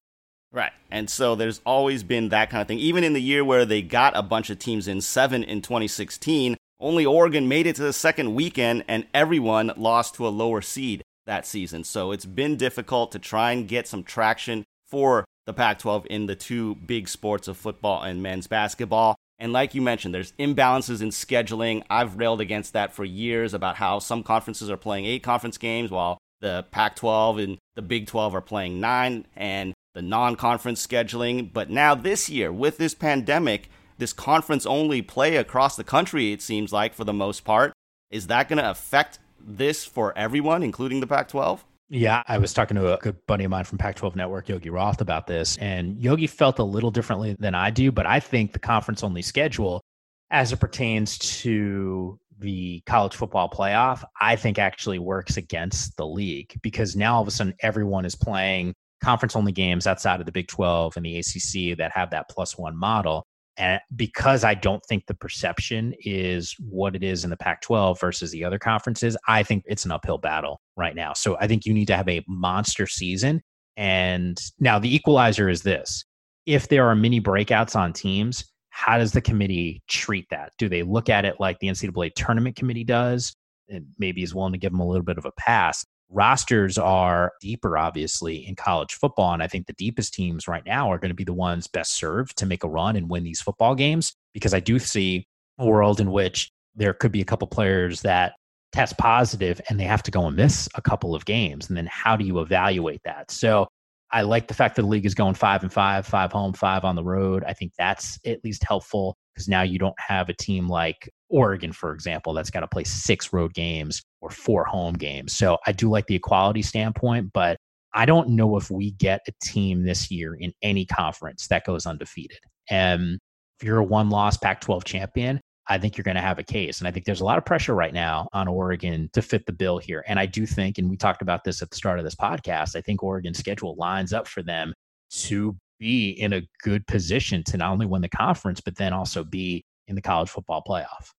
Right. 0.52 0.72
And 0.90 1.10
so 1.10 1.34
there's 1.34 1.60
always 1.66 2.02
been 2.02 2.30
that 2.30 2.48
kind 2.48 2.62
of 2.62 2.68
thing. 2.68 2.78
Even 2.78 3.04
in 3.04 3.12
the 3.12 3.20
year 3.20 3.44
where 3.44 3.66
they 3.66 3.82
got 3.82 4.16
a 4.16 4.22
bunch 4.22 4.50
of 4.50 4.58
teams 4.58 4.88
in 4.88 5.00
seven 5.00 5.42
in 5.42 5.62
2016, 5.62 6.56
only 6.80 7.04
Oregon 7.04 7.48
made 7.48 7.66
it 7.66 7.76
to 7.76 7.82
the 7.82 7.92
second 7.92 8.34
weekend, 8.34 8.84
and 8.86 9.06
everyone 9.12 9.72
lost 9.76 10.14
to 10.14 10.26
a 10.26 10.30
lower 10.30 10.62
seed 10.62 11.02
that 11.26 11.44
season. 11.44 11.84
So 11.84 12.12
it's 12.12 12.24
been 12.24 12.56
difficult 12.56 13.12
to 13.12 13.18
try 13.18 13.52
and 13.52 13.68
get 13.68 13.88
some 13.88 14.04
traction 14.04 14.64
for 14.86 15.24
the 15.44 15.52
Pac 15.52 15.80
12 15.80 16.06
in 16.08 16.26
the 16.26 16.36
two 16.36 16.76
big 16.76 17.08
sports 17.08 17.48
of 17.48 17.56
football 17.56 18.02
and 18.02 18.22
men's 18.22 18.46
basketball. 18.46 19.16
And 19.38 19.52
like 19.52 19.74
you 19.74 19.82
mentioned, 19.82 20.14
there's 20.14 20.32
imbalances 20.32 21.00
in 21.00 21.10
scheduling. 21.10 21.84
I've 21.88 22.16
railed 22.16 22.40
against 22.40 22.72
that 22.72 22.92
for 22.92 23.04
years 23.04 23.54
about 23.54 23.76
how 23.76 24.00
some 24.00 24.22
conferences 24.22 24.68
are 24.70 24.76
playing 24.76 25.04
eight 25.04 25.22
conference 25.22 25.58
games 25.58 25.90
while 25.90 26.18
the 26.40 26.66
Pac 26.70 26.96
12 26.96 27.38
and 27.38 27.58
the 27.76 27.82
Big 27.82 28.06
12 28.06 28.34
are 28.34 28.40
playing 28.40 28.80
nine, 28.80 29.26
and 29.36 29.74
the 29.94 30.02
non 30.02 30.36
conference 30.36 30.84
scheduling. 30.84 31.52
But 31.52 31.70
now, 31.70 31.94
this 31.94 32.28
year, 32.28 32.52
with 32.52 32.78
this 32.78 32.94
pandemic, 32.94 33.70
this 33.98 34.12
conference 34.12 34.66
only 34.66 35.02
play 35.02 35.36
across 35.36 35.76
the 35.76 35.84
country, 35.84 36.32
it 36.32 36.42
seems 36.42 36.72
like, 36.72 36.94
for 36.94 37.04
the 37.04 37.12
most 37.12 37.44
part. 37.44 37.72
Is 38.10 38.28
that 38.28 38.48
going 38.48 38.58
to 38.58 38.70
affect 38.70 39.18
this 39.40 39.84
for 39.84 40.16
everyone, 40.16 40.62
including 40.62 41.00
the 41.00 41.06
Pac 41.06 41.28
12? 41.28 41.64
Yeah, 41.90 42.22
I 42.28 42.36
was 42.36 42.52
talking 42.52 42.74
to 42.76 42.94
a 42.94 42.98
good 42.98 43.16
buddy 43.26 43.44
of 43.44 43.50
mine 43.50 43.64
from 43.64 43.78
Pac 43.78 43.96
12 43.96 44.14
Network, 44.14 44.48
Yogi 44.48 44.68
Roth, 44.68 45.00
about 45.00 45.26
this. 45.26 45.56
And 45.56 45.98
Yogi 45.98 46.26
felt 46.26 46.58
a 46.58 46.64
little 46.64 46.90
differently 46.90 47.34
than 47.38 47.54
I 47.54 47.70
do, 47.70 47.90
but 47.90 48.04
I 48.04 48.20
think 48.20 48.52
the 48.52 48.58
conference 48.58 49.02
only 49.02 49.22
schedule, 49.22 49.82
as 50.30 50.52
it 50.52 50.60
pertains 50.60 51.16
to 51.18 52.18
the 52.38 52.82
college 52.86 53.16
football 53.16 53.48
playoff, 53.48 54.04
I 54.20 54.36
think 54.36 54.58
actually 54.58 54.98
works 54.98 55.38
against 55.38 55.96
the 55.96 56.06
league 56.06 56.52
because 56.62 56.94
now 56.94 57.16
all 57.16 57.22
of 57.22 57.28
a 57.28 57.30
sudden 57.30 57.54
everyone 57.60 58.04
is 58.04 58.14
playing 58.14 58.74
conference 59.02 59.34
only 59.34 59.52
games 59.52 59.86
outside 59.86 60.20
of 60.20 60.26
the 60.26 60.32
Big 60.32 60.48
12 60.48 60.96
and 60.96 61.06
the 61.06 61.18
ACC 61.18 61.78
that 61.78 61.92
have 61.92 62.10
that 62.10 62.28
plus 62.28 62.58
one 62.58 62.76
model. 62.76 63.24
And 63.56 63.80
because 63.96 64.44
I 64.44 64.54
don't 64.54 64.84
think 64.88 65.06
the 65.06 65.14
perception 65.14 65.94
is 66.00 66.54
what 66.60 66.94
it 66.94 67.02
is 67.02 67.24
in 67.24 67.30
the 67.30 67.36
Pac 67.36 67.62
12 67.62 67.98
versus 67.98 68.30
the 68.30 68.44
other 68.44 68.58
conferences, 68.58 69.16
I 69.26 69.42
think 69.42 69.64
it's 69.66 69.84
an 69.84 69.90
uphill 69.90 70.18
battle 70.18 70.60
right 70.78 70.94
now. 70.94 71.12
So 71.12 71.36
I 71.40 71.46
think 71.46 71.66
you 71.66 71.74
need 71.74 71.86
to 71.86 71.96
have 71.96 72.08
a 72.08 72.24
monster 72.26 72.86
season. 72.86 73.42
And 73.76 74.40
now 74.58 74.78
the 74.78 74.94
equalizer 74.94 75.48
is 75.48 75.62
this 75.62 76.04
if 76.46 76.68
there 76.68 76.88
are 76.88 76.94
mini 76.94 77.20
breakouts 77.20 77.76
on 77.76 77.92
teams, 77.92 78.44
how 78.70 78.96
does 78.96 79.12
the 79.12 79.20
committee 79.20 79.82
treat 79.88 80.26
that? 80.30 80.52
Do 80.56 80.68
they 80.68 80.82
look 80.82 81.08
at 81.08 81.24
it 81.24 81.36
like 81.38 81.58
the 81.58 81.68
NCAA 81.68 82.14
tournament 82.14 82.56
committee 82.56 82.84
does? 82.84 83.34
And 83.68 83.86
maybe 83.98 84.22
is 84.22 84.34
willing 84.34 84.52
to 84.52 84.58
give 84.58 84.72
them 84.72 84.80
a 84.80 84.86
little 84.86 85.04
bit 85.04 85.18
of 85.18 85.26
a 85.26 85.32
pass 85.32 85.84
rosters 86.10 86.78
are 86.78 87.32
deeper, 87.40 87.76
obviously, 87.76 88.46
in 88.46 88.56
college 88.56 88.94
football. 88.94 89.32
And 89.32 89.42
I 89.42 89.46
think 89.46 89.66
the 89.66 89.74
deepest 89.74 90.14
teams 90.14 90.48
right 90.48 90.64
now 90.64 90.90
are 90.90 90.98
going 90.98 91.10
to 91.10 91.14
be 91.14 91.24
the 91.24 91.32
ones 91.32 91.66
best 91.66 91.96
served 91.96 92.36
to 92.38 92.46
make 92.46 92.64
a 92.64 92.68
run 92.68 92.96
and 92.96 93.10
win 93.10 93.24
these 93.24 93.40
football 93.40 93.74
games 93.74 94.14
because 94.32 94.54
I 94.54 94.60
do 94.60 94.78
see 94.78 95.26
a 95.58 95.66
world 95.66 96.00
in 96.00 96.10
which 96.10 96.50
there 96.74 96.94
could 96.94 97.12
be 97.12 97.20
a 97.20 97.24
couple 97.24 97.48
players 97.48 98.02
that 98.02 98.34
test 98.72 98.98
positive 98.98 99.60
and 99.68 99.78
they 99.78 99.84
have 99.84 100.02
to 100.04 100.10
go 100.10 100.26
and 100.26 100.36
miss 100.36 100.68
a 100.74 100.82
couple 100.82 101.14
of 101.14 101.24
games. 101.24 101.68
And 101.68 101.76
then 101.76 101.88
how 101.90 102.16
do 102.16 102.24
you 102.24 102.40
evaluate 102.40 103.00
that? 103.04 103.30
So 103.30 103.66
I 104.10 104.22
like 104.22 104.48
the 104.48 104.54
fact 104.54 104.76
that 104.76 104.82
the 104.82 104.88
league 104.88 105.06
is 105.06 105.14
going 105.14 105.34
five 105.34 105.62
and 105.62 105.72
five, 105.72 106.06
five 106.06 106.32
home, 106.32 106.52
five 106.52 106.84
on 106.84 106.96
the 106.96 107.04
road. 107.04 107.44
I 107.46 107.52
think 107.52 107.72
that's 107.78 108.18
at 108.24 108.42
least 108.44 108.64
helpful 108.66 109.16
because 109.34 109.48
now 109.48 109.62
you 109.62 109.78
don't 109.78 109.98
have 109.98 110.28
a 110.28 110.34
team 110.34 110.68
like 110.68 111.10
Oregon, 111.28 111.72
for 111.72 111.92
example, 111.92 112.32
that's 112.32 112.50
got 112.50 112.60
to 112.60 112.68
play 112.68 112.84
six 112.84 113.32
road 113.32 113.52
games 113.52 114.02
or 114.20 114.30
four 114.30 114.64
home 114.64 114.94
games. 114.94 115.36
So 115.36 115.58
I 115.66 115.72
do 115.72 115.90
like 115.90 116.06
the 116.06 116.14
equality 116.14 116.62
standpoint, 116.62 117.32
but 117.34 117.58
I 117.94 118.06
don't 118.06 118.30
know 118.30 118.56
if 118.56 118.70
we 118.70 118.92
get 118.92 119.20
a 119.28 119.32
team 119.42 119.84
this 119.84 120.10
year 120.10 120.34
in 120.34 120.52
any 120.62 120.86
conference 120.86 121.48
that 121.48 121.64
goes 121.64 121.86
undefeated. 121.86 122.38
And 122.70 123.18
if 123.60 123.66
you're 123.66 123.78
a 123.78 123.84
one 123.84 124.08
loss 124.08 124.36
Pac 124.36 124.60
12 124.60 124.84
champion, 124.84 125.40
I 125.68 125.78
think 125.78 125.96
you're 125.96 126.04
going 126.04 126.16
to 126.16 126.20
have 126.22 126.38
a 126.38 126.44
case. 126.44 126.78
And 126.78 126.88
I 126.88 126.90
think 126.90 127.04
there's 127.04 127.20
a 127.20 127.24
lot 127.24 127.38
of 127.38 127.44
pressure 127.44 127.74
right 127.74 127.92
now 127.92 128.28
on 128.32 128.48
Oregon 128.48 129.10
to 129.12 129.22
fit 129.22 129.44
the 129.46 129.52
bill 129.52 129.78
here. 129.78 130.02
And 130.06 130.18
I 130.18 130.26
do 130.26 130.46
think, 130.46 130.78
and 130.78 130.88
we 130.88 130.96
talked 130.96 131.22
about 131.22 131.44
this 131.44 131.60
at 131.62 131.70
the 131.70 131.76
start 131.76 131.98
of 131.98 132.04
this 132.04 132.14
podcast, 132.14 132.74
I 132.74 132.80
think 132.80 133.02
Oregon's 133.02 133.38
schedule 133.38 133.76
lines 133.76 134.12
up 134.12 134.26
for 134.26 134.42
them 134.42 134.72
to 135.10 135.56
be 135.78 136.10
in 136.10 136.32
a 136.32 136.42
good 136.62 136.86
position 136.86 137.44
to 137.44 137.56
not 137.56 137.70
only 137.70 137.86
win 137.86 138.02
the 138.02 138.08
conference, 138.08 138.60
but 138.60 138.76
then 138.76 138.92
also 138.92 139.22
be 139.22 139.64
in 139.86 139.94
the 139.94 140.02
college 140.02 140.28
football 140.28 140.62
playoff. 140.66 141.12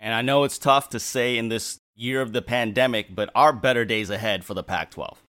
And 0.00 0.12
I 0.12 0.22
know 0.22 0.44
it's 0.44 0.58
tough 0.58 0.90
to 0.90 1.00
say 1.00 1.38
in 1.38 1.48
this 1.48 1.78
year 1.94 2.20
of 2.20 2.32
the 2.32 2.42
pandemic, 2.42 3.14
but 3.14 3.30
are 3.34 3.52
better 3.52 3.84
days 3.84 4.10
ahead 4.10 4.44
for 4.44 4.54
the 4.54 4.62
Pac 4.62 4.90
12? 4.90 5.23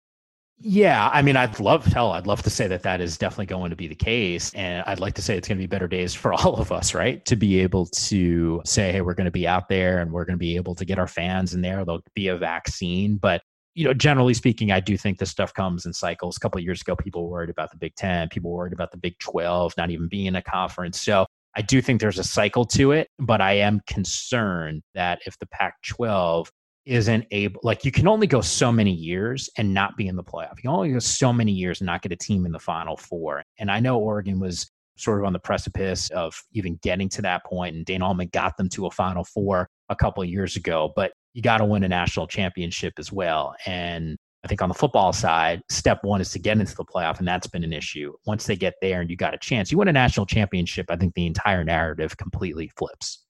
Yeah, 0.60 1.10
I 1.12 1.22
mean, 1.22 1.36
I'd 1.36 1.60
love 1.60 1.86
hell, 1.86 2.14
I'd 2.14 2.28
love 2.28 2.42
to 2.44 2.50
say 2.50 2.68
that 2.68 2.84
that 2.84 3.02
is 3.02 3.18
definitely 3.18 3.48
going 3.48 3.72
to 3.72 3.76
be 3.76 3.88
the 3.88 3.96
case, 3.96 4.54
and 4.54 4.84
I'd 4.88 5.02
like 5.02 5.14
to 5.16 5.22
say 5.22 5.36
it's 5.38 5.48
going 5.50 5.58
to 5.58 5.64
be 5.64 5.68
better 5.68 5.88
days 5.88 6.14
for 6.14 6.34
all 6.34 6.56
of 6.56 6.72
us, 6.72 6.94
right? 6.94 7.24
To 7.26 7.36
be 7.36 7.60
able 7.60 7.88
to 7.88 8.62
say, 8.66 8.92
hey, 8.92 9.02
we're 9.02 9.16
going 9.16 9.26
to 9.26 9.32
be 9.32 9.48
out 9.48 9.68
there 9.68 10.00
and 10.00 10.12
we're 10.12 10.26
going 10.26 10.36
to 10.36 10.40
be 10.40 10.56
able 10.56 10.74
to 10.76 10.86
get 10.86 10.98
our 10.98 11.08
fans 11.08 11.54
in 11.54 11.62
there. 11.62 11.84
There'll 11.84 12.02
be 12.14 12.30
a 12.30 12.38
vaccine, 12.38 13.18
but 13.18 13.42
you 13.76 13.84
know, 13.84 13.94
generally 13.94 14.34
speaking, 14.34 14.72
I 14.72 14.80
do 14.80 14.96
think 14.98 15.18
this 15.18 15.30
stuff 15.30 15.54
comes 15.54 15.86
in 15.86 15.92
cycles. 15.92 16.38
A 16.38 16.40
couple 16.40 16.62
years 16.62 16.80
ago, 16.80 16.96
people 16.96 17.24
were 17.24 17.32
worried 17.32 17.50
about 17.50 17.72
the 17.72 17.78
Big 17.78 17.94
Ten, 17.96 18.30
people 18.30 18.50
were 18.52 18.58
worried 18.60 18.74
about 18.74 18.92
the 18.92 18.98
Big 18.98 19.20
Twelve 19.20 19.74
not 19.78 19.90
even 19.90 20.08
being 20.08 20.36
a 20.36 20.42
conference. 20.42 21.02
So 21.02 21.26
I 21.58 21.62
do 21.62 21.82
think 21.82 22.00
there's 22.00 22.20
a 22.20 22.24
cycle 22.24 22.64
to 22.68 22.92
it, 22.92 23.10
but 23.20 23.42
I 23.42 23.54
am 23.54 23.82
concerned 23.88 24.84
that 24.94 25.20
if 25.26 25.38
the 25.40 25.48
Pac 25.48 25.76
12 25.84 26.50
isn't 26.86 27.26
able 27.32 27.60
like 27.64 27.84
you 27.84 27.92
can 27.92 28.08
only 28.08 28.28
go 28.28 28.42
so 28.42 28.72
many 28.72 28.92
years 28.92 29.50
and 29.58 29.74
not 29.74 29.98
be 29.98 30.08
in 30.08 30.16
the 30.16 30.24
playoff. 30.24 30.64
You 30.64 30.70
only 30.70 30.92
go 30.92 31.00
so 31.00 31.34
many 31.34 31.52
years 31.52 31.82
and 31.82 31.86
not 31.88 32.02
get 32.02 32.12
a 32.12 32.16
team 32.16 32.46
in 32.46 32.52
the 32.52 32.60
final 32.60 32.96
four. 32.96 33.44
And 33.58 33.72
I 33.72 33.80
know 33.80 33.98
Oregon 33.98 34.40
was 34.40 34.70
sort 34.98 35.20
of 35.20 35.26
on 35.26 35.34
the 35.34 35.40
precipice 35.40 36.10
of 36.12 36.34
even 36.54 36.80
getting 36.82 37.10
to 37.10 37.22
that 37.22 37.44
point 37.46 37.76
and 37.76 37.86
Dana 37.86 38.08
Altman 38.08 38.30
got 38.32 38.56
them 38.58 38.70
to 38.70 38.86
a 38.86 38.92
final 38.92 39.24
four 39.24 39.68
a 39.90 39.96
couple 39.96 40.24
of 40.24 40.30
years 40.30 40.56
ago, 40.56 40.94
but 40.96 41.12
you 41.34 41.42
got 41.42 41.58
to 41.58 41.66
win 41.66 41.84
a 41.84 41.88
national 41.90 42.28
championship 42.28 42.94
as 42.98 43.12
well. 43.12 43.56
And 43.66 44.18
I 44.46 44.48
think 44.48 44.62
on 44.62 44.70
the 44.70 44.76
football 44.76 45.12
side, 45.12 45.64
step 45.70 46.00
one 46.04 46.22
is 46.22 46.30
to 46.32 46.40
get 46.40 46.60
into 46.60 46.76
the 46.76 46.86
playoff, 46.86 47.18
and 47.18 47.28
that's 47.28 47.48
been 47.48 47.64
an 47.64 47.74
issue. 47.74 48.14
Once 48.28 48.46
they 48.46 48.56
get 48.56 48.76
there 48.80 49.02
and 49.02 49.10
you 49.10 49.18
got 49.18 49.34
a 49.34 49.40
chance, 49.40 49.72
you 49.72 49.80
win 49.80 49.88
a 49.88 49.92
national 49.92 50.28
championship, 50.28 50.86
I 50.90 50.96
think 50.98 51.16
the 51.16 51.26
entire 51.26 51.64
narrative 51.64 52.16
completely 52.16 52.72
flips. 52.78 53.25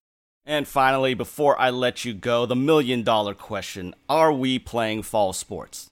And 0.46 0.68
finally, 0.68 1.16
before 1.16 1.60
I 1.60 1.72
let 1.72 2.06
you 2.06 2.14
go, 2.14 2.46
the 2.46 2.56
million 2.56 3.04
dollar 3.04 3.34
question 3.34 3.96
Are 4.08 4.32
we 4.32 4.60
playing 4.60 5.04
fall 5.04 5.34
sports? 5.34 5.88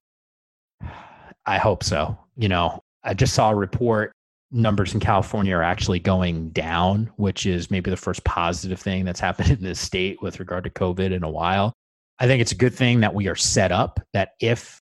I 1.46 1.58
hope 1.58 1.84
so. 1.84 2.18
You 2.38 2.50
know, 2.50 2.80
I 3.04 3.14
just 3.14 3.34
saw 3.34 3.50
a 3.50 3.56
report 3.56 4.12
numbers 4.52 4.94
in 4.94 5.00
California 5.00 5.56
are 5.56 5.64
actually 5.64 6.00
going 6.00 6.50
down, 6.50 7.10
which 7.16 7.46
is 7.48 7.72
maybe 7.72 7.90
the 7.90 7.98
first 7.98 8.24
positive 8.24 8.80
thing 8.80 9.04
that's 9.04 9.20
happened 9.20 9.50
in 9.52 9.62
this 9.62 9.80
state 9.80 10.22
with 10.22 10.40
regard 10.40 10.64
to 10.66 10.70
COVID 10.70 11.12
in 11.12 11.24
a 11.24 11.30
while. 11.30 11.74
I 12.20 12.28
think 12.28 12.42
it's 12.42 12.52
a 12.52 12.56
good 12.56 12.76
thing 12.76 13.00
that 13.00 13.16
we 13.16 13.28
are 13.28 13.36
set 13.36 13.72
up 13.72 14.00
that 14.14 14.34
if 14.40 14.80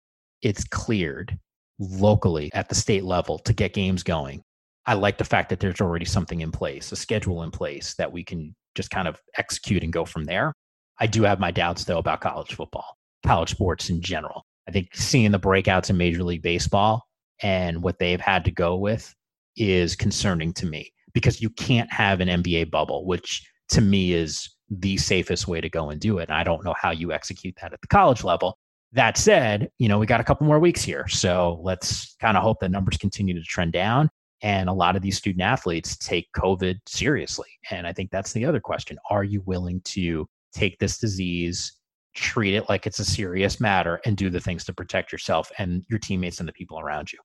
it's 0.43 0.65
cleared 0.65 1.37
locally 1.79 2.51
at 2.55 2.69
the 2.69 2.75
state 2.75 3.05
level 3.05 3.39
to 3.41 3.53
get 3.53 3.75
games 3.75 4.03
going. 4.03 4.43
I 4.87 4.95
like 4.95 5.19
the 5.19 5.25
fact 5.25 5.49
that 5.49 5.59
there's 5.59 5.81
already 5.81 6.05
something 6.05 6.41
in 6.41 6.53
place, 6.53 6.93
a 6.93 6.97
schedule 6.97 7.43
in 7.43 7.51
place 7.51 7.95
that 7.95 8.13
we 8.13 8.23
can 8.23 8.55
just 8.77 8.91
kind 8.91 9.09
of 9.09 9.21
execute 9.39 9.83
and 9.83 9.93
go 9.93 10.05
from 10.05 10.25
there. 10.25 10.55
I 11.01 11.07
do 11.07 11.23
have 11.25 11.41
my 11.41 11.51
doubts 11.51 11.85
though 11.85 11.99
about 11.99 12.21
college 12.21 12.55
football, 12.55 12.97
college 13.25 13.51
sports 13.51 13.91
in 13.91 14.01
general. 14.01 14.45
I 14.69 14.73
think 14.73 14.95
seeing 14.95 15.31
the 15.31 15.41
breakouts 15.41 15.91
in 15.91 15.97
Major 15.97 16.23
League 16.23 16.43
Baseball 16.43 17.03
and 17.43 17.83
what 17.83 17.99
they've 17.99 18.21
had 18.21 18.45
to 18.45 18.51
go 18.51 18.77
with 18.77 19.15
is 19.57 19.97
concerning 19.97 20.53
to 20.55 20.67
me 20.67 20.93
because 21.13 21.41
you 21.41 21.51
can't 21.51 21.91
have 21.93 22.21
an 22.21 22.29
NBA 22.29 22.71
bubble, 22.71 23.07
which 23.07 23.49
to 23.71 23.81
me 23.81 24.13
is 24.13 24.57
the 24.71 24.97
safest 24.97 25.47
way 25.49 25.61
to 25.61 25.69
go 25.69 25.91
and 25.91 26.01
do 26.01 26.19
it. 26.19 26.29
And 26.29 26.37
I 26.37 26.45
don't 26.45 26.65
know 26.65 26.75
how 26.81 26.91
you 26.91 27.13
execute 27.13 27.55
that 27.61 27.73
at 27.73 27.81
the 27.81 27.89
college 27.89 28.25
level. 28.25 28.59
That 28.93 29.17
said, 29.17 29.71
you 29.79 29.89
know, 29.89 29.99
we 29.99 30.07
got 30.07 30.21
a 30.21 30.25
couple 30.25 30.47
more 30.47 30.59
weeks 30.59 30.83
here. 30.83 31.07
So 31.09 31.61
let's 31.63 32.17
kind 32.21 32.37
of 32.37 32.43
hope 32.43 32.61
that 32.61 32.71
numbers 32.71 32.97
continue 32.97 33.35
to 33.35 33.43
trend 33.43 33.73
down. 33.73 34.11
And 34.43 34.69
a 34.69 34.73
lot 34.73 34.97
of 34.97 35.03
these 35.03 35.17
student 35.17 35.43
athletes 35.43 35.97
take 35.97 36.29
COVID 36.37 36.79
seriously. 36.87 37.49
And 37.71 37.87
I 37.87 37.93
think 37.93 38.11
that's 38.11 38.33
the 38.33 38.45
other 38.45 38.61
question. 38.61 38.99
Are 39.11 39.25
you 39.25 39.43
willing 39.47 39.81
to 39.83 40.29
take 40.55 40.79
this 40.79 40.99
disease, 40.99 41.73
treat 42.15 42.55
it 42.55 42.69
like 42.69 42.87
it's 42.87 42.99
a 42.99 43.05
serious 43.05 43.61
matter, 43.61 44.01
and 44.05 44.17
do 44.17 44.31
the 44.31 44.41
things 44.41 44.65
to 44.65 44.75
protect 44.75 45.13
yourself 45.13 45.51
and 45.59 45.85
your 45.89 45.99
teammates 45.99 46.41
and 46.41 46.49
the 46.49 46.53
people 46.53 46.79
around 46.79 47.13
you? 47.13 47.19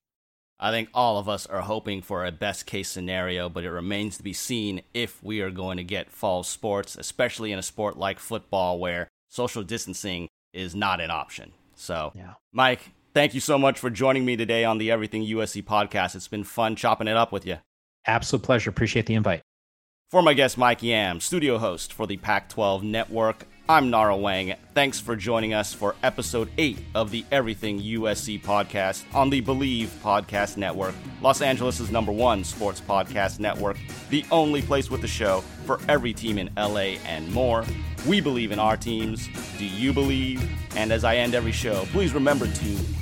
I 0.64 0.70
think 0.70 0.90
all 0.94 1.18
of 1.18 1.28
us 1.28 1.48
are 1.48 1.62
hoping 1.62 2.04
for 2.04 2.24
a 2.24 2.32
best 2.32 2.68
case 2.68 2.88
scenario, 2.88 3.50
but 3.50 3.64
it 3.64 3.72
remains 3.72 4.18
to 4.18 4.24
be 4.24 4.32
seen 4.32 4.84
if 4.94 5.22
we 5.24 5.42
are 5.42 5.50
going 5.50 5.78
to 5.78 5.84
get 5.84 6.12
fall 6.12 6.44
sports, 6.44 6.96
especially 7.00 7.52
in 7.52 7.58
a 7.58 7.64
sport 7.64 7.98
like 7.98 8.20
football 8.20 8.78
where 8.78 9.08
social 9.28 9.64
distancing 9.64 10.28
is 10.54 10.76
not 10.76 11.02
an 11.02 11.10
option. 11.10 11.52
So, 11.74 12.12
yeah. 12.14 12.34
Mike, 12.54 12.92
thank 13.14 13.34
you 13.34 13.40
so 13.40 13.58
much 13.58 13.80
for 13.80 13.90
joining 13.90 14.26
me 14.26 14.36
today 14.36 14.64
on 14.64 14.78
the 14.78 14.92
Everything 14.92 15.24
USC 15.24 15.64
podcast. 15.64 16.16
It's 16.16 16.28
been 16.28 16.44
fun 16.44 16.76
chopping 16.76 17.08
it 17.08 17.18
up 17.18 17.32
with 17.32 17.46
you. 17.46 17.58
Absolute 18.06 18.44
pleasure. 18.44 18.70
Appreciate 18.70 19.06
the 19.06 19.14
invite. 19.14 19.42
For 20.10 20.22
my 20.22 20.34
guest, 20.34 20.58
Mike 20.58 20.84
Yam, 20.84 21.22
studio 21.22 21.58
host 21.58 21.94
for 21.94 22.06
the 22.06 22.18
Pac 22.18 22.50
12 22.50 22.84
Network, 22.84 23.46
I'm 23.70 23.90
Nara 23.90 24.16
Weng. 24.16 24.58
Thanks 24.74 25.00
for 25.00 25.16
joining 25.16 25.54
us 25.54 25.74
for 25.74 25.96
episode 26.04 26.50
8 26.58 26.78
of 26.94 27.12
the 27.12 27.24
Everything 27.32 27.80
USC 27.80 28.42
podcast 28.42 29.06
on 29.16 29.30
the 29.30 29.42
Bleav 29.42 29.88
Podcast 30.04 30.58
Network, 30.58 30.94
Los 31.22 31.42
Angeles' 31.42 31.90
number 31.90 32.12
one 32.12 32.44
sports 32.44 32.82
podcast 32.82 33.40
network, 33.40 33.78
the 34.10 34.26
only 34.32 34.62
place 34.62 34.90
with 34.90 35.00
the 35.00 35.08
show 35.08 35.40
for 35.66 35.80
every 35.88 36.12
team 36.12 36.38
in 36.38 36.50
LA 36.58 36.98
and 37.08 37.32
more. 37.32 37.64
We 38.06 38.20
believe 38.20 38.52
in 38.52 38.60
our 38.60 38.76
teams. 38.76 39.30
Do 39.58 39.66
you 39.66 39.94
believe? 39.94 40.44
And 40.76 40.92
as 40.92 41.06
I 41.06 41.16
end 41.16 41.36
every 41.36 41.54
show, 41.54 41.86
please 41.94 42.14
remember 42.14 42.48
to 42.48 42.78